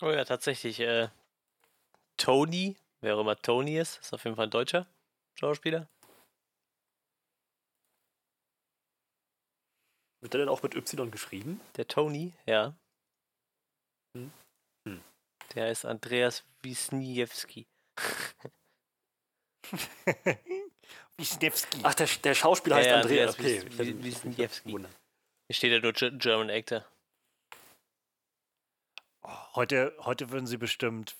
Oh 0.00 0.10
ja, 0.10 0.24
tatsächlich. 0.24 0.80
Äh, 0.80 1.08
Tony, 2.16 2.76
wer 3.00 3.16
auch 3.16 3.20
immer 3.20 3.36
Tony 3.36 3.78
ist, 3.78 3.98
ist 4.00 4.12
auf 4.12 4.24
jeden 4.24 4.36
Fall 4.36 4.46
ein 4.46 4.50
deutscher 4.50 4.86
Schauspieler. 5.34 5.88
Wird 10.20 10.32
der 10.34 10.40
denn 10.40 10.48
auch 10.48 10.62
mit 10.62 10.74
Y 10.74 11.10
geschrieben? 11.10 11.60
Der 11.76 11.86
Tony, 11.86 12.32
ja. 12.46 12.74
Hm. 14.16 14.32
Hm. 14.88 15.02
Der 15.54 15.70
ist 15.70 15.84
Andreas 15.84 16.44
Wisniewski. 16.62 17.66
Wisniewski. 21.18 21.80
Ach, 21.82 21.94
der, 21.94 22.06
der 22.22 22.34
Schauspieler 22.34 22.76
Ja, 22.76 22.80
heißt 22.80 22.90
ja, 22.90 23.00
Andreas. 23.00 23.36
Andreas 23.38 23.64
Okay, 23.64 24.02
Wisniewski. 24.02 24.70
Hier 24.70 25.54
steht 25.54 25.72
ja 25.72 25.78
nur 25.80 25.92
Ge- 25.92 26.16
German 26.16 26.50
Actor. 26.50 26.84
Heute, 29.54 29.94
heute 30.00 30.30
würden 30.30 30.46
sie 30.46 30.56
bestimmt 30.56 31.16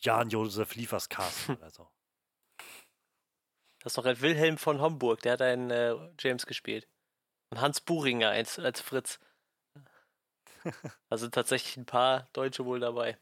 Jan-Josef 0.00 0.74
Liefers 0.74 1.08
casten 1.08 1.56
oder 1.56 1.70
so. 1.70 1.88
Das 3.78 3.92
ist 3.92 3.98
doch 3.98 4.04
ein 4.04 4.20
Wilhelm 4.20 4.58
von 4.58 4.80
Homburg, 4.80 5.22
der 5.22 5.32
hat 5.32 5.42
einen 5.42 5.70
äh, 5.70 5.96
James 6.18 6.44
gespielt. 6.44 6.86
Und 7.50 7.60
Hans 7.60 7.80
Buchinger 7.80 8.30
als, 8.30 8.58
als 8.58 8.80
Fritz. 8.80 9.18
Da 11.08 11.18
sind 11.18 11.34
tatsächlich 11.34 11.76
ein 11.76 11.86
paar 11.86 12.28
Deutsche 12.32 12.64
wohl 12.64 12.78
dabei. 12.78 13.18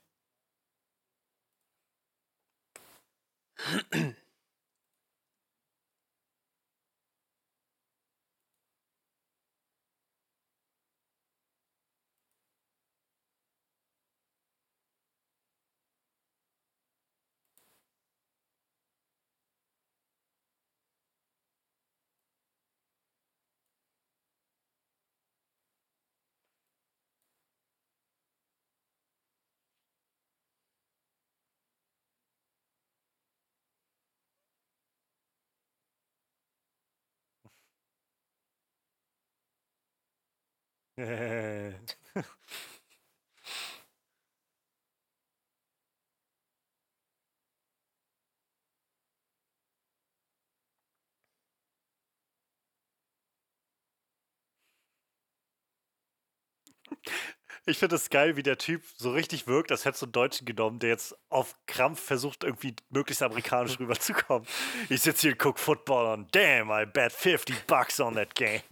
Ich 57.66 57.78
finde 57.78 57.96
es 57.96 58.10
geil, 58.10 58.36
wie 58.36 58.42
der 58.42 58.58
Typ 58.58 58.82
so 58.96 59.12
richtig 59.12 59.46
wirkt, 59.46 59.70
als 59.70 59.84
hättest 59.84 60.02
du 60.02 60.06
einen 60.06 60.12
Deutschen 60.12 60.44
genommen, 60.46 60.78
der 60.78 60.90
jetzt 60.90 61.14
auf 61.28 61.54
Krampf 61.66 62.00
versucht, 62.00 62.44
irgendwie 62.44 62.74
möglichst 62.90 63.22
amerikanisch 63.22 63.78
rüberzukommen. 63.78 64.48
Ich 64.88 65.02
sitze 65.02 65.22
hier 65.22 65.32
und 65.32 65.38
gucke 65.38 65.60
Football 65.60 66.14
und 66.14 66.34
damn, 66.34 66.70
I 66.70 66.86
bet 66.86 67.12
50 67.12 67.66
bucks 67.66 68.00
on 68.00 68.14
that 68.14 68.34
game. 68.34 68.62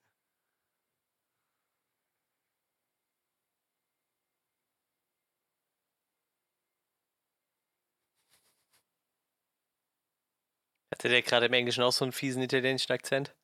Hatte 10.92 11.08
der 11.08 11.22
gerade 11.22 11.46
im 11.46 11.52
Englischen 11.52 11.82
auch 11.82 11.92
so 11.92 12.04
einen 12.04 12.12
fiesen 12.12 12.42
italienischen 12.42 12.92
Akzent? 12.92 13.34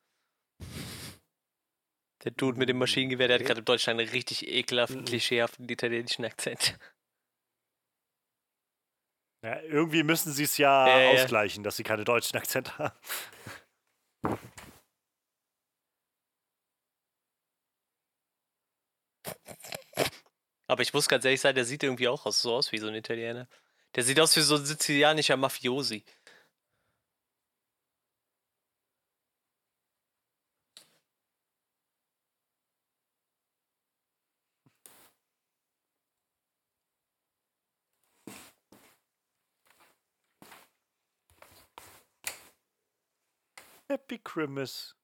Der 2.24 2.32
Dude 2.32 2.58
mit 2.58 2.68
dem 2.68 2.78
Maschinengewehr, 2.78 3.28
der 3.28 3.38
hat 3.38 3.46
gerade 3.46 3.60
im 3.60 3.64
Deutschen 3.64 3.90
einen 3.90 4.08
richtig 4.08 4.48
ekelhaften, 4.48 5.00
Mhm. 5.00 5.04
klischeehaften 5.04 5.68
italienischen 5.68 6.24
Akzent. 6.24 6.78
Ja, 9.44 9.60
irgendwie 9.60 10.02
müssen 10.02 10.32
sie 10.32 10.42
es 10.42 10.58
ja, 10.58 10.88
Ja, 10.88 11.00
ja. 11.02 11.22
ausgleichen, 11.22 11.62
dass 11.62 11.76
sie 11.76 11.84
keine 11.84 12.04
deutschen 12.04 12.36
Akzente 12.36 12.76
haben. 12.78 12.98
Aber 20.68 20.82
ich 20.82 20.92
muss 20.92 21.08
ganz 21.08 21.24
ehrlich 21.24 21.40
sein, 21.40 21.54
der 21.54 21.64
sieht 21.64 21.82
irgendwie 21.82 22.08
auch 22.08 22.26
aus, 22.26 22.42
so 22.42 22.54
aus 22.54 22.72
wie 22.72 22.78
so 22.78 22.88
ein 22.88 22.94
Italiener. 22.94 23.48
Der 23.94 24.02
sieht 24.04 24.20
aus 24.20 24.36
wie 24.36 24.40
so 24.40 24.56
ein 24.56 24.64
sizilianischer 24.64 25.36
Mafiosi. 25.36 26.04
Happy 43.88 44.18
Christmas. 44.18 44.94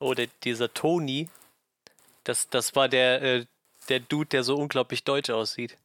Oh, 0.00 0.14
der, 0.14 0.28
dieser 0.44 0.72
Tony, 0.72 1.28
das, 2.24 2.48
das 2.48 2.74
war 2.74 2.88
der, 2.88 3.22
äh, 3.22 3.46
der 3.88 4.00
Dude, 4.00 4.28
der 4.30 4.42
so 4.44 4.56
unglaublich 4.56 5.04
deutsch 5.04 5.28
aussieht. 5.30 5.76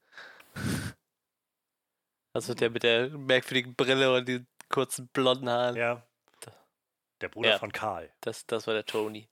Also 2.33 2.53
der 2.53 2.69
mit 2.69 2.83
der 2.83 3.09
merkwürdigen 3.09 3.75
Brille 3.75 4.13
und 4.15 4.27
den 4.27 4.47
kurzen 4.69 5.07
blonden 5.09 5.49
Haaren. 5.49 5.75
Ja. 5.75 6.01
Der 7.21 7.29
Bruder 7.29 7.51
Ja. 7.51 7.59
von 7.59 7.71
Karl. 7.71 8.11
Das, 8.21 8.45
das 8.45 8.67
war 8.67 8.73
der 8.73 8.85
Tony. 8.85 9.29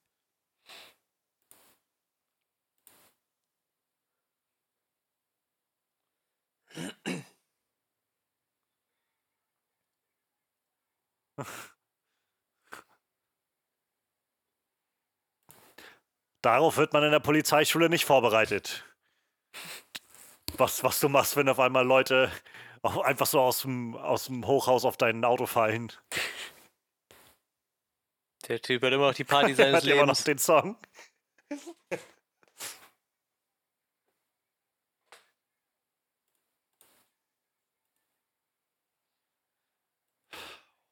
Darauf 16.43 16.75
wird 16.75 16.91
man 16.91 17.03
in 17.03 17.11
der 17.11 17.21
Polizeischule 17.21 17.87
nicht 17.87 18.03
vorbereitet. 18.03 18.83
Was, 20.57 20.83
was 20.83 20.99
du 20.99 21.07
machst, 21.07 21.37
wenn 21.37 21.47
auf 21.47 21.59
einmal 21.59 21.85
Leute 21.85 22.29
einfach 22.83 23.25
so 23.25 23.39
aus 23.39 23.61
dem, 23.61 23.95
aus 23.95 24.25
dem 24.25 24.45
Hochhaus 24.45 24.83
auf 24.83 24.97
dein 24.97 25.23
Auto 25.23 25.45
fallen. 25.45 25.93
Der 28.49 28.61
Typ 28.61 28.83
hat 28.83 28.91
immer 28.91 29.07
noch 29.07 29.13
die 29.15 29.23
Party 29.23 29.53
seines 29.53 29.85
immer 29.85 30.05
noch 30.05 30.17
Lebens. 30.17 30.23
den 30.25 30.37
Song. 30.37 30.77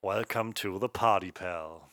Welcome 0.01 0.53
to 0.53 0.79
the 0.79 0.87
party, 0.87 1.33
pal. 1.33 1.90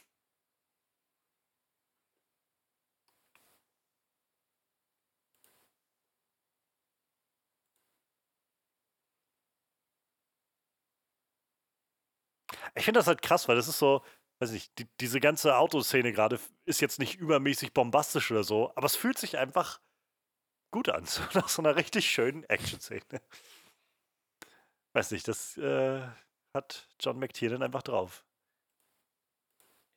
Ich 12.74 12.84
finde 12.84 13.00
das 13.00 13.06
halt 13.06 13.22
krass, 13.22 13.48
weil 13.48 13.56
das 13.56 13.68
ist 13.68 13.78
so, 13.78 14.02
weiß 14.40 14.52
nicht, 14.52 14.78
die, 14.78 14.86
diese 15.00 15.20
ganze 15.20 15.56
Autoszene 15.56 16.12
gerade 16.12 16.38
ist 16.64 16.80
jetzt 16.80 16.98
nicht 16.98 17.16
übermäßig 17.16 17.72
bombastisch 17.72 18.30
oder 18.30 18.44
so, 18.44 18.72
aber 18.76 18.86
es 18.86 18.96
fühlt 18.96 19.18
sich 19.18 19.38
einfach 19.38 19.80
gut 20.70 20.88
an, 20.88 21.04
so 21.06 21.22
nach 21.34 21.48
so 21.48 21.62
einer 21.62 21.76
richtig 21.76 22.10
schönen 22.10 22.44
Action-Szene. 22.44 23.20
Weiß 24.94 25.10
nicht, 25.10 25.28
das 25.28 25.56
äh, 25.58 26.02
hat 26.54 26.88
John 27.00 27.18
McTiernan 27.18 27.62
einfach 27.62 27.82
drauf. 27.82 28.24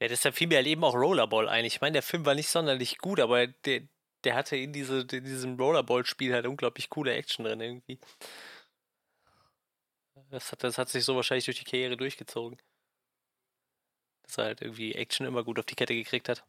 Ja, 0.01 0.07
deshalb 0.07 0.35
fiel 0.35 0.47
mir 0.47 0.57
halt 0.57 0.67
eben 0.67 0.83
auch 0.83 0.95
Rollerball 0.95 1.47
ein. 1.47 1.63
Ich 1.63 1.79
meine, 1.79 1.93
der 1.93 2.01
Film 2.01 2.25
war 2.25 2.33
nicht 2.33 2.49
sonderlich 2.49 2.97
gut, 2.97 3.19
aber 3.19 3.45
der, 3.47 3.81
der 4.23 4.35
hatte 4.35 4.55
in, 4.57 4.73
diese, 4.73 5.01
in 5.01 5.23
diesem 5.23 5.59
Rollerball-Spiel 5.59 6.33
halt 6.33 6.47
unglaublich 6.47 6.89
coole 6.89 7.13
Action 7.13 7.45
drin 7.45 7.61
irgendwie. 7.61 7.99
Das 10.31 10.51
hat, 10.51 10.63
das 10.63 10.77
hat 10.77 10.87
sich 10.87 11.03
so 11.03 11.15
wahrscheinlich 11.17 11.45
durch 11.45 11.59
die 11.59 11.65
Karriere 11.65 11.97
durchgezogen. 11.97 12.57
Dass 14.23 14.37
er 14.37 14.45
halt 14.45 14.61
irgendwie 14.61 14.95
Action 14.95 15.25
immer 15.25 15.43
gut 15.43 15.59
auf 15.59 15.65
die 15.65 15.75
Kette 15.75 15.93
gekriegt 15.93 16.29
hat. 16.29 16.45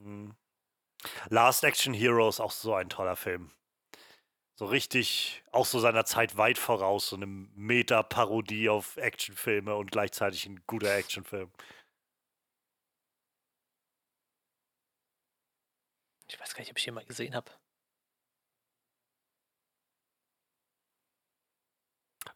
Hm. 0.00 0.36
Last 1.28 1.64
Action 1.64 1.92
Hero 1.92 2.28
ist 2.28 2.40
auch 2.40 2.52
so 2.52 2.74
ein 2.74 2.88
toller 2.88 3.16
Film. 3.16 3.50
So 4.54 4.66
richtig, 4.66 5.42
auch 5.50 5.66
so 5.66 5.80
seiner 5.80 6.04
Zeit 6.04 6.36
weit 6.36 6.58
voraus, 6.58 7.08
so 7.08 7.16
eine 7.16 7.26
Meta-Parodie 7.26 8.68
auf 8.68 8.96
Actionfilme 8.96 9.74
und 9.74 9.90
gleichzeitig 9.90 10.46
ein 10.46 10.62
guter 10.66 10.94
Actionfilm. 10.94 11.50
Ich 16.28 16.38
weiß 16.38 16.54
gar 16.54 16.60
nicht, 16.60 16.70
ob 16.70 16.78
ich 16.78 16.84
den 16.84 16.94
mal 16.94 17.04
gesehen 17.04 17.34
habe. 17.34 17.50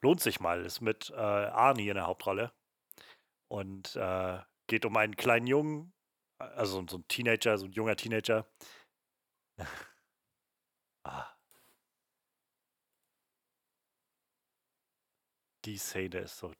Lohnt 0.05 0.21
sich 0.21 0.39
mal, 0.39 0.67
ist 0.67 0.83
mit 0.83 1.09
äh, 1.11 1.15
Arnie 1.15 1.89
in 1.89 1.95
der 1.95 2.07
Hauptrolle. 2.07 2.53
Und 3.49 3.97
äh, 3.97 4.39
geht 4.67 4.85
um 4.85 4.99
einen 4.99 5.17
kleinen 5.17 5.47
Jungen, 5.47 5.95
also 6.39 6.87
so 6.87 6.99
ein 6.99 7.09
Teenager, 7.09 7.57
so 7.57 7.65
ein 7.65 7.73
junger 7.73 7.97
Teenager. 7.97 8.47
ah. 11.07 11.35
Die 15.65 15.79
Szene 15.79 16.19
ist 16.19 16.37
so. 16.37 16.53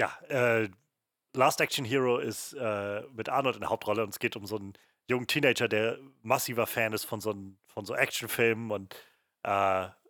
Ja, 0.00 0.18
äh, 0.28 0.68
Last 1.34 1.60
Action 1.60 1.84
Hero 1.84 2.18
ist 2.18 2.54
äh, 2.54 3.02
mit 3.12 3.28
Arnold 3.28 3.56
in 3.56 3.60
der 3.60 3.70
Hauptrolle 3.70 4.02
und 4.02 4.08
es 4.08 4.18
geht 4.18 4.34
um 4.34 4.46
so 4.46 4.56
einen 4.56 4.72
jungen 5.08 5.26
Teenager, 5.26 5.68
der 5.68 5.98
massiver 6.22 6.66
Fan 6.66 6.92
ist 6.94 7.04
von 7.04 7.20
so, 7.20 7.34
von 7.66 7.84
so 7.84 7.94
Actionfilmen 7.94 8.70
und 8.70 8.94
äh, 9.42 9.48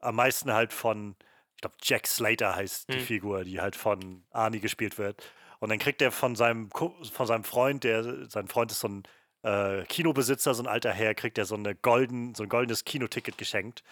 am 0.00 0.14
meisten 0.14 0.52
halt 0.52 0.72
von, 0.72 1.16
ich 1.56 1.60
glaube, 1.60 1.76
Jack 1.82 2.06
Slater 2.06 2.54
heißt 2.54 2.88
die 2.88 2.98
Hm. 2.98 3.04
Figur, 3.04 3.44
die 3.44 3.60
halt 3.60 3.76
von 3.76 4.24
Arnie 4.30 4.60
gespielt 4.60 4.96
wird. 4.96 5.22
Und 5.58 5.68
dann 5.68 5.78
kriegt 5.78 6.00
er 6.00 6.12
von 6.12 6.36
seinem, 6.36 6.70
von 6.70 7.26
seinem 7.26 7.44
Freund, 7.44 7.84
der, 7.84 8.30
sein 8.30 8.48
Freund 8.48 8.70
ist 8.70 8.80
so 8.80 8.88
ein 8.88 9.02
äh, 9.42 9.84
Kinobesitzer, 9.86 10.54
so 10.54 10.62
ein 10.62 10.68
alter 10.68 10.92
Herr, 10.92 11.14
kriegt 11.14 11.36
er 11.36 11.44
so, 11.44 11.56
eine 11.56 11.74
golden, 11.74 12.34
so 12.34 12.44
ein 12.44 12.48
goldenes 12.48 12.84
Kinoticket 12.84 13.36
geschenkt. 13.36 13.82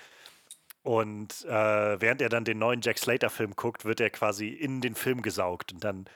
Und 0.89 1.45
äh, 1.45 2.01
während 2.01 2.23
er 2.23 2.31
dann 2.31 2.47
den 2.47 2.59
neuen 2.59 2.81
Jack 2.81 2.97
Slater-Film 2.97 3.57
guckt, 3.57 3.85
wird 3.85 4.01
er 4.01 4.09
quasi 4.09 4.49
in 4.49 4.81
den 4.81 4.95
Film 4.95 5.21
gesaugt. 5.21 5.71
Und 5.71 5.85
dann 5.85 6.09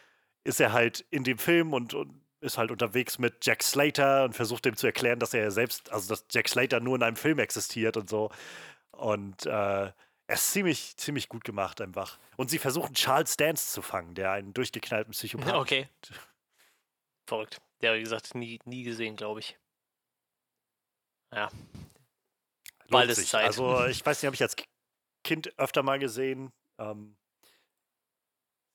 ist 0.45 0.61
er 0.61 0.73
halt 0.73 1.05
in 1.11 1.25
dem 1.25 1.37
Film 1.37 1.75
und, 1.75 1.93
und 1.93 2.23
ist 2.41 2.57
halt 2.57 2.71
unterwegs 2.71 3.19
mit 3.19 3.45
Jack 3.45 3.63
Slater 3.63 4.25
und 4.25 4.35
versucht 4.35 4.65
dem 4.65 4.75
zu 4.75 4.87
erklären, 4.87 5.19
dass 5.19 5.35
er 5.35 5.51
selbst, 5.51 5.93
also 5.93 6.09
dass 6.09 6.25
Jack 6.31 6.49
Slater 6.49 6.81
nur 6.81 6.97
in 6.97 7.03
einem 7.03 7.17
Film 7.17 7.39
existiert 7.39 7.99
und 7.99 8.09
so. 8.09 8.31
Und 8.93 9.45
äh, 9.45 9.51
er 9.51 9.95
ist 10.27 10.53
ziemlich, 10.53 10.97
ziemlich 10.97 11.29
gut 11.29 11.45
gemacht 11.45 11.83
einfach. 11.83 12.19
Und 12.39 12.49
sie 12.49 12.59
versuchen 12.59 12.95
Charles 12.95 13.37
Dance 13.37 13.75
zu 13.75 13.83
fangen, 13.83 14.15
der 14.15 14.33
einen 14.33 14.55
durchgeknallten 14.55 15.13
Psychopath 15.13 15.55
Okay. 15.55 15.91
Verrückt. 17.27 17.61
Ja, 17.83 17.95
wie 17.95 18.01
gesagt, 18.01 18.35
nie, 18.35 18.59
nie 18.65 18.85
gesehen, 18.85 19.17
glaube 19.17 19.41
ich. 19.41 19.59
Ja. 21.31 21.51
Bald 22.93 23.11
ist. 23.11 23.29
Zeit. 23.29 23.45
Also 23.45 23.85
ich 23.87 24.05
weiß 24.05 24.19
nicht, 24.23 24.27
habe 24.27 24.35
ich 24.35 24.43
als 24.43 24.57
Ki- 24.57 24.67
Kind 25.25 25.59
öfter 25.59 25.83
mal 25.83 25.99
gesehen. 25.99 26.53
Ähm, 26.79 27.17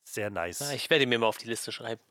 sehr 0.08 0.30
nice. 0.30 0.60
Na, 0.62 0.74
ich 0.74 0.90
werde 0.90 1.04
ihn 1.04 1.10
mir 1.10 1.20
mal 1.20 1.28
auf 1.28 1.38
die 1.38 1.48
Liste 1.48 1.72
schreiben. 1.72 2.02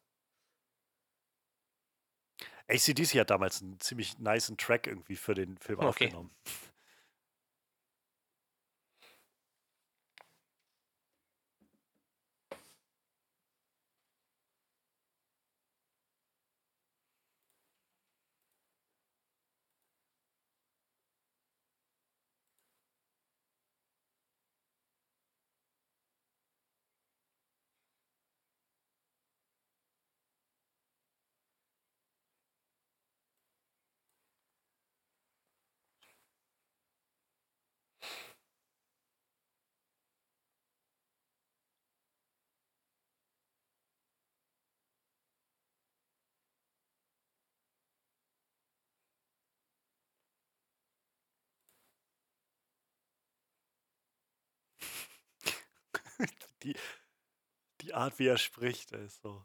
ACDC 2.69 3.21
hat 3.21 3.31
damals 3.31 3.63
einen 3.63 3.79
ziemlich 3.81 4.19
niceen 4.19 4.57
Track 4.57 4.87
irgendwie 4.89 5.17
für 5.17 5.35
den 5.35 5.57
Film 5.59 5.79
Okay. 5.79 5.89
aufgenommen. 5.89 6.35
Die, 56.67 56.77
die 57.81 57.95
Art, 57.95 58.19
wie 58.19 58.27
er 58.27 58.39
spricht, 58.39 58.93
ist 58.93 59.23
so. 59.23 59.45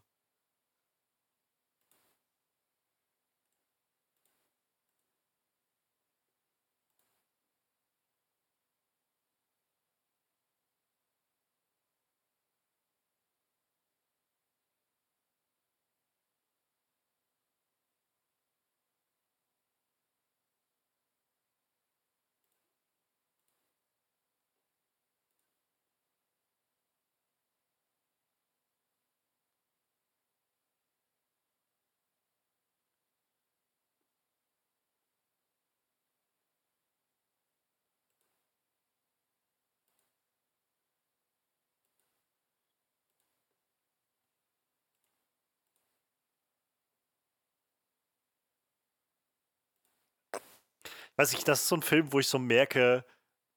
Weiß 51.16 51.32
ich, 51.34 51.44
das 51.44 51.62
ist 51.62 51.68
so 51.68 51.76
ein 51.76 51.82
Film, 51.82 52.12
wo 52.12 52.20
ich 52.20 52.28
so 52.28 52.38
merke, 52.38 53.04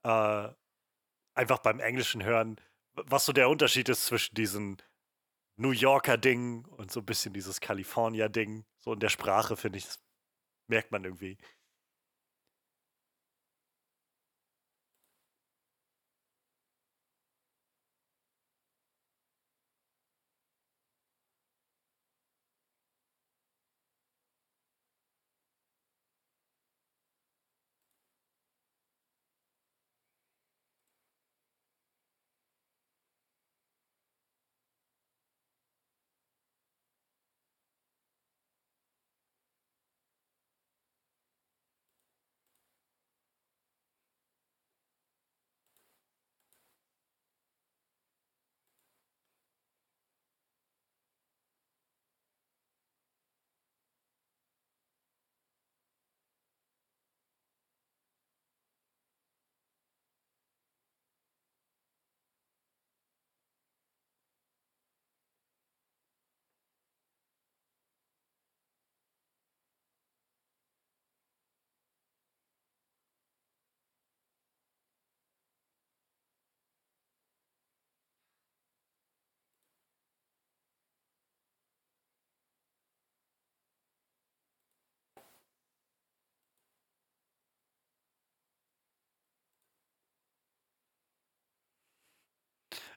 äh, 0.04 0.50
einfach 1.36 1.60
beim 1.60 1.80
englischen 1.80 2.24
Hören, 2.24 2.60
was 2.94 3.26
so 3.26 3.34
der 3.34 3.50
Unterschied 3.50 3.90
ist 3.90 4.06
zwischen 4.06 4.36
diesem 4.36 4.78
New 5.58 5.72
Yorker 5.72 6.18
Ding 6.18 6.66
und 6.66 6.92
so 6.92 7.00
ein 7.00 7.06
bisschen 7.06 7.34
dieses 7.34 7.62
California 7.62 8.28
Ding. 8.28 8.66
So 8.80 8.94
in 8.94 9.00
der 9.00 9.10
Sprache, 9.10 9.56
finde 9.56 9.80
ich, 9.80 9.88
merkt 10.68 10.92
man 10.92 11.04
irgendwie. 11.04 11.38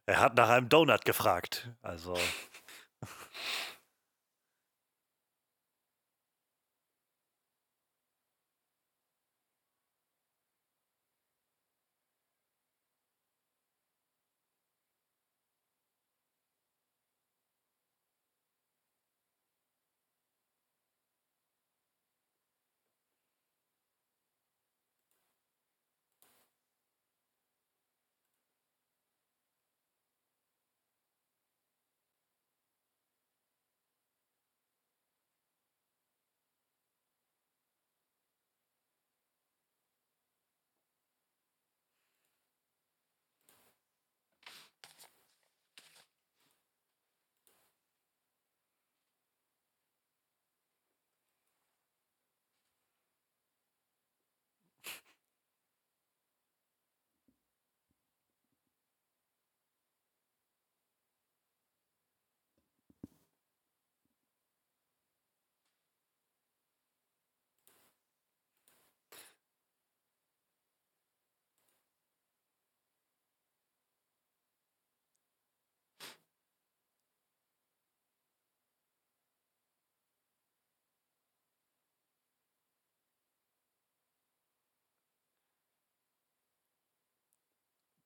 Er 0.08 0.20
hat 0.20 0.36
nach 0.36 0.48
einem 0.48 0.70
Donut 0.70 1.04
gefragt. 1.04 1.68
Also. 1.82 2.14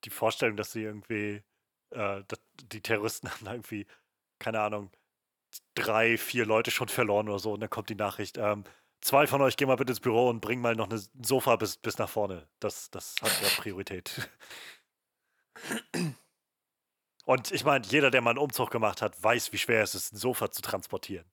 Die 0.04 0.10
Vorstellung, 0.10 0.56
dass 0.56 0.72
sie 0.72 0.82
irgendwie, 0.82 1.42
äh, 1.90 2.22
die 2.72 2.80
Terroristen 2.80 3.30
haben 3.30 3.46
irgendwie, 3.46 3.86
keine 4.38 4.60
Ahnung, 4.60 4.90
drei, 5.74 6.16
vier 6.18 6.46
Leute 6.46 6.70
schon 6.70 6.88
verloren 6.88 7.28
oder 7.28 7.38
so 7.38 7.52
und 7.52 7.60
dann 7.60 7.70
kommt 7.70 7.88
die 7.88 7.94
Nachricht, 7.94 8.38
ähm, 8.38 8.64
zwei 9.02 9.26
von 9.26 9.42
euch 9.42 9.56
gehen 9.56 9.68
mal 9.68 9.76
bitte 9.76 9.92
ins 9.92 10.00
Büro 10.00 10.28
und 10.28 10.40
bringen 10.40 10.62
mal 10.62 10.74
noch 10.74 10.90
ein 10.90 11.00
Sofa 11.22 11.56
bis, 11.56 11.76
bis 11.76 11.98
nach 11.98 12.08
vorne. 12.08 12.48
Das, 12.60 12.90
das 12.90 13.16
hat 13.20 13.42
ja 13.42 13.48
Priorität. 13.60 14.30
Und 17.24 17.52
ich 17.52 17.64
meine, 17.64 17.86
jeder, 17.86 18.10
der 18.10 18.20
mal 18.20 18.30
einen 18.30 18.38
Umzug 18.40 18.70
gemacht 18.70 19.00
hat, 19.00 19.22
weiß, 19.22 19.52
wie 19.52 19.58
schwer 19.58 19.82
es 19.82 19.94
ist, 19.94 20.12
ein 20.12 20.16
Sofa 20.16 20.50
zu 20.50 20.60
transportieren. 20.60 21.24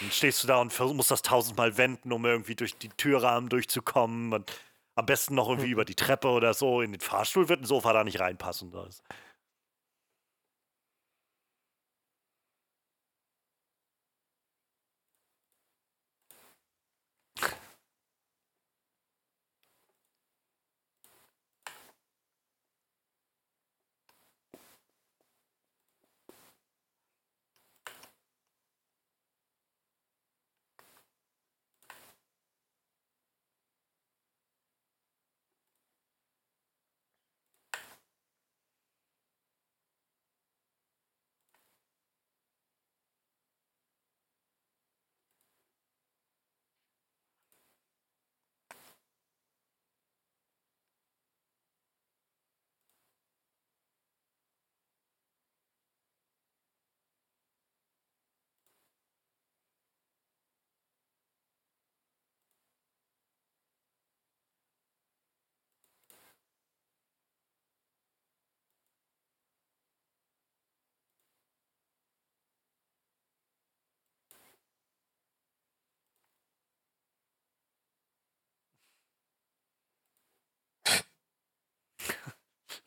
Dann 0.00 0.10
stehst 0.10 0.42
du 0.42 0.48
da 0.48 0.60
und 0.60 0.76
musst 0.94 1.10
das 1.10 1.22
tausendmal 1.22 1.78
wenden, 1.78 2.12
um 2.12 2.24
irgendwie 2.26 2.56
durch 2.56 2.76
die 2.76 2.88
Türrahmen 2.88 3.48
durchzukommen. 3.48 4.32
Und 4.32 4.52
am 4.98 5.06
besten 5.06 5.36
noch 5.36 5.48
irgendwie 5.48 5.70
über 5.70 5.84
die 5.84 5.94
Treppe 5.94 6.28
oder 6.28 6.54
so. 6.54 6.80
In 6.80 6.90
den 6.90 7.00
Fahrstuhl 7.00 7.48
wird 7.48 7.62
ein 7.62 7.66
Sofa 7.66 7.92
da 7.92 8.02
nicht 8.02 8.18
reinpassen. 8.18 8.72
Das. 8.72 9.00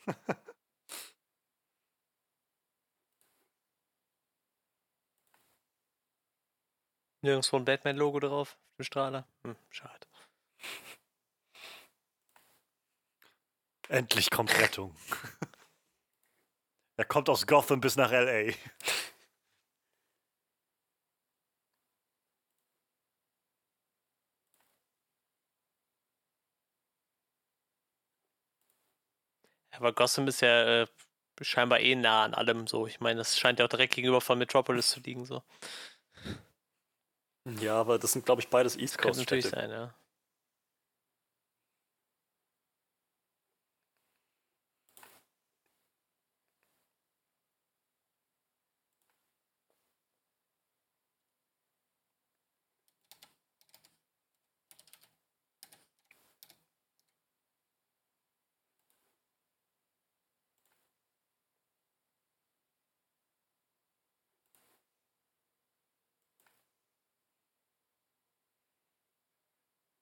Nirgendwo 7.24 7.58
ein 7.58 7.66
Batman-Logo 7.66 8.20
drauf, 8.20 8.58
auf 8.58 8.58
dem 8.78 8.84
Strahler. 8.84 9.28
Hm, 9.44 9.56
schade. 9.70 10.08
Endlich 13.90 14.32
kommt 14.32 14.58
Rettung. 14.58 14.96
er 16.98 17.06
kommt 17.06 17.30
aus 17.30 17.46
Gotham 17.46 17.80
bis 17.82 17.96
nach 17.96 18.12
L.A. 18.12 18.54
Aber 29.82 29.94
Gotham 29.94 30.28
ist 30.28 30.42
ja 30.42 30.84
äh, 30.84 30.88
scheinbar 31.42 31.80
eh 31.80 31.96
nah 31.96 32.24
an 32.24 32.36
allem 32.36 32.68
so. 32.68 32.86
Ich 32.86 33.00
meine, 33.00 33.18
das 33.18 33.40
scheint 33.40 33.58
ja 33.58 33.66
auch 33.66 33.70
direkt 33.70 33.96
gegenüber 33.96 34.22
von 34.22 34.38
Metropolis 34.38 34.92
zu 34.92 35.00
liegen 35.00 35.26
so. 35.26 35.42
Ja, 37.60 37.80
aber 37.80 37.98
das 37.98 38.12
sind, 38.12 38.24
glaube 38.24 38.42
ich, 38.42 38.48
beides 38.48 38.78
East 38.78 39.00
Coast. 39.00 39.18
Könnte 39.18 39.20
natürlich 39.22 39.48
sein, 39.48 39.72
ja. 39.72 39.92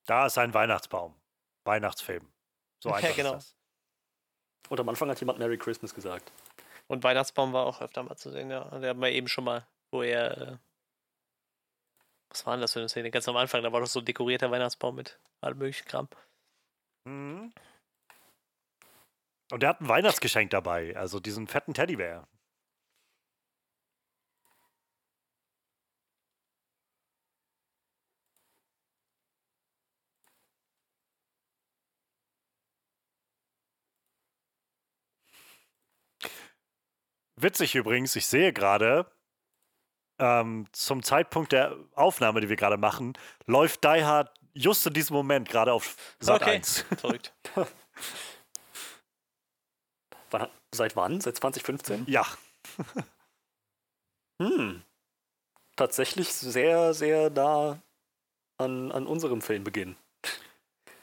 Da 0.09 0.25
ist 0.25 0.39
ein 0.39 0.55
Weihnachtsbaum. 0.55 1.13
Weihnachtsfilm. 1.65 2.27
So 2.83 2.89
einfach 2.93 3.09
ja, 3.09 3.15
genau. 3.15 3.35
ist 3.35 3.49
das. 3.49 4.71
Und 4.71 4.79
am 4.79 4.89
Anfang 4.89 5.07
hat 5.07 5.19
jemand 5.19 5.37
Merry 5.37 5.57
Christmas 5.57 5.93
gesagt. 5.93 6.31
Und 6.87 7.03
Weihnachtsbaum 7.03 7.53
war 7.53 7.67
auch 7.67 7.79
öfter 7.79 8.01
mal 8.01 8.15
zu 8.15 8.31
sehen, 8.31 8.49
ja. 8.49 8.63
Der 8.79 8.89
haben 8.89 9.01
wir 9.01 9.11
eben 9.11 9.27
schon 9.27 9.43
mal, 9.43 9.67
wo 9.91 10.01
er. 10.01 10.37
Äh, 10.37 10.57
was 12.31 12.43
war 12.45 12.55
denn 12.55 12.61
das 12.61 12.73
für 12.73 12.79
eine 12.79 12.89
Szene? 12.89 13.11
Ganz 13.11 13.27
am 13.27 13.37
Anfang, 13.37 13.61
da 13.61 13.71
war 13.71 13.81
doch 13.81 13.87
so 13.87 13.99
ein 13.99 14.05
dekorierter 14.05 14.49
Weihnachtsbaum 14.49 14.95
mit 14.95 15.19
allem 15.41 15.59
möglichen 15.59 15.87
Kram. 15.87 16.07
Mhm. 17.05 17.53
Und 19.51 19.63
er 19.63 19.69
hat 19.69 19.81
ein 19.81 19.89
Weihnachtsgeschenk 19.89 20.49
dabei, 20.49 20.95
also 20.97 21.19
diesen 21.19 21.47
fetten 21.47 21.75
Teddybär. 21.75 22.27
Witzig 37.41 37.75
übrigens, 37.75 38.15
ich 38.15 38.25
sehe 38.27 38.51
gerade, 38.51 39.05
ähm, 40.19 40.65
zum 40.73 41.03
Zeitpunkt 41.03 41.51
der 41.53 41.75
Aufnahme, 41.95 42.41
die 42.41 42.49
wir 42.49 42.57
gerade 42.57 42.77
machen, 42.77 43.13
läuft 43.45 43.83
Die 43.85 44.03
Hard 44.03 44.33
just 44.53 44.85
in 44.85 44.93
diesem 44.93 45.15
Moment 45.15 45.47
gerade 45.47 45.71
auf 45.71 45.95
Sat 46.19 46.41
Okay. 46.41 46.55
1. 46.55 46.81
Verrückt. 46.97 47.33
Wann, 50.31 50.47
seit 50.73 50.95
wann? 50.95 51.21
Seit 51.21 51.37
2015? 51.37 52.05
Ja, 52.07 52.25
Hm. 54.41 54.83
Tatsächlich 55.75 56.31
sehr, 56.33 56.93
sehr 56.93 57.29
nah 57.29 57.81
an, 58.57 58.91
an 58.91 59.05
unserem 59.07 59.41
Filmbeginn. 59.41 59.95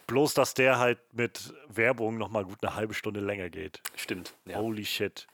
bloß 0.07 0.35
dass 0.35 0.55
der 0.55 0.79
halt 0.79 0.99
mit 1.13 1.53
Werbung 1.69 2.17
nochmal 2.19 2.45
gut 2.45 2.63
eine 2.63 2.75
halbe 2.75 2.95
Stunde 2.95 3.21
länger 3.21 3.51
geht. 3.51 3.83
Stimmt. 3.95 4.35
Ja. 4.47 4.57
Holy 4.59 4.85
shit. 4.85 5.27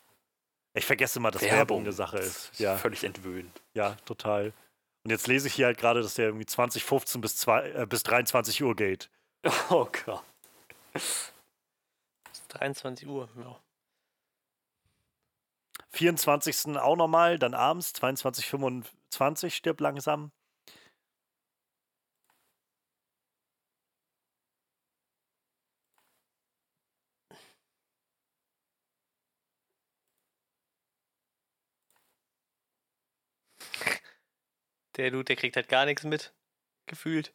Ich 0.74 0.86
vergesse 0.86 1.18
immer, 1.18 1.30
dass 1.30 1.42
Werbung, 1.42 1.82
eine 1.82 1.92
Sache 1.92 2.18
ist. 2.18 2.58
Ja, 2.58 2.76
Völlig 2.76 3.04
entwöhnt. 3.04 3.60
ja, 3.74 3.96
total. 4.06 4.52
Und 5.04 5.10
jetzt 5.10 5.26
lese 5.26 5.48
ich 5.48 5.54
hier 5.54 5.66
halt 5.66 5.78
gerade, 5.78 6.00
dass 6.00 6.14
der 6.14 6.26
irgendwie 6.26 6.46
2015 6.46 7.20
bis, 7.20 7.36
zwei, 7.36 7.70
äh, 7.70 7.86
bis 7.86 8.02
23 8.04 8.62
Uhr 8.62 8.76
geht. 8.76 9.10
Oh 9.70 9.88
Gott. 10.06 10.22
23 12.48 13.08
Uhr, 13.08 13.28
ja. 13.36 13.58
24. 15.90 16.76
auch 16.78 16.96
nochmal, 16.96 17.38
dann 17.38 17.54
abends, 17.54 17.92
22.25 17.94 19.50
stirbt 19.50 19.80
langsam. 19.80 20.30
Der 34.96 35.10
Dude, 35.10 35.24
der 35.24 35.36
kriegt 35.36 35.56
halt 35.56 35.68
gar 35.68 35.84
nichts 35.86 36.04
mit. 36.04 36.32
Gefühlt. 36.86 37.34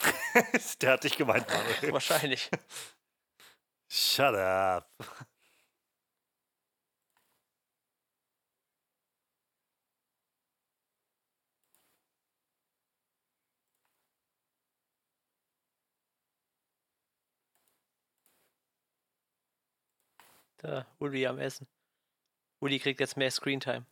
der 0.80 0.92
hat 0.92 1.04
dich 1.04 1.16
gemeint, 1.16 1.48
Manuel. 1.48 1.92
Wahrscheinlich. 1.92 2.50
Shut 3.88 4.34
up. 4.34 4.90
Da, 20.58 20.86
Uli 20.98 21.26
am 21.26 21.38
Essen. 21.38 21.66
Uli 22.60 22.78
kriegt 22.78 23.00
jetzt 23.00 23.16
mehr 23.16 23.30
Screentime. 23.30 23.86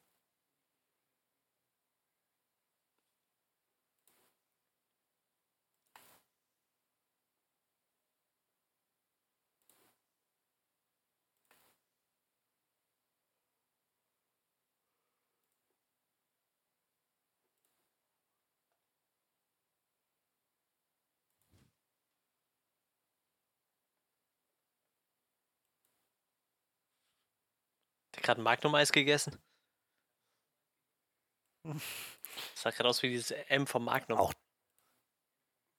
Gerade 28.25 28.41
Magnum-Eis 28.41 28.91
gegessen. 28.93 29.39
Das 31.65 31.75
sah 32.57 32.71
gerade 32.71 32.89
aus 32.89 33.03
wie 33.03 33.09
dieses 33.11 33.31
M 33.31 33.67
vom 33.67 33.85
Magnum. 33.85 34.19
Auch 34.19 34.33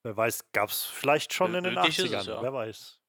Wer 0.05 0.15
weiß, 0.15 0.51
gab 0.51 0.69
es 0.69 0.85
vielleicht 0.85 1.34
schon 1.34 1.51
Mö- 1.53 1.57
in 1.57 1.63
den 1.63 1.73
möglich 1.73 1.97
ist 1.99 2.05
80ern. 2.05 2.19
es, 2.19 2.26
ja. 2.27 2.41
Wer 2.41 2.53
weiß. 2.53 2.99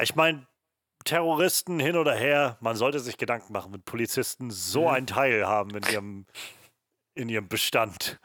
Ich 0.00 0.14
meine, 0.14 0.46
Terroristen 1.04 1.78
hin 1.78 1.96
oder 1.96 2.14
her, 2.14 2.58
man 2.60 2.76
sollte 2.76 3.00
sich 3.00 3.16
Gedanken 3.16 3.52
machen, 3.52 3.72
wenn 3.72 3.82
Polizisten 3.82 4.50
so 4.50 4.82
Mhm. 4.82 4.88
einen 4.94 5.06
Teil 5.06 5.46
haben 5.46 5.70
in 5.76 5.82
ihrem, 5.84 6.26
in 7.14 7.28
ihrem 7.28 7.48
Bestand. 7.48 8.20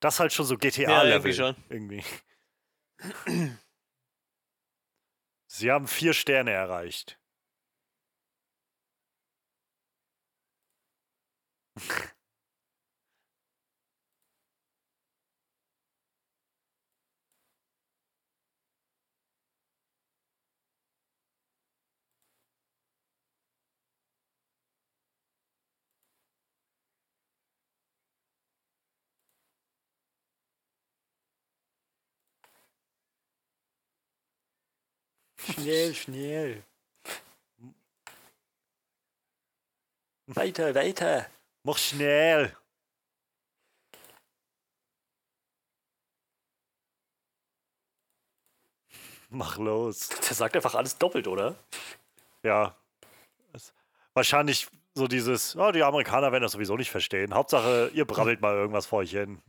Das 0.00 0.14
ist 0.14 0.20
halt 0.20 0.32
schon 0.32 0.44
so 0.46 0.58
GTA-Level. 0.58 1.30
irgendwie 1.30 1.32
schon. 1.32 1.56
Irgendwie. 1.70 2.04
Sie 5.46 5.70
haben 5.70 5.86
vier 5.86 6.12
Sterne 6.12 6.50
erreicht. 6.50 7.18
Schnell, 35.54 35.94
schnell. 35.94 36.64
Weiter, 40.26 40.74
weiter. 40.74 41.26
Mach 41.62 41.78
schnell. 41.78 42.56
Mach 49.30 49.56
los. 49.58 50.08
Der 50.08 50.34
sagt 50.34 50.56
einfach 50.56 50.74
alles 50.74 50.98
doppelt, 50.98 51.28
oder? 51.28 51.54
Ja. 52.42 52.76
Wahrscheinlich 54.12 54.66
so 54.94 55.06
dieses, 55.06 55.54
oh, 55.54 55.70
die 55.70 55.84
Amerikaner 55.84 56.32
werden 56.32 56.42
das 56.42 56.52
sowieso 56.52 56.76
nicht 56.76 56.90
verstehen. 56.90 57.32
Hauptsache, 57.32 57.92
ihr 57.94 58.06
brabbelt 58.06 58.40
mal 58.40 58.54
irgendwas 58.54 58.86
vor 58.86 59.00
euch 59.00 59.12
hin. 59.12 59.40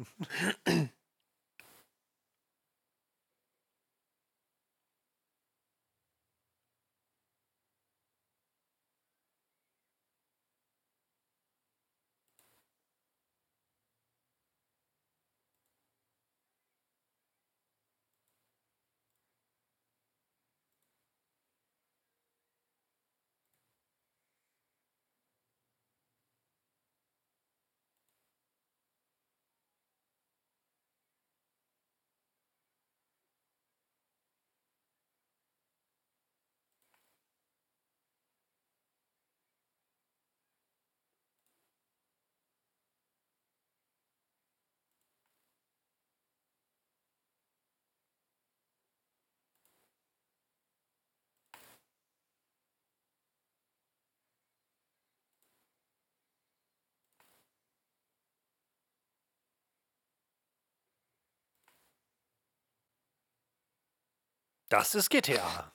Das 64.70 64.96
ist 64.96 65.10
GTA. 65.10 65.72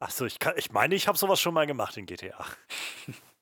Achso, 0.00 0.26
ich, 0.26 0.38
ich 0.56 0.72
meine, 0.72 0.94
ich 0.94 1.06
habe 1.08 1.16
sowas 1.16 1.40
schon 1.40 1.54
mal 1.54 1.66
gemacht 1.66 1.96
in 1.96 2.06
GTA. 2.06 2.44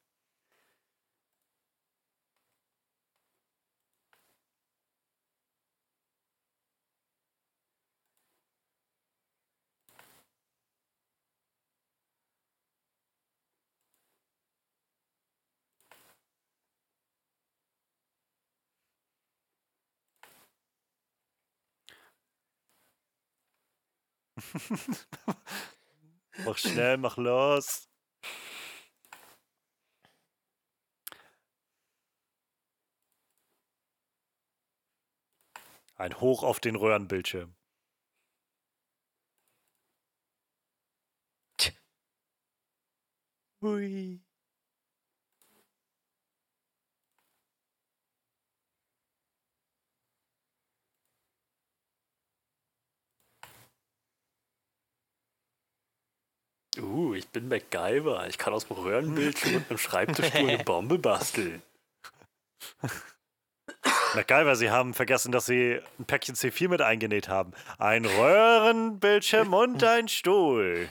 Mach 26.45 26.59
schnell, 26.59 26.97
mach 26.97 27.17
los. 27.17 27.89
Ein 35.97 36.21
Hoch 36.21 36.43
auf 36.43 36.59
den 36.59 36.75
Röhrenbildschirm. 36.77 37.55
Hui. 43.63 44.21
Uh, 56.93 57.15
ich 57.15 57.27
bin 57.29 57.49
MacGyver. 57.49 58.27
Ich 58.29 58.37
kann 58.37 58.53
aus 58.53 58.67
dem 58.67 58.77
Röhrenbildschirm 58.77 59.57
und 59.57 59.71
einem 59.71 59.79
Schreibtischstuhl 59.79 60.51
eine 60.51 60.63
Bombe 60.63 60.99
basteln. 60.99 61.63
Weil 64.15 64.57
sie 64.57 64.71
haben 64.71 64.93
vergessen, 64.93 65.33
dass 65.33 65.47
sie 65.47 65.81
ein 65.99 66.05
Päckchen 66.05 66.35
C4 66.35 66.69
mit 66.69 66.83
eingenäht 66.83 67.29
haben. 67.29 67.53
Ein 67.79 68.05
Röhrenbildschirm 68.05 69.55
und 69.55 69.83
ein 69.83 70.09
Stuhl. 70.09 70.91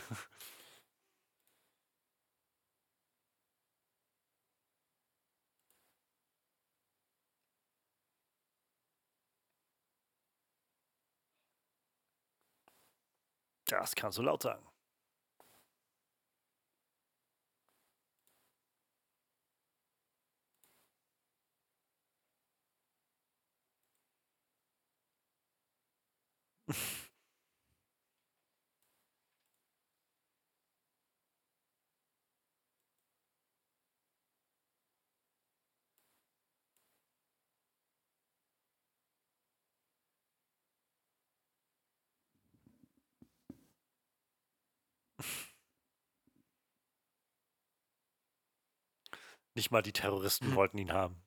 Das 13.66 13.96
kannst 13.96 14.18
du 14.18 14.24
laut 14.24 14.42
sagen. 14.42 14.71
Nicht 49.54 49.72
mal 49.72 49.82
die 49.82 49.94
Terroristen 49.94 50.56
wollten 50.56 50.78
ihn 50.78 50.94
haben. 50.94 51.22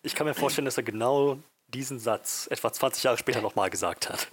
Ich 0.02 0.16
kann 0.16 0.28
mir 0.28 0.34
vorstellen, 0.34 0.66
dass 0.66 0.78
er 0.78 0.84
genau 0.84 1.40
diesen 1.68 2.00
Satz 2.00 2.48
etwa 2.50 2.72
20 2.72 3.04
Jahre 3.04 3.18
später 3.18 3.42
nochmal 3.42 3.70
gesagt 3.70 4.10
hat. 4.10 4.28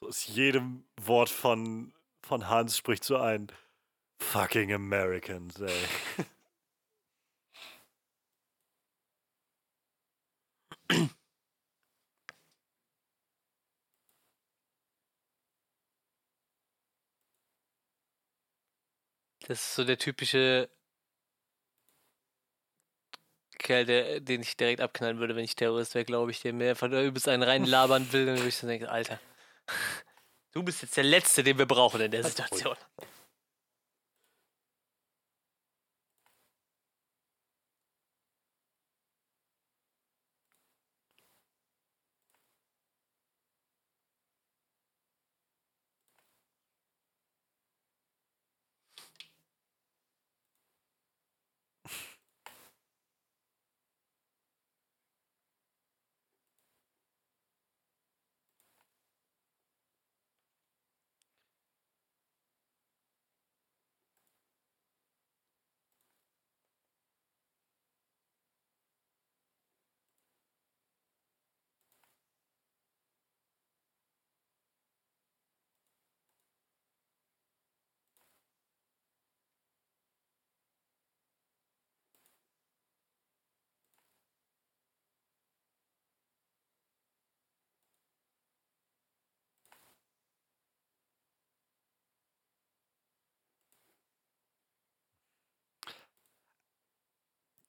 so 0.00 0.08
ist 0.08 0.28
jedem 0.28 0.84
Wort 1.00 1.28
von, 1.30 1.92
von 2.22 2.48
Hans 2.48 2.76
spricht 2.76 3.04
so 3.04 3.16
ein 3.16 3.46
fucking 4.18 4.72
Americans, 4.72 5.60
ey. 5.60 5.70
Das 19.50 19.58
ist 19.62 19.74
so 19.74 19.82
der 19.82 19.98
typische 19.98 20.70
Kerl, 23.58 23.84
der, 23.84 24.20
den 24.20 24.42
ich 24.42 24.56
direkt 24.56 24.80
abknallen 24.80 25.18
würde, 25.18 25.34
wenn 25.34 25.42
ich 25.42 25.56
Terrorist 25.56 25.96
wäre, 25.96 26.04
glaube 26.04 26.30
ich, 26.30 26.40
der 26.40 26.52
mir 26.52 26.70
einfach 26.70 26.86
nur 26.86 27.00
übelst 27.00 27.26
einen 27.26 27.42
reinlabern 27.42 28.06
will, 28.12 28.26
dann 28.26 28.36
würde 28.36 28.48
ich 28.48 28.54
so 28.54 28.68
denken, 28.68 28.86
Alter, 28.86 29.18
du 30.52 30.62
bist 30.62 30.82
jetzt 30.82 30.96
der 30.96 31.02
Letzte, 31.02 31.42
den 31.42 31.58
wir 31.58 31.66
brauchen 31.66 32.00
in 32.00 32.12
der 32.12 32.22
Situation. 32.22 32.76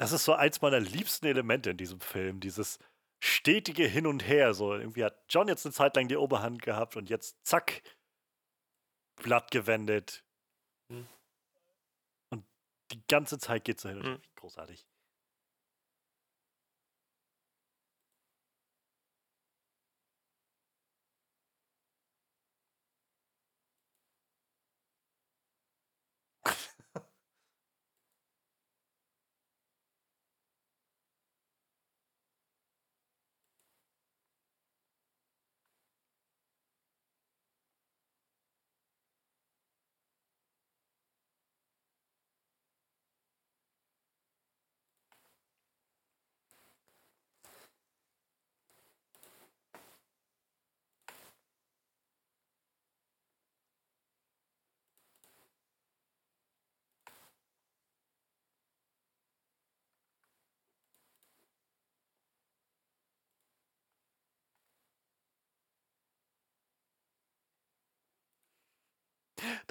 Das 0.02 0.14
ist 0.14 0.26
so 0.26 0.34
eins 0.34 0.62
meiner 0.62 0.80
liebsten 0.80 1.28
Elemente 1.28 1.70
in 1.70 1.78
diesem 1.78 2.00
Film, 2.00 2.40
dieses 2.40 2.80
stetige 3.20 3.86
Hin 3.86 4.08
und 4.08 4.28
Her. 4.28 4.56
So 4.56 4.74
irgendwie 4.74 5.04
hat 5.04 5.24
John 5.30 5.48
jetzt 5.48 5.64
eine 5.64 5.74
Zeit 5.74 5.96
lang 5.96 6.08
die 6.08 6.18
Oberhand 6.18 6.64
gehabt 6.64 6.98
und 6.98 7.08
jetzt 7.08 7.38
zack, 7.46 7.84
Blatt 9.18 9.52
gewendet. 9.52 10.24
Hm. 10.92 11.08
Und 12.32 12.44
die 12.92 13.04
ganze 13.08 13.38
Zeit 13.38 13.64
geht 13.64 13.80
so 13.80 13.90
hin 13.90 14.00
und 14.00 14.06
her. 14.06 14.14
Hm. 14.16 14.22
Großartig. 14.38 14.88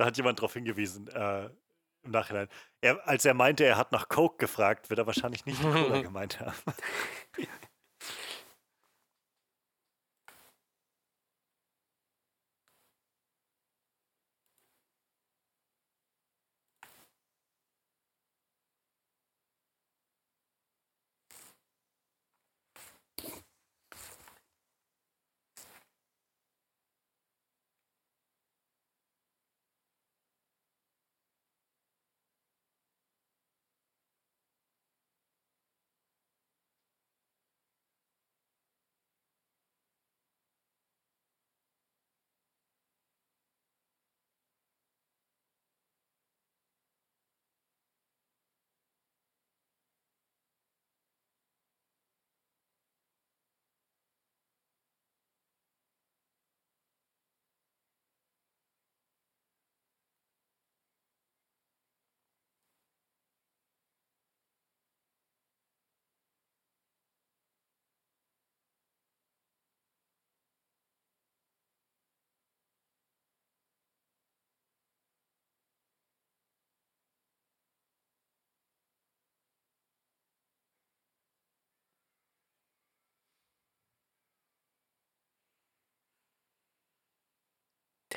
Da 0.01 0.07
hat 0.07 0.17
jemand 0.17 0.39
darauf 0.39 0.55
hingewiesen, 0.55 1.09
äh, 1.09 1.51
im 2.05 2.11
Nachhinein. 2.11 2.49
Er, 2.81 3.07
als 3.07 3.27
er 3.27 3.35
meinte, 3.35 3.65
er 3.65 3.77
hat 3.77 3.93
nach 3.93 4.09
Coke 4.09 4.39
gefragt, 4.39 4.89
wird 4.89 4.99
er 4.99 5.07
wahrscheinlich 5.07 5.45
nicht 5.45 5.61
Cola 5.61 6.01
gemeint 6.01 6.41
haben. 6.41 6.57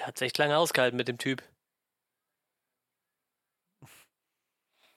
Der 0.04 0.08
hat 0.10 0.22
echt 0.22 0.38
lange 0.38 0.58
ausgehalten 0.58 0.98
mit 0.98 1.08
dem 1.08 1.18
Typ. 1.18 1.42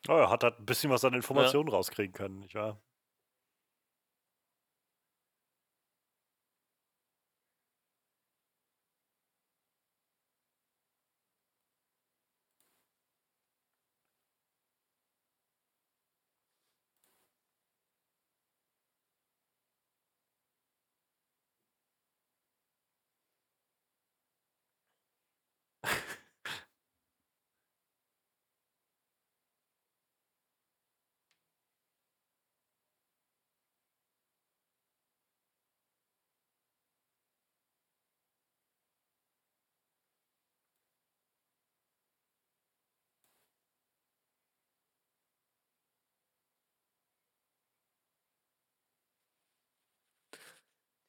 Oh, 0.09 0.12
er 0.15 0.31
hat 0.31 0.43
halt 0.43 0.59
ein 0.59 0.66
bisschen 0.66 0.91
was 0.91 1.05
an 1.05 1.15
Informationen 1.15 1.69
rauskriegen 1.69 2.12
können, 2.12 2.41
nicht 2.41 2.57
wahr? 2.57 2.81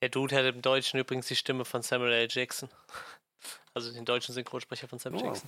Der 0.01 0.09
Dude 0.09 0.35
hat 0.35 0.45
im 0.45 0.61
Deutschen 0.61 0.99
übrigens 0.99 1.27
die 1.27 1.35
Stimme 1.35 1.65
von 1.65 1.81
Samuel 1.81 2.13
L. 2.13 2.27
Jackson. 2.29 2.69
Also 3.73 3.93
den 3.93 4.05
deutschen 4.05 4.33
Synchronsprecher 4.33 4.87
von 4.87 4.97
Sam 4.97 5.13
Oh. 5.13 5.19
Jackson. 5.23 5.47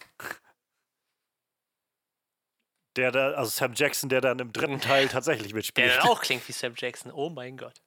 Der 2.95 3.11
da, 3.11 3.31
also 3.31 3.49
Sam 3.49 3.73
Jackson, 3.73 4.07
der 4.07 4.21
dann 4.21 4.37
im 4.37 4.53
dritten 4.53 4.79
Teil 4.79 5.07
tatsächlich 5.07 5.47
Der 5.47 5.55
mitspielt. 5.55 5.91
dann 5.97 6.07
auch 6.07 6.21
klingt 6.21 6.47
wie 6.47 6.51
Sam 6.51 6.73
Jackson. 6.77 7.11
Oh 7.11 7.29
mein 7.31 7.57
Gott. 7.57 7.81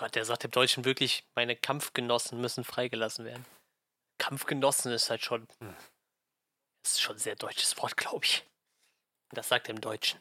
Gott, 0.00 0.14
der 0.14 0.24
sagt 0.24 0.46
im 0.46 0.50
Deutschen 0.50 0.86
wirklich, 0.86 1.24
meine 1.34 1.54
Kampfgenossen 1.54 2.40
müssen 2.40 2.64
freigelassen 2.64 3.26
werden. 3.26 3.44
Kampfgenossen 4.16 4.92
ist 4.92 5.10
halt 5.10 5.22
schon. 5.22 5.46
Hm. 5.58 5.76
ist 6.82 7.02
schon 7.02 7.16
ein 7.16 7.18
sehr 7.18 7.36
deutsches 7.36 7.76
Wort, 7.76 7.98
glaube 7.98 8.24
ich. 8.24 8.42
Das 9.30 9.50
sagt 9.50 9.68
er 9.68 9.74
im 9.74 9.82
Deutschen. 9.82 10.18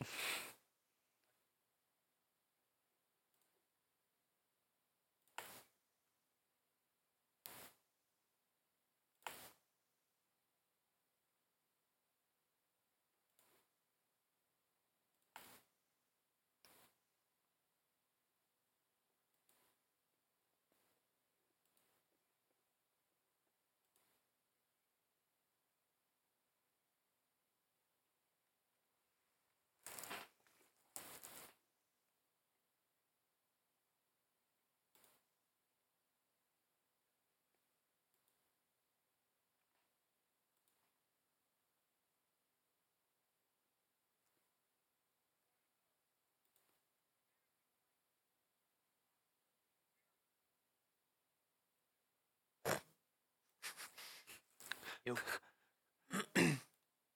Jo. 55.05 55.15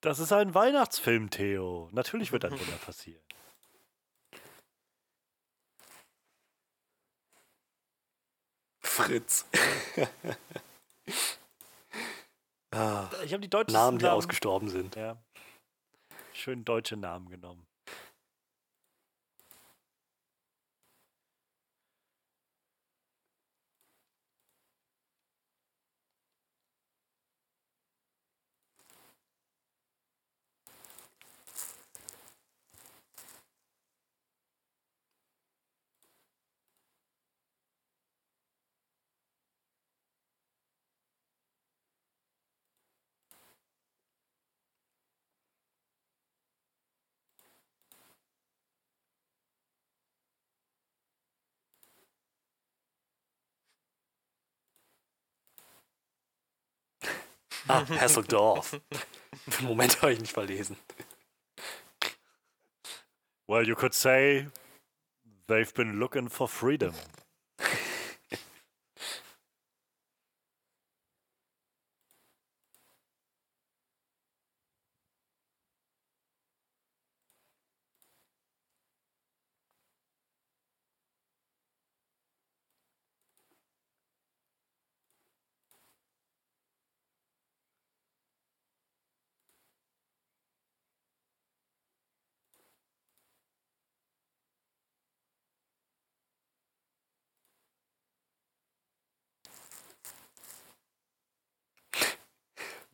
Das 0.02 0.20
ist 0.20 0.32
ein 0.32 0.54
Weihnachtsfilm, 0.54 1.30
Theo. 1.30 1.90
Natürlich 1.92 2.32
wird 2.32 2.46
ein 2.46 2.52
Wunder 2.52 2.78
passieren. 2.86 3.24
Fritz. 8.82 9.46
ah, 12.72 13.10
Ich 13.24 13.34
habe 13.34 13.42
die 13.42 13.50
deutschen 13.50 13.74
Namen, 13.74 13.98
die 13.98 14.06
ausgestorben 14.08 14.70
sind. 14.70 14.96
Ja. 14.96 15.18
Schön 16.34 16.64
deutsche 16.64 16.98
Namen 16.98 17.30
genommen. 17.30 17.66
Ah, 57.68 57.86
Hasseldorf. 58.00 58.80
Moment 59.62 60.02
habe 60.02 60.14
ich 60.14 60.20
nicht 60.20 60.34
verlesen. 60.34 60.78
Well, 63.48 63.68
you 63.68 63.76
could 63.76 63.94
say 63.94 64.48
they've 65.48 65.74
been 65.74 66.00
looking 66.00 66.30
for 66.30 66.48
freedom. 66.48 66.94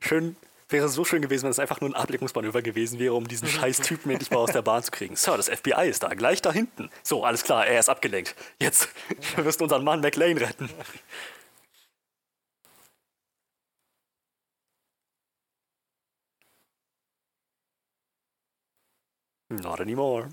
Schön, 0.10 0.36
wäre 0.69 0.90
so 0.90 1.06
schön 1.06 1.22
gewesen, 1.22 1.44
wenn 1.44 1.52
es 1.52 1.60
einfach 1.60 1.81
nur 1.81 1.91
ein 1.91 1.94
Ablenkungsmanöver 1.94 2.64
gewesen 2.64 2.98
wäre, 2.98 3.14
um 3.14 3.27
diesen 3.27 3.48
scheiß 3.48 3.81
Typen 3.81 4.10
endlich 4.10 4.31
mal 4.31 4.38
aus 4.38 4.52
der 4.52 4.64
Bahn 4.64 4.81
zu 4.81 4.90
kriegen. 4.90 5.15
Sir, 5.15 5.38
das 5.38 5.49
FBI 5.49 5.88
ist 5.88 6.02
da, 6.02 6.07
gleich 6.15 6.41
da 6.41 6.52
hinten. 6.52 6.90
So, 7.03 7.23
alles 7.23 7.44
klar, 7.44 7.68
er 7.68 7.80
ist 7.80 7.90
abgelenkt. 7.90 8.34
Jetzt, 8.57 8.90
wir 9.36 9.44
müssen 9.44 9.61
unseren 9.61 9.84
Mann 9.84 9.99
McLean 9.99 10.40
retten. 10.40 10.68
Not 19.49 19.80
anymore. 19.80 20.30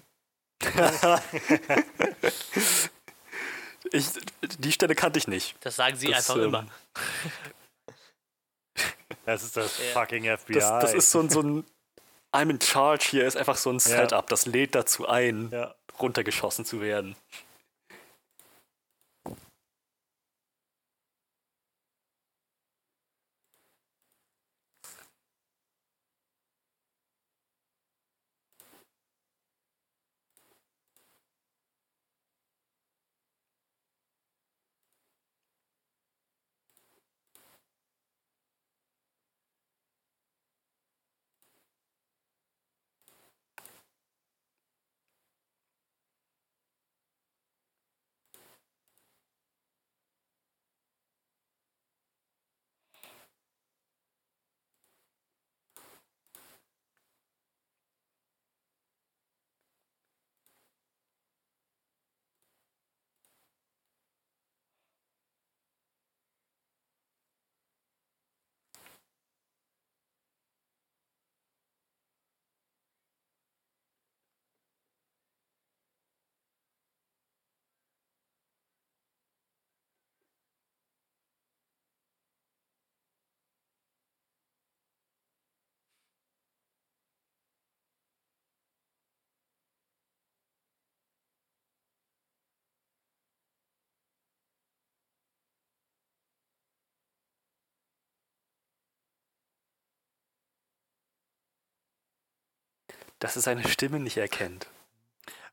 ich, 3.93 4.07
die 4.59 4.73
Stelle 4.73 4.95
kannte 4.95 5.19
ich 5.19 5.29
nicht. 5.29 5.55
Das 5.61 5.77
sagen 5.77 5.99
sie 5.99 6.07
Das, 6.09 6.31
einfach 6.31 6.43
ähm, 6.43 6.49
immer. 6.49 6.67
Das 9.27 9.43
ist 9.43 9.57
das 9.57 9.79
Ja. 9.79 10.01
fucking 10.01 10.25
FBI. 10.25 10.55
Das, 10.55 10.69
das 10.81 10.95
ist 10.95 11.11
so 11.11 11.21
ein, 11.21 11.29
so 11.29 11.43
ein 11.43 11.65
I'm 12.33 12.51
in 12.51 12.61
charge 12.61 13.05
hier, 13.11 13.27
ist 13.27 13.37
einfach 13.37 13.57
so 13.57 13.71
ein 13.71 13.79
Setup, 13.79 14.27
das 14.29 14.47
lädt 14.47 14.75
dazu 14.75 15.07
ein, 15.09 15.51
ja. 15.53 15.75
runtergeschossen 16.01 16.65
zu 16.65 16.81
werden. 16.81 17.17
Dass 103.27 103.37
es 103.37 103.45
seine 103.45 103.67
Stimme 103.69 103.99
nicht 103.99 104.17
erkennt. 104.17 104.69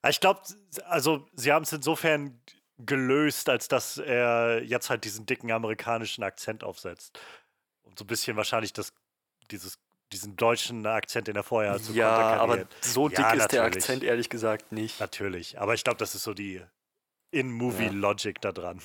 Ich 0.07 0.19
glaube, 0.19 0.41
also 0.85 1.25
sie 1.33 1.51
haben 1.51 1.63
es 1.63 1.71
insofern 1.71 2.39
gelöst, 2.77 3.49
als 3.49 3.67
dass 3.67 3.97
er 3.97 4.61
jetzt 4.63 4.91
halt 4.91 5.05
diesen 5.05 5.25
dicken 5.25 5.51
amerikanischen 5.51 6.23
Akzent 6.23 6.63
aufsetzt. 6.63 7.19
Und 7.83 7.97
so 7.97 8.03
ein 8.03 8.07
bisschen 8.07 8.37
wahrscheinlich 8.37 8.73
das, 8.73 8.93
dieses, 9.49 9.79
diesen 10.11 10.35
deutschen 10.35 10.85
Akzent, 10.85 11.27
den 11.27 11.35
er 11.35 11.43
vorher 11.43 11.81
zu 11.81 11.93
ja, 11.93 12.35
aber 12.35 12.65
so 12.81 13.09
dick 13.09 13.17
Ja, 13.17 13.31
ist 13.31 13.51
der 13.51 13.63
natürlich. 13.63 13.83
Akzent 13.83 14.03
ehrlich 14.03 14.29
gesagt 14.29 14.71
nicht. 14.71 14.99
Natürlich. 14.99 15.59
Aber 15.59 15.73
ich 15.73 15.83
glaube, 15.83 15.97
das 15.97 16.13
ist 16.13 16.23
so 16.23 16.35
die 16.35 16.61
In-Movie-Logic 17.31 18.39
da 18.39 18.51
dran. 18.51 18.81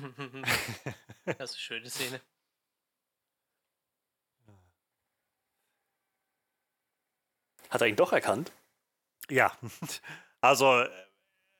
das 1.24 1.34
ist 1.34 1.38
eine 1.54 1.58
schöne 1.58 1.90
Szene. 1.90 2.20
Hat 7.68 7.80
er 7.80 7.86
ihn 7.86 7.96
doch 7.96 8.12
erkannt? 8.12 8.52
Ja. 9.28 9.52
Also, 10.40 10.84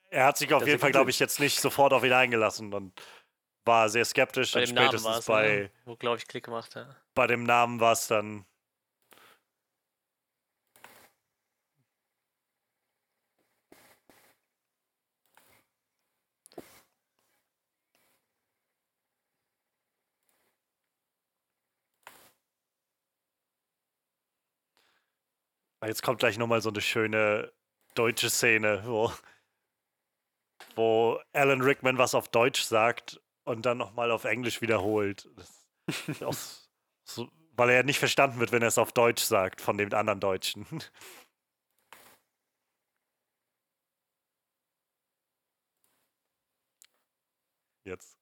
er 0.09 0.25
hat 0.25 0.37
sich 0.37 0.53
auf 0.53 0.59
Das 0.61 0.67
jeden 0.67 0.79
Fall, 0.79 0.91
glaube 0.91 1.09
ich, 1.09 1.19
jetzt 1.19 1.39
nicht 1.39 1.59
sofort 1.59 1.93
auf 1.93 2.03
ihn 2.03 2.11
eingelassen 2.11 2.73
und 2.73 2.99
war 3.63 3.89
sehr 3.89 4.03
skeptisch. 4.05 4.51
Bei 4.51 4.61
und 4.61 4.69
dem 4.69 4.75
Namen 4.75 4.87
spätestens 4.87 5.11
war 5.11 5.19
es, 5.19 5.25
bei, 5.25 5.47
ne? 5.61 5.71
wo, 5.85 5.95
glaube 5.95 6.17
ich, 6.17 6.27
Klick 6.27 6.45
gemacht 6.45 6.75
hat. 6.75 6.95
bei 7.13 7.27
dem 7.27 7.43
Namen 7.43 7.79
war 7.79 7.93
es 7.93 8.07
dann. 8.07 8.45
Jetzt 25.85 26.03
kommt 26.03 26.19
gleich 26.19 26.37
nochmal 26.37 26.61
so 26.61 26.69
eine 26.69 26.81
schöne 26.81 27.51
deutsche 27.95 28.29
Szene, 28.29 28.83
wo, 28.85 29.11
wo 30.75 31.19
Alan 31.33 31.61
Rickman 31.61 31.97
was 31.97 32.13
auf 32.15 32.29
Deutsch 32.29 32.61
sagt 32.61 33.19
und 33.45 33.65
dann 33.65 33.77
nochmal 33.79 34.11
auf 34.11 34.25
Englisch 34.25 34.61
wiederholt. 34.61 35.27
Auch 36.21 36.35
so, 37.03 37.29
weil 37.53 37.69
er 37.71 37.83
nicht 37.83 37.99
verstanden 37.99 38.39
wird, 38.39 38.51
wenn 38.51 38.61
er 38.61 38.67
es 38.69 38.77
auf 38.77 38.91
Deutsch 38.93 39.23
sagt 39.23 39.61
von 39.61 39.77
dem 39.77 39.93
anderen 39.93 40.19
Deutschen. 40.19 40.65
Jetzt. 47.85 48.20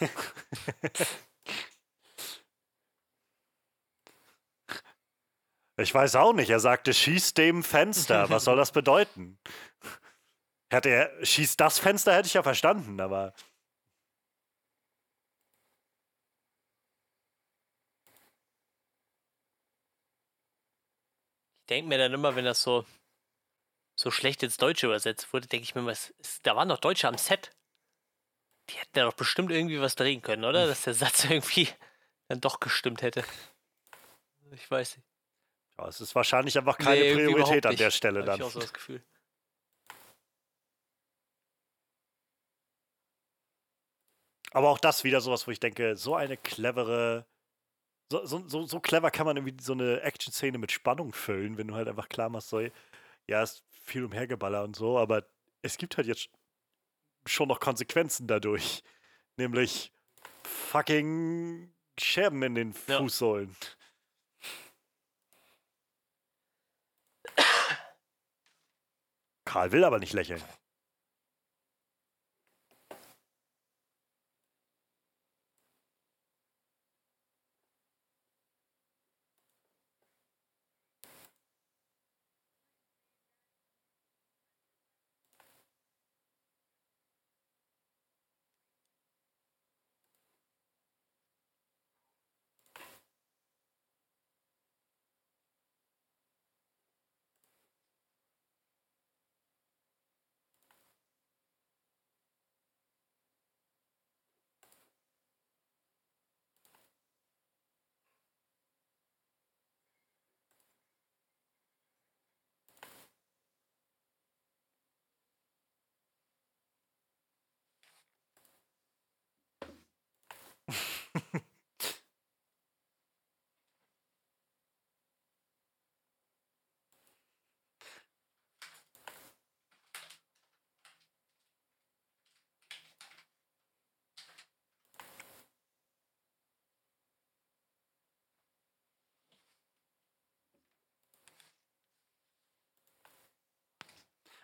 Ich 5.80 5.94
weiß 5.94 6.16
auch 6.16 6.32
nicht. 6.32 6.50
Er 6.50 6.58
sagte, 6.58 6.92
schieß 6.92 7.34
dem 7.34 7.62
Fenster. 7.62 8.28
Was 8.30 8.44
soll 8.44 8.56
das 8.56 8.72
bedeuten? 8.72 9.38
Hätte 10.70 10.88
er, 10.90 11.24
schieß 11.24 11.56
das 11.56 11.78
Fenster, 11.78 12.14
hätte 12.14 12.26
ich 12.26 12.34
ja 12.34 12.42
verstanden, 12.42 13.00
aber. 13.00 13.32
Ich 21.62 21.66
denke 21.70 21.88
mir 21.88 21.98
dann 21.98 22.12
immer, 22.12 22.34
wenn 22.34 22.44
das 22.44 22.62
so, 22.62 22.84
so 23.94 24.10
schlecht 24.10 24.42
ins 24.42 24.56
Deutsche 24.56 24.86
übersetzt 24.86 25.32
wurde, 25.32 25.46
denke 25.46 25.64
ich 25.64 25.74
mir, 25.74 25.86
was 25.86 26.10
ist, 26.10 26.44
da 26.46 26.56
waren 26.56 26.68
doch 26.68 26.80
Deutsche 26.80 27.06
am 27.06 27.18
Set. 27.18 27.52
Die 28.70 28.74
hätten 28.74 28.90
da 28.92 29.04
doch 29.04 29.14
bestimmt 29.14 29.50
irgendwie 29.50 29.80
was 29.80 29.94
drehen 29.94 30.22
können, 30.22 30.44
oder? 30.44 30.66
Dass 30.66 30.82
der 30.82 30.94
Satz 30.94 31.24
irgendwie 31.30 31.68
dann 32.28 32.40
doch 32.40 32.60
gestimmt 32.60 33.02
hätte. 33.02 33.24
Ich 34.52 34.70
weiß 34.70 34.96
nicht. 34.96 35.06
Ja, 35.78 35.88
es 35.88 36.00
ist 36.00 36.14
wahrscheinlich 36.14 36.58
einfach 36.58 36.76
keine 36.76 37.00
Nee, 37.00 37.14
Priorität 37.14 37.66
an 37.66 37.76
der 37.76 37.90
Stelle 37.90 38.20
Hab 38.20 38.26
dann. 38.26 38.40
Ich 38.40 38.42
auch 38.42 38.50
so 38.50 38.60
das 38.60 38.72
Gefühl. 38.72 39.02
Aber 44.52 44.70
auch 44.70 44.78
das 44.78 45.04
wieder 45.04 45.20
sowas, 45.20 45.46
wo 45.46 45.50
ich 45.50 45.60
denke, 45.60 45.96
so 45.96 46.14
eine 46.14 46.36
clevere. 46.36 47.26
So, 48.10 48.24
so, 48.24 48.48
so, 48.48 48.66
so 48.66 48.80
clever 48.80 49.10
kann 49.10 49.26
man 49.26 49.36
irgendwie 49.36 49.62
so 49.62 49.74
eine 49.74 50.00
Action-Szene 50.00 50.56
mit 50.56 50.72
Spannung 50.72 51.12
füllen, 51.12 51.58
wenn 51.58 51.68
du 51.68 51.74
halt 51.74 51.88
einfach 51.88 52.08
klar 52.08 52.30
machst, 52.30 52.48
so, 52.48 52.60
ja, 52.60 53.42
es 53.42 53.52
ist 53.52 53.64
viel 53.70 54.04
umhergeballer 54.04 54.64
und 54.64 54.74
so, 54.74 54.98
aber 54.98 55.26
es 55.60 55.76
gibt 55.76 55.98
halt 55.98 56.06
jetzt 56.06 56.30
schon 57.26 57.48
noch 57.48 57.60
Konsequenzen 57.60 58.26
dadurch. 58.26 58.82
Nämlich 59.36 59.92
fucking 60.44 61.72
Scherben 61.98 62.42
in 62.42 62.54
den 62.54 62.74
Ja. 62.86 62.98
Fußsohlen. 62.98 63.56
Karl 69.44 69.72
will 69.72 69.84
aber 69.84 69.98
nicht 69.98 70.12
lächeln. 70.12 70.42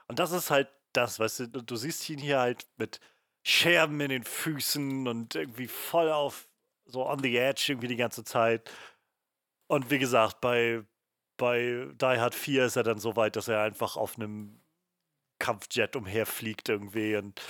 Und 0.09 0.19
das 0.19 0.33
ist 0.33 0.51
halt 0.51 0.69
das, 0.93 1.19
weißt 1.19 1.41
du, 1.41 1.49
du, 1.49 1.77
siehst 1.77 2.09
ihn 2.09 2.19
hier 2.19 2.39
halt 2.39 2.67
mit 2.77 3.01
Scherben 3.43 4.01
in 4.01 4.11
den 4.11 4.23
Füßen 4.25 5.09
und 5.09 5.35
irgendwie 5.35 5.67
voll 5.67 6.11
auf, 6.11 6.49
so 6.87 7.07
on 7.07 7.23
the 7.23 7.37
edge 7.37 7.67
irgendwie 7.69 7.89
die 7.89 7.97
ganze 7.97 8.25
Zeit. 8.25 8.71
Und 9.67 9.91
wie 9.91 9.99
gesagt, 9.99 10.41
bei, 10.41 10.83
bei 11.37 11.89
Die 11.95 12.05
Hard 12.05 12.35
4 12.35 12.67
ist 12.67 12.77
er 12.77 12.83
dann 12.83 12.99
so 12.99 13.17
weit, 13.17 13.37
dass 13.37 13.49
er 13.49 13.63
einfach 13.63 13.97
auf 13.97 14.17
einem 14.17 14.61
Kampfjet 15.39 15.97
umherfliegt 15.97 16.69
irgendwie 16.69 17.17
und 17.17 17.41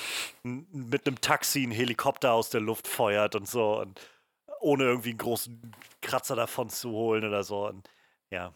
mit 0.43 1.07
einem 1.07 1.21
Taxi 1.21 1.63
einen 1.63 1.73
Helikopter 1.73 2.33
aus 2.33 2.51
der 2.51 2.61
Luft 2.61 2.89
feuert 2.89 3.35
und 3.35 3.49
so 3.49 3.81
und 3.81 4.01
ohne 4.61 4.85
irgendwie 4.85 5.11
einen 5.11 5.19
großen 5.19 5.77
Kratzer 6.01 6.37
davon 6.37 6.71
zu 6.71 6.91
holen 6.91 7.25
oder 7.25 7.45
so. 7.45 7.69
Und 7.69 7.89
ja, 8.31 8.55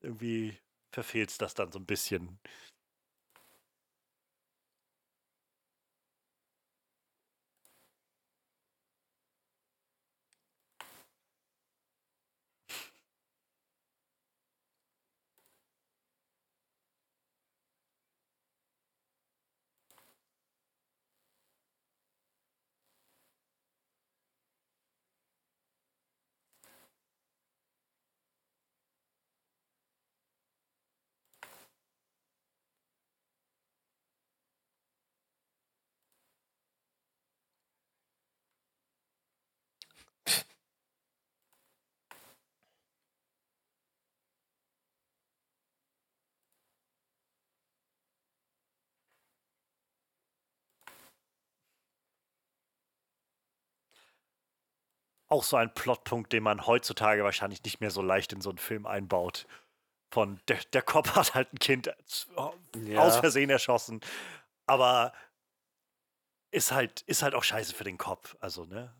irgendwie 0.00 0.58
verfehlt 0.92 1.30
es 1.30 1.38
das 1.38 1.54
dann 1.54 1.70
so 1.72 1.78
ein 1.78 1.86
bisschen. 1.86 2.38
Auch 55.28 55.42
so 55.44 55.56
ein 55.56 55.72
Plotpunkt, 55.74 56.32
den 56.32 56.42
man 56.42 56.66
heutzutage 56.66 57.24
wahrscheinlich 57.24 57.62
nicht 57.64 57.80
mehr 57.80 57.90
so 57.90 58.02
leicht 58.02 58.32
in 58.32 58.40
so 58.40 58.50
einen 58.50 58.58
Film 58.58 58.86
einbaut. 58.86 59.46
Von 60.12 60.40
der, 60.48 60.58
der 60.72 60.82
Cop 60.82 61.14
hat 61.16 61.34
halt 61.34 61.52
ein 61.52 61.58
Kind 61.58 61.90
Ja. 62.86 63.00
aus 63.00 63.16
Versehen 63.16 63.50
erschossen. 63.50 64.00
Aber 64.66 65.12
ist 66.52 66.72
halt, 66.72 67.02
ist 67.02 67.22
halt 67.22 67.34
auch 67.34 67.42
scheiße 67.44 67.74
für 67.74 67.84
den 67.84 67.98
Cop. 67.98 68.36
Also, 68.40 68.64
ne? 68.64 68.92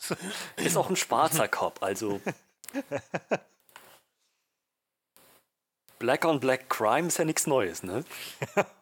So. 0.00 0.14
Ist 0.56 0.76
auch 0.76 0.88
ein 0.90 0.96
schwarzer 0.96 1.48
Cop, 1.48 1.82
also. 1.82 2.20
Black 5.98 6.24
on 6.24 6.40
Black 6.40 6.68
Crime 6.68 7.08
ist 7.08 7.18
ja 7.18 7.24
nichts 7.24 7.46
Neues, 7.46 7.82
ne? 7.82 8.04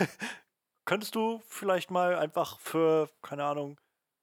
könntest 0.84 1.14
du 1.14 1.42
vielleicht 1.46 1.90
mal 1.90 2.16
einfach 2.16 2.58
für, 2.60 3.10
keine 3.22 3.44
Ahnung, 3.44 3.78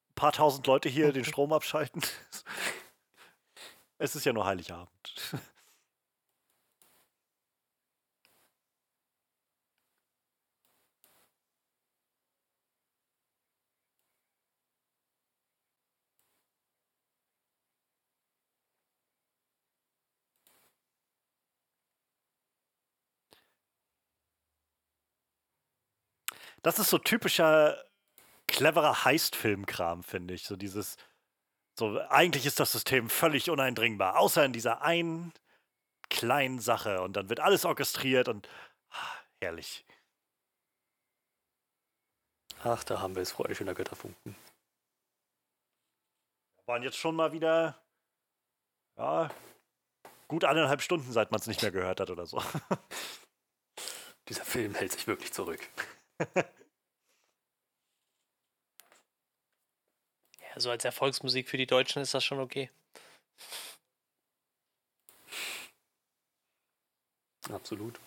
ein 0.10 0.16
paar 0.16 0.32
tausend 0.32 0.66
Leute 0.68 0.90
hier 0.90 1.12
den 1.12 1.26
Strom 1.26 1.54
abschalten? 1.54 2.02
Es 4.00 4.16
ist 4.16 4.26
ja 4.26 4.32
nur 4.32 4.46
Heiligabend. 4.46 4.92
Das 26.68 26.80
ist 26.80 26.90
so 26.90 26.98
typischer 26.98 27.82
cleverer 28.46 29.06
Heist-Film-Kram, 29.06 30.04
finde 30.04 30.34
ich. 30.34 30.44
So 30.44 30.58
dieses, 30.58 30.98
so 31.80 31.98
eigentlich 32.10 32.46
ist 32.46 32.60
das 32.60 32.74
System 32.74 33.10
völlig 33.10 33.50
uneindringbar, 33.50 34.20
außer 34.20 34.44
in 34.44 34.52
dieser 34.52 34.82
einen 34.82 35.32
kleinen 36.10 36.60
Sache 36.60 37.02
und 37.04 37.14
dann 37.14 37.30
wird 37.30 37.40
alles 37.40 37.64
orchestriert 37.64 38.28
und 38.28 38.50
ah, 38.90 39.16
herrlich. 39.40 39.86
Ach, 42.66 42.84
da 42.84 43.00
haben 43.00 43.16
wir 43.16 43.22
es, 43.22 43.32
Freude 43.32 43.56
schöner 43.56 43.74
Götterfunken. 43.74 44.36
Waren 46.66 46.84
jetzt 46.84 46.98
schon 46.98 47.16
mal 47.16 47.32
wieder, 47.32 47.82
ja, 48.98 49.32
gut 50.28 50.44
eineinhalb 50.44 50.82
Stunden, 50.82 51.14
seit 51.14 51.32
man 51.32 51.40
es 51.40 51.48
nicht 51.48 51.62
mehr 51.62 51.72
gehört 51.72 52.02
hat 52.02 52.10
oder 52.10 52.26
so. 52.26 52.44
Dieser 54.28 54.44
Film 54.44 54.76
hält 54.76 54.92
sich 54.92 55.08
wirklich 55.08 55.32
zurück. 55.32 55.62
Ja, 60.58 60.62
so 60.62 60.72
als 60.72 60.84
Erfolgsmusik 60.86 61.48
für 61.48 61.58
die 61.58 61.68
Deutschen 61.68 62.02
ist 62.02 62.16
das 62.16 62.24
schon 62.24 62.40
okay. 62.40 62.72
Absolut. 67.52 68.00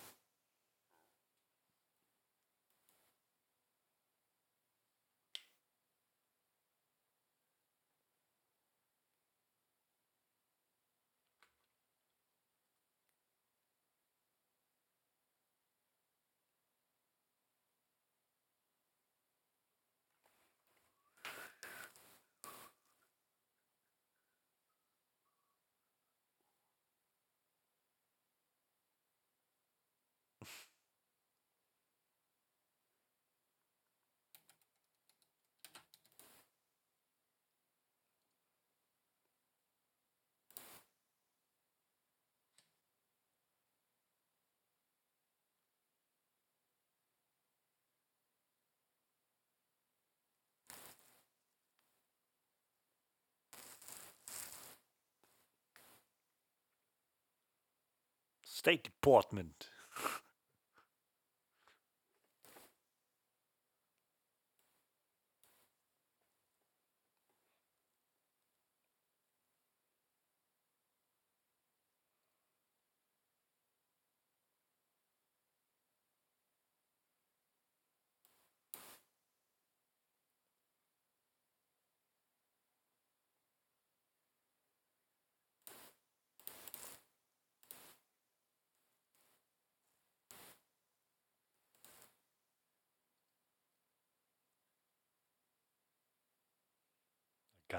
State 58.61 58.83
Department. 58.83 59.69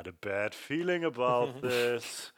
Got 0.02 0.08
a 0.08 0.12
bad 0.12 0.54
feeling 0.54 1.04
about 1.04 1.62
this. 1.62 2.32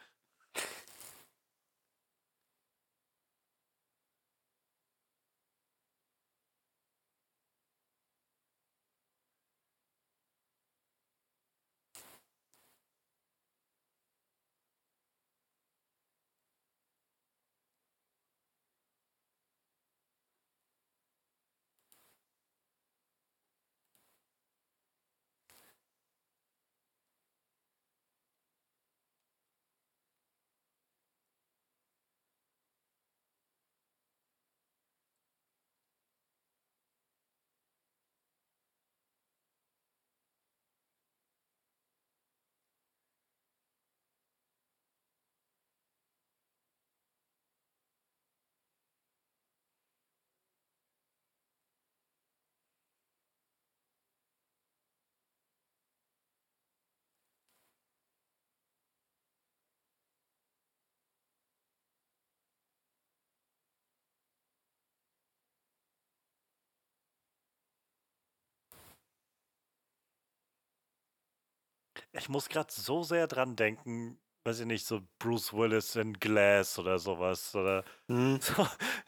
Ich 72.17 72.29
muss 72.29 72.47
gerade 72.49 72.71
so 72.71 73.03
sehr 73.03 73.27
dran 73.27 73.55
denken, 73.55 74.17
weiß 74.45 74.61
ich 74.61 74.65
nicht, 74.65 74.85
so 74.85 75.01
Bruce 75.19 75.51
Willis 75.53 75.95
in 75.95 76.13
Glass 76.13 76.79
oder 76.79 76.97
sowas. 76.97 77.53
Oder 77.55 77.83
Hm. 78.07 78.39
so. 78.41 78.65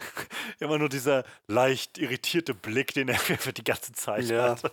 Immer 0.60 0.78
nur 0.78 0.90
dieser 0.90 1.24
leicht 1.48 1.98
irritierte 1.98 2.54
Blick, 2.54 2.94
den 2.94 3.08
er 3.10 3.18
für 3.20 3.54
die 3.54 3.64
ganze 3.64 3.94
Zeit 3.94 4.26
Ja. 4.26 4.50
hat. 4.62 4.72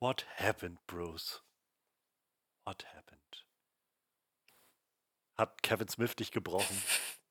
What 0.00 0.24
happened, 0.36 0.78
Bruce? 0.86 1.42
What 2.64 2.84
happened? 2.94 3.44
Hat 5.36 5.62
Kevin 5.62 5.88
Smith 5.88 6.16
dich 6.16 6.30
gebrochen? 6.32 6.82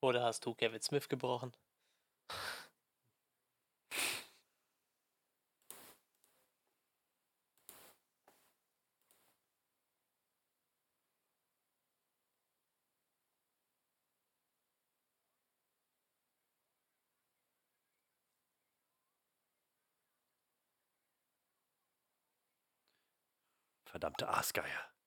Oder 0.00 0.22
hast 0.24 0.44
du 0.46 0.54
Kevin 0.54 0.80
Smith 0.82 1.08
gebrochen? 1.08 1.52
Verdammte 23.84 24.28
Aasgeier. 24.28 24.97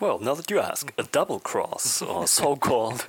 Well, 0.00 0.18
now 0.18 0.34
that 0.34 0.50
you 0.50 0.58
ask, 0.58 0.92
a 0.96 1.02
double 1.02 1.40
cross, 1.40 2.00
or 2.00 2.26
so 2.38 2.56
called. 2.56 3.04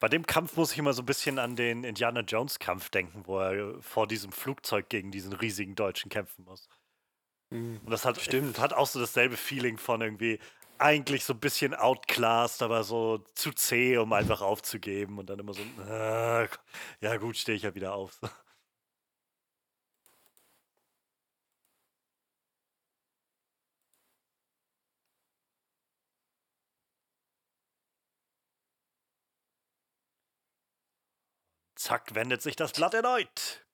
Bei 0.00 0.08
dem 0.08 0.26
Kampf 0.26 0.56
muss 0.56 0.72
ich 0.72 0.78
immer 0.78 0.94
so 0.94 1.02
ein 1.02 1.06
bisschen 1.06 1.38
an 1.38 1.56
den 1.56 1.84
Indiana 1.84 2.20
Jones 2.20 2.58
Kampf 2.58 2.88
denken, 2.88 3.22
wo 3.26 3.38
er 3.38 3.80
vor 3.82 4.08
diesem 4.08 4.32
Flugzeug 4.32 4.88
gegen 4.88 5.10
diesen 5.10 5.34
riesigen 5.34 5.74
Deutschen 5.74 6.08
kämpfen 6.08 6.44
muss. 6.44 6.68
Und 7.84 7.90
das 7.90 8.04
hat, 8.04 8.18
Stimmt. 8.20 8.58
hat 8.58 8.72
auch 8.72 8.86
so 8.86 8.98
dasselbe 8.98 9.36
Feeling 9.36 9.76
von 9.76 10.00
irgendwie 10.00 10.38
eigentlich 10.78 11.24
so 11.24 11.34
ein 11.34 11.40
bisschen 11.40 11.74
outclassed, 11.74 12.62
aber 12.62 12.84
so 12.84 13.18
zu 13.34 13.52
zäh, 13.52 13.98
um 13.98 14.12
einfach 14.14 14.40
aufzugeben 14.40 15.18
und 15.18 15.28
dann 15.28 15.38
immer 15.38 15.52
so, 15.52 15.60
äh, 15.86 16.48
ja 17.00 17.16
gut, 17.18 17.36
stehe 17.36 17.56
ich 17.56 17.64
ja 17.64 17.74
wieder 17.74 17.92
auf. 17.94 18.18
Zack, 31.90 32.14
wendet 32.14 32.40
sich 32.40 32.54
das 32.54 32.70
Blatt 32.70 32.94
erneut. 32.94 33.66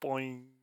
Boing. 0.00 0.57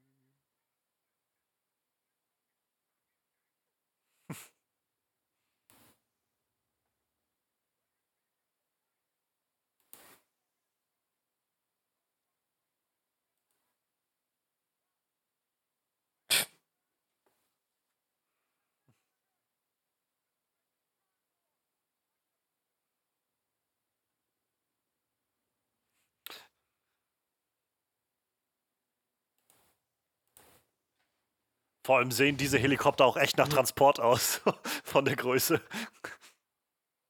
Vor 31.86 31.98
allem 32.00 32.10
sehen 32.10 32.36
diese 32.36 32.58
Helikopter 32.58 33.06
auch 33.06 33.16
echt 33.16 33.38
nach 33.38 33.48
Transport 33.48 34.00
aus, 34.00 34.42
von 34.84 35.06
der 35.06 35.16
Größe. 35.16 35.62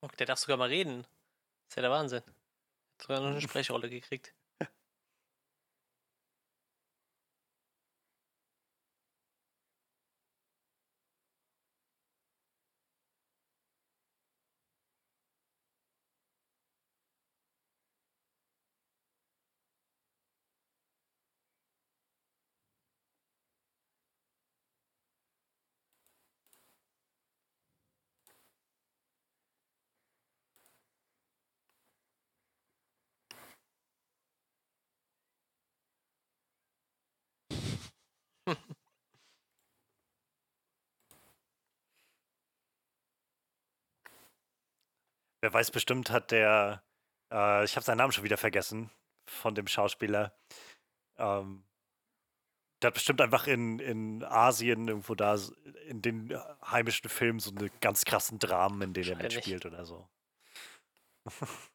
Oh, 0.02 0.10
der 0.19 0.26
darf 0.26 0.38
sogar 0.38 0.57
mal 0.57 0.68
reden. 0.68 1.03
Das 1.03 1.69
ist 1.69 1.76
ja 1.77 1.81
der 1.84 1.91
Wahnsinn. 1.91 2.23
Hat 2.23 3.02
sogar 3.02 3.22
noch 3.22 3.30
eine 3.30 3.39
Sprechrolle 3.39 3.89
gekriegt. 3.89 4.34
Wer 45.45 45.53
weiß, 45.53 45.69
bestimmt 45.69 46.09
hat 46.09 46.31
der, 46.31 46.81
äh, 47.31 47.63
ich 47.65 47.76
habe 47.76 47.85
seinen 47.85 47.99
Namen 47.99 48.11
schon 48.11 48.23
wieder 48.23 48.35
vergessen, 48.35 48.89
von 49.27 49.53
dem 49.53 49.67
Schauspieler. 49.67 50.35
Ähm, 51.19 51.63
der 52.81 52.88
hat 52.88 52.95
bestimmt 52.95 53.22
einfach 53.22 53.45
in, 53.45 53.77
in 53.77 54.23
Asien 54.23 54.88
irgendwo 54.88 55.13
da 55.13 55.38
in 55.88 56.01
den 56.01 56.35
heimischen 56.65 57.11
Filmen 57.11 57.38
so 57.38 57.51
eine 57.51 57.69
ganz 57.80 58.05
krassen 58.05 58.39
Dramen, 58.39 58.81
in 58.81 58.93
denen 58.93 59.19
er 59.19 59.22
mitspielt 59.22 59.67
oder 59.67 59.85
so. 59.85 60.09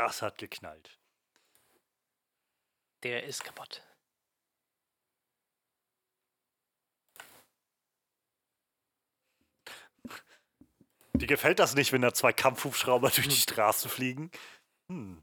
Das 0.00 0.22
hat 0.22 0.38
geknallt. 0.38 0.98
Der 3.02 3.24
ist 3.24 3.44
kaputt. 3.44 3.82
Dir 11.12 11.26
gefällt 11.26 11.58
das 11.58 11.74
nicht, 11.74 11.92
wenn 11.92 12.00
da 12.00 12.14
zwei 12.14 12.32
Kampfhubschrauber 12.32 13.10
durch 13.14 13.28
die 13.28 13.36
Straße 13.36 13.90
fliegen? 13.90 14.30
Hm. 14.88 15.22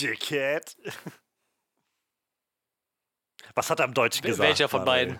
Dickhead. 0.00 0.76
Was 3.54 3.70
hat 3.70 3.78
er 3.80 3.86
im 3.86 3.94
Deutschen 3.94 4.22
Wel- 4.24 4.28
gesagt? 4.30 4.48
Welcher 4.48 4.68
von 4.68 4.84
beiden? 4.84 5.18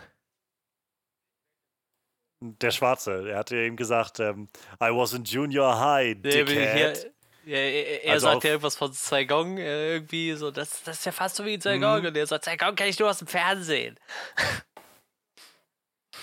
Der 2.40 2.70
Schwarze. 2.70 3.30
Er 3.30 3.38
hatte 3.38 3.56
eben 3.56 3.76
gesagt, 3.76 4.20
ähm, 4.20 4.48
I 4.82 4.90
was 4.90 5.14
in 5.14 5.24
Junior 5.24 5.78
High, 5.80 6.16
Dickhead. 6.20 7.10
ja, 7.46 7.56
er 7.56 8.04
er 8.04 8.12
Also 8.12 8.26
sagt 8.26 8.44
ja 8.44 8.50
irgendwas 8.50 8.76
von 8.76 8.92
Saigon, 8.92 9.56
äh, 9.56 9.94
irgendwie 9.94 10.34
so, 10.34 10.50
das, 10.50 10.82
das 10.82 10.98
ist 10.98 11.06
ja 11.06 11.12
fast 11.12 11.36
so 11.36 11.46
wie 11.46 11.54
in 11.54 11.60
Saigon. 11.62 12.02
Mhm. 12.02 12.08
Und 12.08 12.16
er 12.16 12.26
sagt, 12.26 12.44
Saigon 12.44 12.74
kenne 12.74 12.90
ich 12.90 12.98
nur 12.98 13.08
aus 13.08 13.18
dem 13.18 13.28
Fernsehen. 13.28 13.98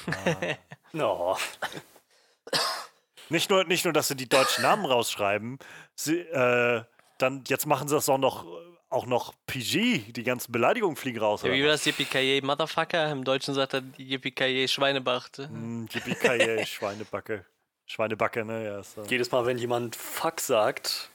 No. 0.92 1.36
Nicht 3.30 3.50
nur, 3.50 3.64
nicht 3.64 3.84
nur, 3.86 3.94
dass 3.94 4.10
sie 4.10 4.16
die 4.16 4.30
deutschen 4.30 4.62
Namen 4.62 4.86
rausschreiben, 4.86 5.58
sie, 5.96 6.20
äh, 6.20 6.84
dann 7.24 7.44
jetzt 7.48 7.66
machen 7.66 7.88
sie 7.88 7.96
das 7.96 8.08
auch 8.10 8.18
noch, 8.18 8.46
auch 8.90 9.06
noch 9.06 9.34
PG. 9.48 10.12
Die 10.12 10.24
ganzen 10.24 10.52
Beleidigungen 10.52 10.96
fliegen 10.96 11.20
raus. 11.20 11.42
Ja, 11.44 11.52
wie 11.52 11.64
war 11.64 11.72
das 11.72 11.86
Yippie 11.86 12.42
Motherfucker? 12.42 13.10
Im 13.12 13.24
Deutschen 13.24 13.54
sagt 13.54 13.74
er 13.74 13.84
Yippie 13.98 14.68
Schweinebach. 14.68 15.30
Hm, 15.38 15.88
Yippie 15.92 16.16
Schweinebacke. 16.66 17.46
Schweinebacke, 17.86 18.46
ne? 18.46 18.66
Ja, 18.66 18.84
so. 18.84 19.04
Jedes 19.04 19.32
Mal, 19.32 19.46
wenn 19.46 19.58
jemand 19.58 19.96
Fuck 19.96 20.40
sagt, 20.40 21.10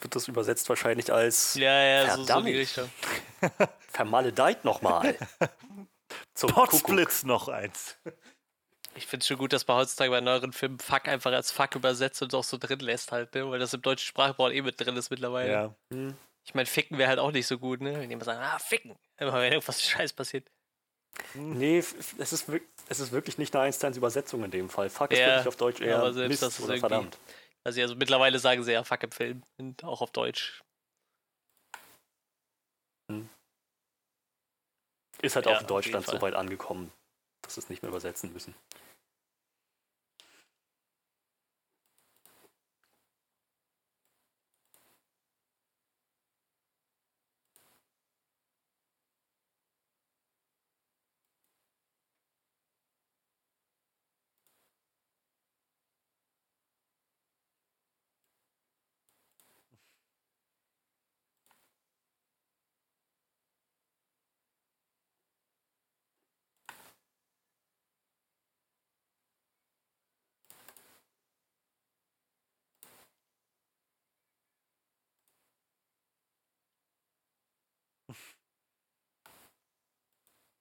wird 0.00 0.14
das 0.14 0.28
übersetzt 0.28 0.68
wahrscheinlich 0.68 1.12
als 1.12 1.54
Ja, 1.54 1.82
ja, 1.82 2.02
so, 2.10 2.10
so 2.20 2.26
Verdammt. 2.26 2.48
die 2.48 2.56
Richtung. 2.56 2.90
vermaledeit 3.88 4.64
nochmal. 4.64 5.16
Potsblitz 6.40 7.24
noch 7.24 7.48
eins. 7.48 7.96
Ich 8.94 9.06
finde 9.06 9.22
es 9.22 9.28
schon 9.28 9.38
gut, 9.38 9.52
dass 9.52 9.66
man 9.66 9.76
heutzutage 9.76 10.10
bei 10.10 10.20
neueren 10.20 10.52
Filmen 10.52 10.78
Fuck 10.80 11.06
einfach 11.08 11.32
als 11.32 11.52
Fuck 11.52 11.76
übersetzt 11.76 12.20
und 12.22 12.34
auch 12.34 12.42
so 12.44 12.58
drin 12.58 12.80
lässt 12.80 13.12
halt, 13.12 13.34
ne? 13.34 13.48
Weil 13.50 13.58
das 13.60 13.72
im 13.74 13.82
deutschen 13.82 14.06
Sprachgebrauch 14.06 14.50
eh 14.50 14.62
mit 14.62 14.80
drin 14.80 14.96
ist 14.96 15.10
mittlerweile. 15.10 15.74
Ja. 15.90 16.14
Ich 16.44 16.54
meine, 16.54 16.66
ficken 16.66 16.98
wäre 16.98 17.08
halt 17.08 17.18
auch 17.18 17.30
nicht 17.30 17.46
so 17.46 17.58
gut, 17.58 17.80
ne? 17.80 17.92
Wenn 18.00 18.08
die 18.08 18.14
immer 18.14 18.24
sagen, 18.24 18.40
ah, 18.40 18.58
ficken. 18.58 18.96
Immer 19.18 19.34
wenn 19.34 19.52
irgendwas 19.52 19.82
Scheiß 19.88 20.12
passiert. 20.14 20.48
Nee, 21.34 21.78
f- 21.78 21.94
f- 21.98 22.14
es 22.18 22.32
ist, 22.32 22.48
es 22.88 23.00
ist 23.00 23.12
wirklich 23.12 23.38
nicht 23.38 23.54
eine 23.54 23.64
1 23.64 23.78
zu 23.78 23.86
1 23.86 23.96
Übersetzung 23.96 24.42
in 24.44 24.50
dem 24.50 24.68
Fall. 24.68 24.88
Fuck 24.90 25.12
ist 25.12 25.18
Ja, 25.20 25.26
wirklich 25.26 25.48
auf 25.48 25.56
Deutsch 25.56 25.80
eher 25.80 25.98
aber 25.98 26.12
selbst 26.12 26.28
Mist 26.30 26.42
das 26.42 26.58
ist 26.58 26.64
oder 26.64 26.76
verdammt. 26.78 27.18
Also, 27.64 27.80
also 27.80 27.94
mittlerweile 27.96 28.38
sagen 28.38 28.62
sie 28.64 28.72
ja 28.72 28.82
Fuck 28.84 29.02
im 29.04 29.10
Film. 29.12 29.42
Und 29.58 29.84
auch 29.84 30.00
auf 30.00 30.10
Deutsch. 30.10 30.62
Ist 35.20 35.34
halt 35.36 35.46
Ja, 35.46 35.56
auch 35.56 35.60
in 35.60 35.66
Deutschland 35.66 36.06
so 36.06 36.20
weit 36.20 36.34
angekommen, 36.34 36.92
dass 37.48 37.54
sie 37.54 37.60
es 37.62 37.70
nicht 37.70 37.82
mehr 37.82 37.88
übersetzen 37.88 38.32
müssen. 38.32 38.54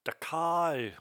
Der 0.06 0.14
Karl. 0.14 0.98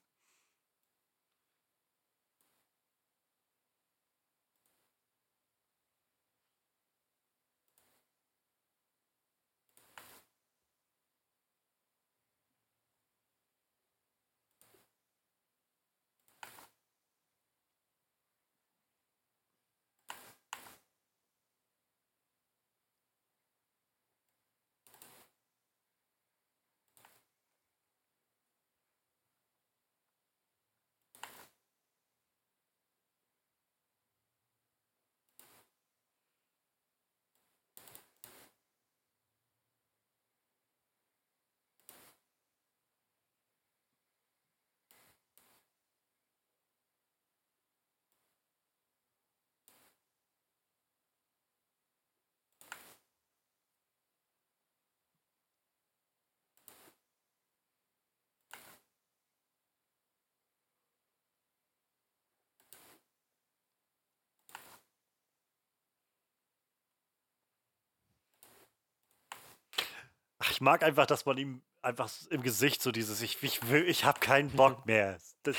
mag 70.64 70.82
einfach, 70.82 71.06
dass 71.06 71.26
man 71.26 71.38
ihm 71.38 71.62
einfach 71.82 72.10
im 72.30 72.42
Gesicht 72.42 72.82
so 72.82 72.90
dieses, 72.90 73.22
ich, 73.22 73.40
ich 73.42 73.68
will, 73.68 73.88
ich 73.88 74.04
habe 74.04 74.18
keinen 74.18 74.50
Bock 74.50 74.84
mehr. 74.86 75.18
Das, 75.44 75.56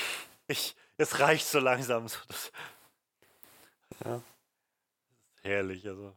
ich, 0.48 0.76
es 0.98 1.20
reicht 1.20 1.46
so 1.46 1.60
langsam. 1.60 2.08
So, 2.08 2.18
das, 2.28 2.52
Ja. 4.04 4.10
das 4.10 4.22
ist 5.36 5.44
herrlich, 5.44 5.86
also. 5.88 6.14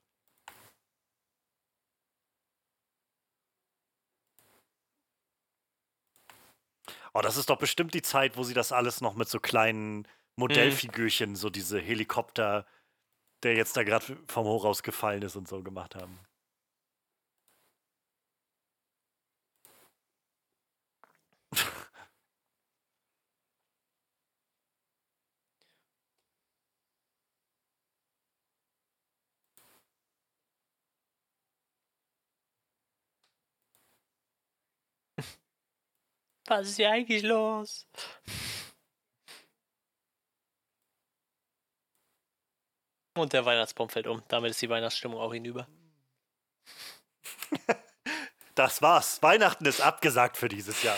Oh, 7.14 7.22
das 7.22 7.38
ist 7.38 7.50
doch 7.50 7.58
bestimmt 7.58 7.94
die 7.94 8.02
Zeit, 8.02 8.38
wo 8.38 8.44
sie 8.44 8.54
das 8.54 8.72
alles 8.72 9.02
noch 9.02 9.16
mit 9.16 9.30
so 9.30 9.40
kleinen 9.40 10.08
Modellfigürchen, 10.36 11.36
so 11.36 11.50
diese 11.50 11.80
Helikopter, 11.80 12.66
der 13.44 13.56
jetzt 13.56 13.76
da 13.78 13.84
gerade 13.84 14.18
vom 14.28 14.46
Hochhaus 14.46 14.84
gefallen 14.84 15.22
ist 15.24 15.36
und 15.36 15.48
so 15.48 15.64
gemacht 15.64 15.96
haben. 15.96 16.20
Was 36.50 36.68
ist 36.68 36.78
hier 36.78 36.90
eigentlich 36.90 37.22
los? 37.22 37.88
Und 43.16 43.34
der 43.34 43.46
Weihnachtsbaum 43.46 43.90
fällt 43.90 44.08
um. 44.08 44.24
Damit 44.30 44.52
ist 44.52 44.62
die 44.62 44.70
Weihnachtsstimmung 44.70 45.20
auch 45.20 45.34
hinüber. 45.34 45.68
Das 48.56 48.82
war's. 48.82 49.24
Weihnachten 49.24 49.66
ist 49.66 49.80
abgesagt 49.80 50.36
für 50.36 50.50
dieses 50.50 50.84
Jahr. 50.84 50.98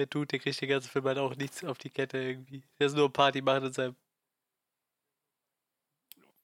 Der 0.00 0.06
Dude, 0.06 0.28
der 0.28 0.38
kriegt 0.38 0.58
den 0.58 0.70
ganzen 0.70 0.88
Film 0.88 1.04
halt 1.04 1.18
auch 1.18 1.36
nichts 1.36 1.62
auf 1.62 1.76
die 1.76 1.90
Kette 1.90 2.16
irgendwie. 2.16 2.62
Der 2.78 2.86
ist 2.86 2.96
nur 2.96 3.12
Party 3.12 3.42
machen 3.42 3.66
in 3.66 3.72
seinem. 3.74 3.96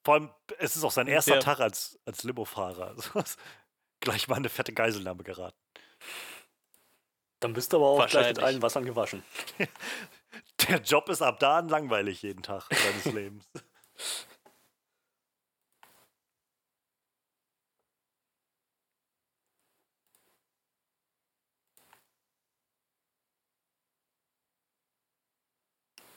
Vor 0.05 0.13
allem, 0.13 0.31
es 0.59 0.77
ist 0.77 0.85
auch 0.85 0.91
sein 0.91 1.07
erster 1.07 1.37
Ja. 1.37 1.41
Tag 1.41 1.61
als, 1.61 1.99
als 2.05 2.23
Limo-Fahrer. 2.23 2.95
Also, 3.15 3.39
gleich 4.01 4.29
mal 4.29 4.37
eine 4.37 4.51
fette 4.51 4.75
Geiselnahme 4.75 5.23
geraten. 5.23 5.57
Dann 7.41 7.55
bist 7.55 7.73
du 7.73 7.79
aber 7.79 7.87
auch 7.87 8.07
gleich 8.07 8.29
mit 8.29 8.41
allen 8.41 8.61
Wassern 8.61 8.85
gewaschen. 8.85 9.25
Der 10.69 10.83
Job 10.83 11.09
ist 11.09 11.23
ab 11.23 11.41
da 11.41 11.57
an 11.57 11.71
langweilig 11.71 12.21
jeden 12.21 12.43
Tag 12.43 12.69
seines 12.71 13.07
Lebens. 13.07 13.49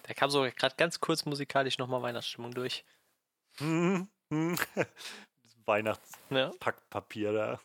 Da 0.10 0.16
kam 0.16 0.32
sogar 0.32 0.50
gerade 0.50 0.76
ganz 0.76 1.00
kurz 1.00 1.24
musikalisch 1.26 1.78
nochmal 1.78 2.02
Weihnachtsstimmung 2.02 2.52
durch. 2.52 2.84
Weihnachtspackpapier 5.66 7.32
da. 7.32 7.60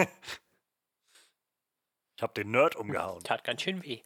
ich 2.17 2.23
habe 2.23 2.35
den 2.35 2.51
Nerd 2.51 2.77
umgehauen. 2.77 3.23
Tat 3.23 3.45
ganz 3.45 3.63
schön 3.63 3.83
weh. 3.85 4.03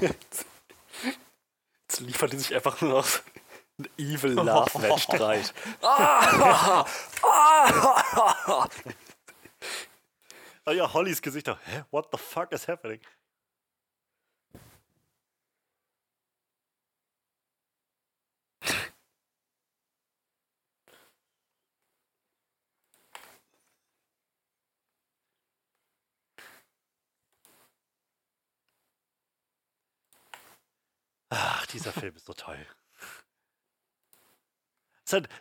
Jetzt 0.00 0.46
liefert 2.00 2.32
die 2.32 2.38
sich 2.38 2.54
einfach 2.54 2.80
nur 2.80 2.90
noch 2.92 3.08
ein 3.78 3.88
Evil 3.98 4.32
Love-Wettstreit. 4.34 5.52
Ah! 5.82 6.84
Oh 10.66 10.72
ja, 10.72 10.92
Hollys 10.92 11.20
Gesicht 11.22 11.48
auch. 11.48 11.58
Hä? 11.64 11.84
What 11.90 12.08
the 12.12 12.18
fuck 12.18 12.52
is 12.52 12.68
happening? 12.68 13.00
Ach, 31.32 31.64
dieser 31.66 31.92
Film 32.10 32.16
ist 32.16 32.26
so 32.26 32.32
toll. 32.32 32.66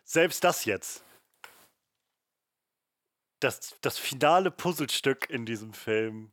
Selbst 0.04 0.44
das 0.44 0.66
jetzt. 0.66 1.04
Das, 3.40 3.80
das 3.82 3.98
finale 3.98 4.52
Puzzlestück 4.52 5.30
in 5.30 5.46
diesem 5.46 5.74
Film. 5.74 6.32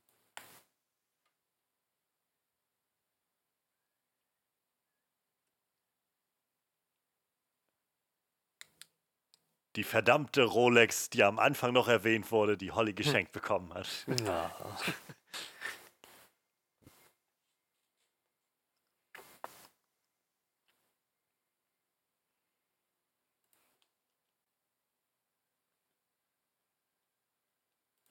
Die 9.76 9.84
verdammte 9.84 10.42
Rolex, 10.42 11.10
die 11.10 11.22
am 11.22 11.38
Anfang 11.38 11.72
noch 11.72 11.88
erwähnt 11.88 12.30
wurde, 12.32 12.56
die 12.56 12.72
Holly 12.72 12.94
geschenkt 12.94 13.32
bekommen 13.32 13.72
hat. 13.74 14.06
Ja. 14.24 14.50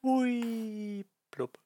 Hui, 0.05 1.03
blub. 1.31 1.57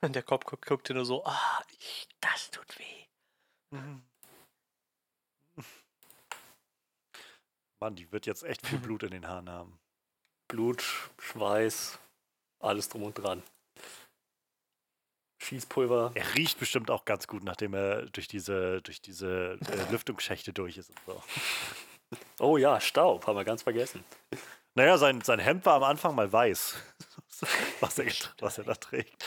Und 0.00 0.14
der 0.14 0.22
Kopf 0.22 0.44
guckt, 0.44 0.64
guckt 0.64 0.88
nur 0.90 1.04
so, 1.04 1.24
ah, 1.24 1.64
ich, 1.76 2.08
das 2.20 2.52
tut 2.52 2.78
weh. 2.78 3.06
Mhm. 3.72 4.06
Mann, 7.80 7.96
die 7.96 8.12
wird 8.12 8.26
jetzt 8.26 8.44
echt 8.44 8.64
viel 8.64 8.78
Blut 8.86 9.02
in 9.02 9.10
den 9.10 9.26
Haaren 9.26 9.50
haben. 9.50 9.80
Blut, 10.46 10.84
Schweiß, 11.18 11.98
alles 12.60 12.88
drum 12.88 13.02
und 13.02 13.14
dran. 13.14 13.42
Schießpulver. 15.42 16.12
Er 16.14 16.34
riecht 16.36 16.60
bestimmt 16.60 16.92
auch 16.92 17.04
ganz 17.04 17.26
gut, 17.26 17.42
nachdem 17.42 17.74
er 17.74 18.06
durch 18.06 18.28
diese, 18.28 18.82
durch 18.82 19.00
diese 19.00 19.58
äh, 19.68 19.90
Lüftungsschächte 19.90 20.52
durch 20.52 20.78
ist 20.78 20.90
und 20.90 21.00
so. 21.06 21.22
Oh 22.38 22.56
ja, 22.56 22.80
Staub, 22.80 23.26
haben 23.26 23.36
wir 23.36 23.44
ganz 23.44 23.62
vergessen. 23.62 24.04
Naja, 24.74 24.98
sein, 24.98 25.22
sein 25.22 25.38
Hemd 25.38 25.64
war 25.66 25.76
am 25.76 25.82
Anfang 25.82 26.14
mal 26.14 26.32
weiß, 26.32 26.76
was 27.80 27.98
er, 27.98 28.12
was 28.40 28.58
er 28.58 28.64
da 28.64 28.74
trägt. 28.74 29.26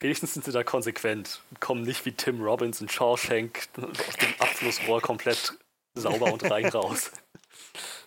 Wenigstens 0.00 0.34
sind 0.34 0.44
sie 0.44 0.52
da 0.52 0.62
konsequent. 0.62 1.40
Kommen 1.58 1.82
nicht 1.82 2.06
wie 2.06 2.12
Tim 2.12 2.40
Robbins 2.40 2.80
und 2.80 2.92
Shawshank 2.92 3.68
aus 3.76 4.16
dem 4.16 4.34
Abflussrohr 4.38 5.00
komplett 5.00 5.58
sauber 5.94 6.32
und 6.32 6.48
rein 6.48 6.66
raus. 6.66 7.10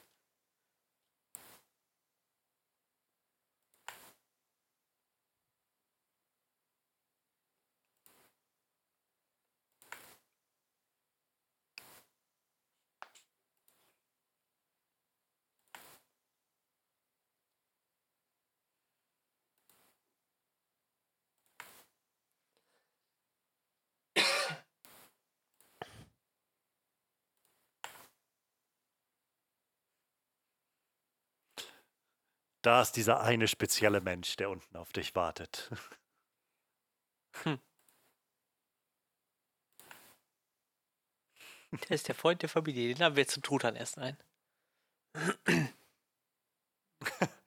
Da 32.71 32.81
ist 32.81 32.93
dieser 32.93 33.19
eine 33.19 33.49
spezielle 33.49 33.99
Mensch, 33.99 34.37
der 34.37 34.49
unten 34.49 34.77
auf 34.77 34.93
dich 34.93 35.13
wartet. 35.13 35.69
Hm. 37.43 37.59
Der 41.89 41.91
ist 41.91 42.07
der 42.07 42.15
Freund 42.15 42.41
der 42.41 42.47
Familie, 42.47 42.93
den 42.93 43.03
haben 43.03 43.17
wir 43.17 43.27
zum 43.27 43.43
Truthahn 43.43 43.75
essen 43.75 44.01
ein. 44.01 44.17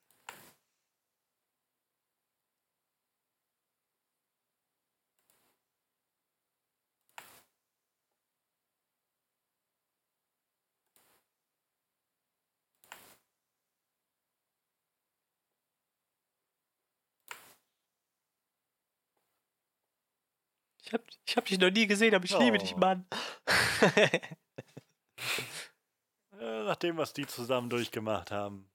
Ich 21.35 21.36
hab, 21.36 21.47
ich 21.47 21.52
hab 21.52 21.59
dich 21.59 21.66
noch 21.66 21.70
nie 21.73 21.89
gesehen, 21.89 22.15
aber 22.15 22.24
ich 22.24 22.39
liebe 22.39 22.59
dich, 22.59 22.74
Oh. 22.77 22.78
Mann. 22.78 23.06
Nach 26.39 26.77
dem, 26.77 26.97
was 26.97 27.12
die 27.12 27.27
zusammen 27.27 27.69
durchgemacht 27.69 28.31
haben. 28.31 28.70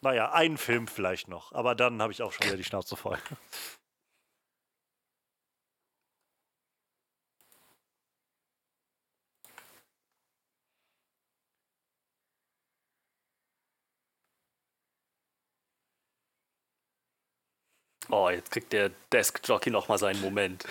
Naja, 0.00 0.32
einen 0.32 0.56
Film 0.56 0.88
vielleicht 0.88 1.28
noch, 1.28 1.52
aber 1.52 1.74
dann 1.74 2.00
habe 2.00 2.10
ich 2.10 2.22
auch 2.22 2.32
schon 2.32 2.46
wieder 2.46 2.56
die 2.56 2.64
Schnauze 2.64 2.96
voll. 2.96 3.18
Oh, 18.10 18.28
jetzt 18.28 18.50
kriegt 18.50 18.72
der 18.72 18.90
Desk-Jockey 19.12 19.70
nochmal 19.70 19.98
seinen 19.98 20.20
Moment. 20.20 20.64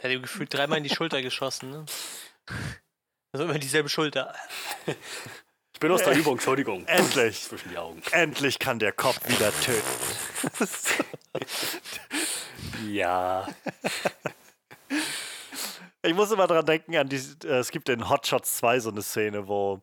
Der 0.00 0.10
hat 0.10 0.16
ihm 0.16 0.22
gefühlt 0.22 0.52
dreimal 0.52 0.78
in 0.78 0.84
die 0.84 0.94
Schulter 0.94 1.22
geschossen, 1.22 1.70
ne? 1.70 1.86
Also 3.32 3.44
immer 3.44 3.58
dieselbe 3.58 3.88
Schulter. 3.88 4.34
Ich 5.74 5.80
bin 5.80 5.90
aus 5.92 6.02
der 6.02 6.16
Übung, 6.16 6.34
Entschuldigung. 6.34 6.86
Endlich, 6.86 7.42
Zwischen 7.44 7.70
die 7.70 7.78
Augen. 7.78 8.02
endlich 8.10 8.58
kann 8.58 8.78
der 8.78 8.92
Kopf 8.92 9.20
wieder 9.28 9.52
töten. 9.60 9.82
Ja. 12.88 13.48
Ich 16.04 16.14
muss 16.14 16.32
immer 16.32 16.48
dran 16.48 16.66
denken, 16.66 16.96
an 16.96 17.08
die, 17.08 17.20
äh, 17.44 17.58
es 17.58 17.70
gibt 17.70 17.88
in 17.88 18.08
Hot 18.08 18.26
Shots 18.26 18.56
2 18.56 18.80
so 18.80 18.90
eine 18.90 19.02
Szene, 19.02 19.46
wo 19.46 19.80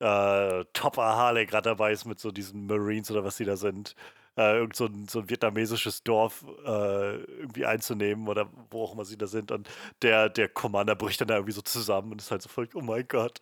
äh, 0.00 0.64
Topper 0.74 1.16
Harley 1.16 1.46
gerade 1.46 1.70
dabei 1.70 1.92
ist 1.92 2.04
mit 2.04 2.20
so 2.20 2.30
diesen 2.30 2.66
Marines 2.66 3.10
oder 3.10 3.24
was 3.24 3.38
die 3.38 3.46
da 3.46 3.56
sind, 3.56 3.94
äh, 4.36 4.58
irgend 4.58 4.76
so 4.76 4.84
ein, 4.86 5.08
so 5.08 5.20
ein 5.20 5.30
vietnamesisches 5.30 6.02
Dorf 6.02 6.44
äh, 6.66 7.16
irgendwie 7.16 7.64
einzunehmen 7.64 8.28
oder 8.28 8.50
wo 8.70 8.84
auch 8.84 8.92
immer 8.92 9.06
sie 9.06 9.16
da 9.16 9.26
sind 9.26 9.50
und 9.50 9.68
der, 10.02 10.28
der 10.28 10.48
Commander 10.50 10.94
bricht 10.94 11.22
dann 11.22 11.28
da 11.28 11.36
irgendwie 11.36 11.54
so 11.54 11.62
zusammen 11.62 12.12
und 12.12 12.20
ist 12.20 12.30
halt 12.30 12.42
so 12.42 12.50
voll, 12.50 12.68
oh 12.74 12.82
mein 12.82 13.08
Gott, 13.08 13.38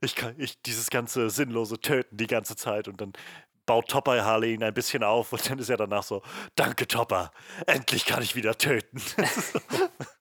ich 0.00 0.14
kann, 0.14 0.34
ich, 0.38 0.62
dieses 0.62 0.88
ganze 0.90 1.30
sinnlose 1.30 1.80
Töten 1.80 2.16
die 2.16 2.28
ganze 2.28 2.54
Zeit 2.54 2.86
und 2.86 3.00
dann 3.00 3.12
baut 3.66 3.88
Topper 3.88 4.24
Harley 4.24 4.54
ihn 4.54 4.62
ein 4.62 4.74
bisschen 4.74 5.02
auf 5.02 5.32
und 5.32 5.50
dann 5.50 5.58
ist 5.58 5.68
er 5.68 5.76
danach 5.76 6.04
so, 6.04 6.22
danke 6.54 6.86
Topper, 6.86 7.32
endlich 7.66 8.06
kann 8.06 8.22
ich 8.22 8.36
wieder 8.36 8.56
töten. 8.56 9.02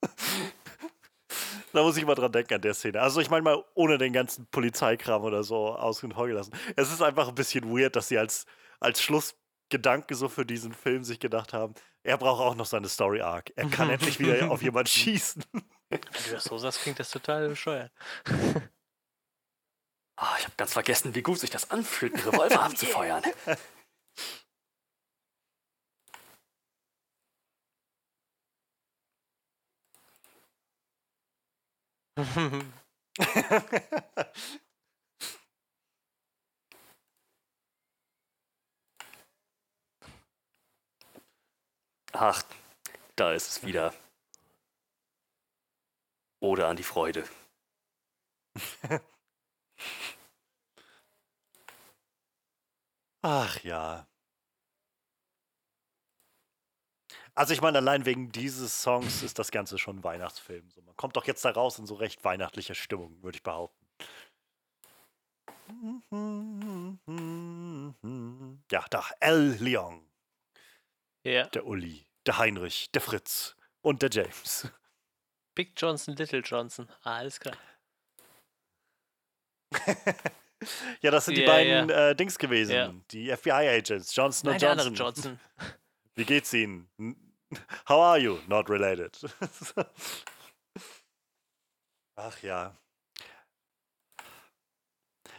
Da 1.73 1.83
muss 1.83 1.97
ich 1.97 2.05
mal 2.05 2.15
dran 2.15 2.31
denken 2.31 2.55
an 2.55 2.61
der 2.61 2.73
Szene. 2.73 3.01
Also 3.01 3.21
ich 3.21 3.29
meine 3.29 3.43
mal, 3.43 3.63
ohne 3.75 3.97
den 3.97 4.13
ganzen 4.13 4.47
Polizeikram 4.47 5.23
oder 5.23 5.43
so 5.43 5.75
außen 5.75 6.11
vor 6.11 6.27
gelassen. 6.27 6.53
Es 6.75 6.91
ist 6.91 7.01
einfach 7.01 7.27
ein 7.27 7.35
bisschen 7.35 7.69
weird, 7.69 7.95
dass 7.95 8.07
sie 8.07 8.17
als, 8.17 8.45
als 8.79 9.01
Schlussgedanke 9.01 10.15
so 10.15 10.29
für 10.29 10.45
diesen 10.45 10.73
Film 10.73 11.03
sich 11.03 11.19
gedacht 11.19 11.53
haben, 11.53 11.75
er 12.03 12.17
braucht 12.17 12.41
auch 12.41 12.55
noch 12.55 12.65
seine 12.65 12.87
Story-Arc. 12.87 13.51
Er 13.55 13.69
kann 13.69 13.89
endlich 13.89 14.19
wieder 14.19 14.49
auf 14.49 14.61
jemanden 14.61 14.89
schießen. 14.89 15.43
Wenn 15.89 16.01
du 16.01 16.31
das 16.31 16.43
so 16.43 16.57
sagst, 16.57 16.81
klingt 16.81 16.99
das 16.99 17.09
total 17.09 17.49
bescheuert. 17.49 17.91
Ah, 20.15 20.35
ich 20.37 20.43
habe 20.45 20.55
ganz 20.57 20.73
vergessen, 20.73 21.15
wie 21.15 21.21
gut 21.21 21.39
sich 21.39 21.49
das 21.49 21.71
anfühlt, 21.71 22.13
einen 22.15 22.23
Revolver 22.23 22.61
abzufeuern. 22.63 23.23
Ach, 42.11 42.43
da 43.15 43.31
ist 43.33 43.47
es 43.49 43.63
wieder. 43.65 43.93
Oder 46.41 46.67
an 46.67 46.75
die 46.75 46.83
Freude. 46.83 47.23
Ach 53.21 53.63
ja. 53.63 54.07
Also 57.39 57.53
ich 57.53 57.61
meine, 57.61 57.77
allein 57.77 58.05
wegen 58.05 58.33
dieses 58.33 58.81
Songs 58.81 59.23
ist 59.23 59.39
das 59.39 59.49
Ganze 59.49 59.77
schon 59.77 59.99
ein 59.99 60.03
Weihnachtsfilm. 60.03 60.69
So, 60.71 60.81
man 60.81 60.93
kommt 60.97 61.15
doch 61.15 61.23
jetzt 61.25 61.45
da 61.45 61.51
raus 61.51 61.79
in 61.79 61.85
so 61.85 61.95
recht 61.95 62.21
weihnachtlicher 62.25 62.75
Stimmung, 62.75 63.23
würde 63.23 63.37
ich 63.37 63.43
behaupten. 63.43 63.87
Ja, 68.71 68.85
da, 68.89 69.03
El 69.19 69.55
Leon, 69.59 70.03
Ja. 71.23 71.47
der 71.47 71.65
Uli, 71.65 72.05
der 72.25 72.37
Heinrich, 72.37 72.91
der 72.91 73.01
Fritz 73.01 73.55
und 73.81 74.01
der 74.01 74.09
James. 74.11 74.67
Big 75.55 75.73
Johnson, 75.77 76.15
Little 76.15 76.39
Johnson. 76.41 76.87
Ah, 77.03 77.17
alles 77.17 77.39
klar. 77.39 77.57
Ja, 81.01 81.09
das 81.09 81.23
sind 81.23 81.37
die 81.37 81.43
Ja, 81.43 81.47
beiden 81.47 81.89
Äh, 81.89 82.13
Dings 82.17 82.37
gewesen. 82.37 83.05
Die 83.11 83.29
FBI-Agents, 83.33 84.13
Johnson 84.13 84.47
Nein, 84.47 84.55
und 84.55 84.61
der 84.61 84.69
Johnson. 84.71 84.87
andere 84.87 85.03
Johnson. 85.05 85.39
Wie 86.15 86.25
geht's 86.25 86.51
Ihnen? 86.53 86.89
How 87.87 87.99
are 88.01 88.17
you? 88.19 88.39
Not 88.47 88.69
related. 88.69 89.17
Ach 92.15 92.41
ja. 92.43 92.75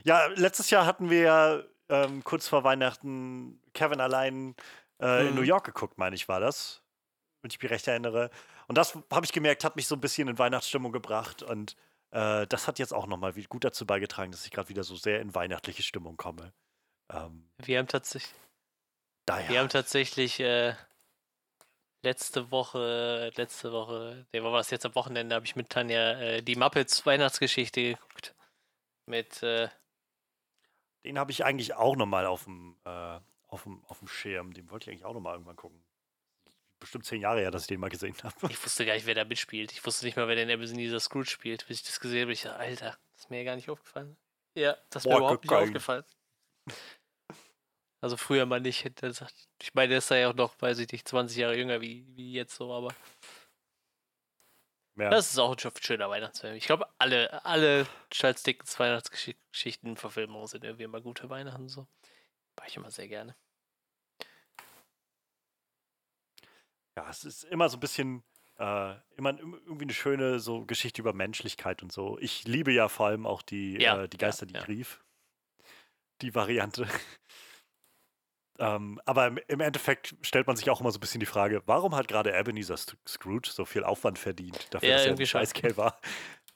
Ja, 0.05 0.27
letztes 0.29 0.71
Jahr 0.71 0.87
hatten 0.87 1.11
wir 1.11 1.21
ja 1.21 1.63
ähm, 1.89 2.25
kurz 2.25 2.49
vor 2.49 2.65
Weihnachten 2.65 3.61
Kevin 3.75 4.01
allein 4.01 4.55
äh, 5.01 5.23
in 5.27 5.31
Mhm. 5.31 5.35
New 5.37 5.43
York 5.43 5.65
geguckt, 5.67 5.99
meine 5.99 6.17
ich, 6.17 6.27
war 6.29 6.41
das. 6.41 6.83
Wenn 7.43 7.51
ich 7.51 7.61
mich 7.61 7.71
recht 7.71 7.87
erinnere. 7.87 8.31
Und 8.67 8.79
das 8.79 8.97
habe 9.11 9.25
ich 9.27 9.33
gemerkt, 9.33 9.65
hat 9.65 9.77
mich 9.77 9.87
so 9.87 9.95
ein 9.97 10.01
bisschen 10.01 10.29
in 10.29 10.39
Weihnachtsstimmung 10.39 10.93
gebracht. 10.93 11.43
Und 11.43 11.77
äh, 12.13 12.47
das 12.47 12.67
hat 12.67 12.79
jetzt 12.79 12.93
auch 12.95 13.07
nochmal 13.07 13.33
gut 13.45 13.65
dazu 13.65 13.87
beigetragen, 13.87 14.33
dass 14.33 14.45
ich 14.45 14.51
gerade 14.51 14.69
wieder 14.69 14.85
so 14.85 14.97
sehr 14.97 15.21
in 15.21 15.35
weihnachtliche 15.35 15.83
Stimmung 15.83 16.17
komme. 16.17 16.53
Ähm, 17.13 17.51
Wir 17.59 17.79
haben 17.79 17.89
tatsächlich, 17.89 18.35
daher. 19.27 19.49
wir 19.51 19.59
haben 19.61 19.69
tatsächlich 19.69 20.41
äh, 20.41 20.75
letzte 22.03 22.51
Woche, 22.51 23.33
letzte 23.37 23.73
Woche, 23.73 24.27
nee, 24.33 24.43
war 24.43 24.53
das 24.53 24.71
jetzt 24.71 24.87
am 24.87 24.95
Wochenende, 24.95 25.35
habe 25.35 25.47
ich 25.47 25.57
mit 25.57 25.71
Tanja 25.71 26.19
äh, 26.21 26.43
die 26.43 26.57
Muppets 26.57 27.05
Weihnachtsgeschichte 27.07 27.83
geguckt. 27.83 28.35
Mit, 29.07 29.43
äh, 29.43 29.69
Den 31.05 31.19
habe 31.19 31.33
ich 31.33 31.45
eigentlich 31.45 31.75
auch 31.75 31.97
nochmal 31.97 32.27
auf 32.27 32.45
dem, 32.45 32.77
äh, 32.85 33.19
auf 33.49 33.65
dem, 33.65 33.85
auf 33.87 33.99
dem 33.99 34.09
Schirm. 34.09 34.55
Den 34.55 34.71
wollte 34.71 34.85
ich 34.85 34.91
eigentlich 34.91 35.05
auch 35.05 35.15
nochmal 35.15 35.35
irgendwann 35.35 35.57
gucken. 35.57 35.83
Bestimmt 36.79 37.05
zehn 37.05 37.21
Jahre 37.21 37.41
her, 37.41 37.51
dass 37.51 37.63
ich 37.63 37.69
den 37.69 37.81
mal 37.81 37.91
gesehen 37.91 38.17
habe. 38.23 38.35
ich 38.51 38.65
wusste 38.65 38.87
gar 38.87 38.95
nicht, 38.95 39.07
wer 39.07 39.15
da 39.15 39.25
mitspielt. 39.25 39.73
Ich 39.73 39.85
wusste 39.85 40.07
nicht 40.07 40.17
mal, 40.17 40.29
wer 40.29 40.37
den 40.37 40.49
Ebenezer 40.49 41.01
Scrooge 41.01 41.29
spielt. 41.29 41.67
Bis 41.67 41.81
ich 41.81 41.87
das 41.87 42.01
gesehen 42.01 42.23
habe, 42.23 42.33
ich 42.33 42.43
dachte, 42.43 42.59
Alter, 42.59 42.99
das 43.13 43.25
ist 43.25 43.31
mir 43.31 43.45
gar 43.45 43.57
nicht 43.57 43.69
aufgefallen. 43.69 44.17
Ja, 44.55 44.77
das 44.89 45.03
ist 45.03 45.07
mir 45.07 45.13
Boah, 45.13 45.19
überhaupt 45.19 45.45
nicht 45.45 45.53
aufgefallen. 45.53 46.05
Also 48.01 48.17
früher 48.17 48.47
mal 48.47 48.61
nicht. 48.61 48.85
Ich 49.63 49.75
meine, 49.75 49.89
der 49.91 49.99
ist 49.99 50.11
ja 50.11 50.31
auch 50.31 50.35
noch, 50.35 50.55
weiß 50.61 50.79
ich 50.79 50.91
nicht, 50.91 51.07
20 51.07 51.37
Jahre 51.37 51.57
jünger 51.57 51.81
wie, 51.81 52.07
wie 52.17 52.33
jetzt 52.33 52.55
so, 52.57 52.73
aber 52.73 52.95
Ja. 54.97 55.11
das 55.11 55.31
ist 55.31 55.39
auch 55.39 55.51
ein 55.53 55.57
schö- 55.59 55.83
schöner 55.85 56.09
Weihnachtsfilm. 56.09 56.55
Ich 56.57 56.65
glaube, 56.67 56.87
alle, 56.99 57.45
alle 57.45 57.87
Charles 58.11 58.43
Dickens 58.43 58.79
Weihnachtsgeschichten, 58.79 59.97
Verfilmungen 59.97 60.47
sind 60.47 60.65
irgendwie 60.65 60.85
immer 60.85 61.01
gute 61.01 61.29
Weihnachten 61.29 61.69
so. 61.69 61.87
War 62.57 62.67
ich 62.67 62.77
immer 62.77 62.91
sehr 62.91 63.09
gerne. 63.09 63.37
ja, 66.97 67.09
es 67.09 67.25
ist 67.25 67.45
immer 67.45 67.69
so 67.69 67.77
ein 67.77 67.81
bisschen, 67.81 68.23
äh, 68.59 68.95
immer 69.17 69.31
im- 69.39 69.55
irgendwie 69.65 69.85
eine 69.85 69.95
schöne 69.95 70.39
so 70.41 70.67
Geschichte 70.67 71.01
über 71.01 71.13
Menschlichkeit 71.15 71.83
und 71.83 71.93
so. 71.93 72.19
Ich 72.19 72.45
liebe 72.45 72.73
ja 72.73 72.89
vor 72.89 73.07
allem 73.07 73.27
auch 73.27 73.43
die, 73.43 73.81
Ja, 73.81 74.03
äh, 74.03 74.09
die 74.09 74.19
Geister, 74.19 74.45
die 74.47 74.55
ja. 74.55 74.63
rief. 74.63 75.03
Die 76.21 76.35
Variante. 76.35 76.87
Ähm, 78.61 79.01
aber 79.07 79.33
im, 79.49 79.61
Endeffekt 79.61 80.15
stellt 80.21 80.47
man 80.47 80.55
sich 80.55 80.69
auch 80.69 80.81
immer 80.83 80.91
so 80.91 80.99
ein 80.99 81.01
bisschen 81.01 81.21
die 81.21 81.27
Frage, 81.27 81.63
warum 81.65 81.97
hat 81.97 82.09
gerade 82.09 82.39
Ebenezer 82.39 82.77
Scrooge 83.09 83.49
so 83.51 83.65
viel 83.65 83.85
Aufwand 83.85 84.19
verdient, 84.19 84.69
dafür, 84.71 84.91
Ja, 84.91 84.97
dass 84.97 85.07
er 85.07 85.13
ein. 85.13 85.27
Scheißkerl 85.27 85.77
war? 85.79 85.99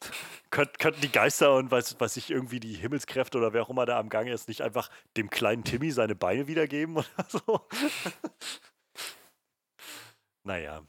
Könnt, 0.51 0.79
könnten 0.79 1.01
die 1.01 1.11
Geister 1.11 1.57
und 1.57 1.71
weiß, 1.71 1.99
weiß 1.99 2.17
ich, 2.19 2.31
irgendwie 2.31 2.61
die 2.61 2.75
Himmelskräfte 2.75 3.39
oder 3.39 3.55
wer 3.55 3.63
auch 3.63 3.71
immer 3.71 3.87
da 3.87 3.99
am 3.99 4.11
Gange 4.11 4.33
ist, 4.33 4.49
nicht 4.49 4.61
einfach 4.61 4.91
dem 5.17 5.31
kleinen 5.31 5.65
Timmy 5.65 5.91
seine 5.91 6.15
Beine 6.15 6.47
wiedergeben 6.47 6.99
oder 6.99 7.07
so? 7.29 7.67
naja. 10.45 10.83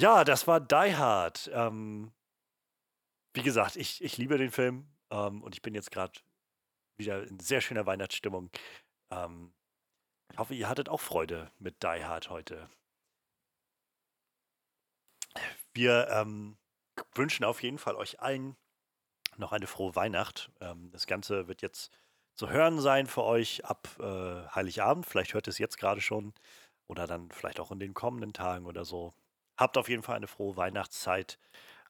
Ja, 0.00 0.24
das 0.24 0.46
war 0.46 0.58
Die 0.58 0.96
Hard. 0.96 1.50
Ähm, 1.52 2.12
wie 3.34 3.42
gesagt, 3.42 3.76
ich, 3.76 4.02
ich 4.02 4.16
liebe 4.16 4.38
den 4.38 4.50
Film 4.50 4.88
ähm, 5.10 5.42
und 5.42 5.54
ich 5.54 5.62
bin 5.62 5.74
jetzt 5.74 5.90
gerade 5.90 6.18
wieder 6.98 7.22
in 7.28 7.38
sehr 7.38 7.60
schöner 7.60 7.86
Weihnachtsstimmung. 7.86 8.50
Ähm, 9.12 9.52
ich 10.32 10.38
hoffe, 10.38 10.54
ihr 10.54 10.68
hattet 10.68 10.88
auch 10.88 11.00
Freude 11.00 11.50
mit 11.58 11.82
Die 11.82 12.04
Hard 12.04 12.30
heute. 12.30 12.68
Wir 15.72 16.08
ähm, 16.10 16.56
wünschen 17.14 17.44
auf 17.44 17.62
jeden 17.62 17.78
Fall 17.78 17.96
euch 17.96 18.20
allen 18.20 18.56
noch 19.36 19.52
eine 19.52 19.66
frohe 19.66 19.94
Weihnacht. 19.94 20.50
Ähm, 20.60 20.90
das 20.92 21.06
Ganze 21.06 21.48
wird 21.48 21.62
jetzt 21.62 21.90
zu 22.34 22.50
hören 22.50 22.80
sein 22.80 23.06
für 23.06 23.24
euch 23.24 23.64
ab 23.64 23.88
äh, 23.98 24.46
Heiligabend. 24.54 25.06
Vielleicht 25.06 25.34
hört 25.34 25.48
ihr 25.48 25.50
es 25.50 25.58
jetzt 25.58 25.78
gerade 25.78 26.00
schon 26.00 26.34
oder 26.86 27.06
dann 27.06 27.30
vielleicht 27.30 27.60
auch 27.60 27.70
in 27.70 27.78
den 27.80 27.94
kommenden 27.94 28.32
Tagen 28.32 28.66
oder 28.66 28.84
so. 28.84 29.14
Habt 29.56 29.78
auf 29.78 29.88
jeden 29.88 30.02
Fall 30.02 30.16
eine 30.16 30.28
frohe 30.28 30.56
Weihnachtszeit, 30.56 31.38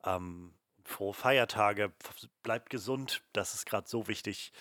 ähm, 0.05 0.55
frohe 0.85 1.15
Feiertage, 1.15 1.93
bleibt 2.43 2.71
gesund, 2.71 3.23
das 3.33 3.55
ist 3.55 3.67
gerade 3.67 3.89
so 3.89 4.07
wichtig. 4.09 4.53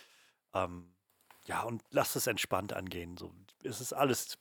Ähm, 0.54 0.95
ja, 1.48 1.64
und 1.64 1.84
lasst 1.92 2.16
es 2.16 2.28
entspannt 2.28 2.74
angehen. 2.74 3.18
So, 3.18 3.34
es 3.64 3.82
ist 3.82 3.94
alles 3.94 4.38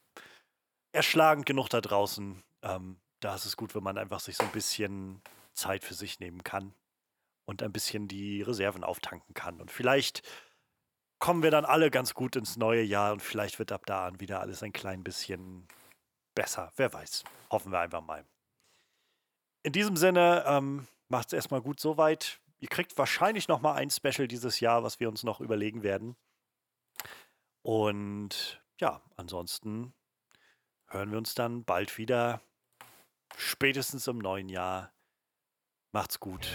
erschlagend 0.92 1.46
genug 1.46 1.68
da 1.68 1.80
draußen. 1.80 2.42
Ähm, 2.62 2.96
da 3.20 3.34
ist 3.34 3.44
es 3.44 3.56
gut, 3.56 3.74
wenn 3.74 3.82
man 3.82 3.98
einfach 3.98 4.20
sich 4.20 4.36
so 4.36 4.44
ein 4.44 4.52
bisschen 4.52 5.22
Zeit 5.52 5.84
für 5.84 5.94
sich 5.94 6.20
nehmen 6.20 6.42
kann 6.44 6.74
und 7.44 7.62
ein 7.62 7.72
bisschen 7.72 8.08
die 8.08 8.42
Reserven 8.42 8.84
auftanken 8.84 9.34
kann. 9.34 9.60
Und 9.60 9.70
vielleicht 9.70 10.22
kommen 11.18 11.42
wir 11.42 11.50
dann 11.50 11.64
alle 11.64 11.90
ganz 11.90 12.14
gut 12.14 12.36
ins 12.36 12.56
neue 12.56 12.82
Jahr 12.82 13.12
und 13.12 13.20
vielleicht 13.20 13.58
wird 13.58 13.72
ab 13.72 13.86
da 13.86 14.06
an 14.06 14.20
wieder 14.20 14.40
alles 14.40 14.62
ein 14.62 14.72
klein 14.72 15.04
bisschen 15.04 15.66
besser. 16.34 16.72
Wer 16.76 16.92
weiß. 16.92 17.24
Hoffen 17.50 17.72
wir 17.72 17.80
einfach 17.80 18.02
mal. 18.02 18.24
In 19.62 19.72
diesem 19.72 19.96
Sinne, 19.96 20.44
ähm, 20.46 20.86
macht 21.08 21.28
es 21.28 21.32
erstmal 21.32 21.62
gut 21.62 21.80
soweit. 21.80 22.40
Ihr 22.60 22.68
kriegt 22.68 22.96
wahrscheinlich 22.98 23.48
noch 23.48 23.60
mal 23.60 23.74
ein 23.74 23.90
Special 23.90 24.28
dieses 24.28 24.60
Jahr, 24.60 24.82
was 24.82 25.00
wir 25.00 25.08
uns 25.08 25.22
noch 25.22 25.40
überlegen 25.40 25.82
werden. 25.82 26.16
Und 27.64 28.62
ja, 28.78 29.00
ansonsten 29.16 29.94
hören 30.88 31.10
wir 31.10 31.16
uns 31.16 31.34
dann 31.34 31.64
bald 31.64 31.96
wieder, 31.96 32.42
spätestens 33.38 34.06
im 34.06 34.18
neuen 34.18 34.50
Jahr. 34.50 34.92
Macht's 35.90 36.20
gut. 36.20 36.46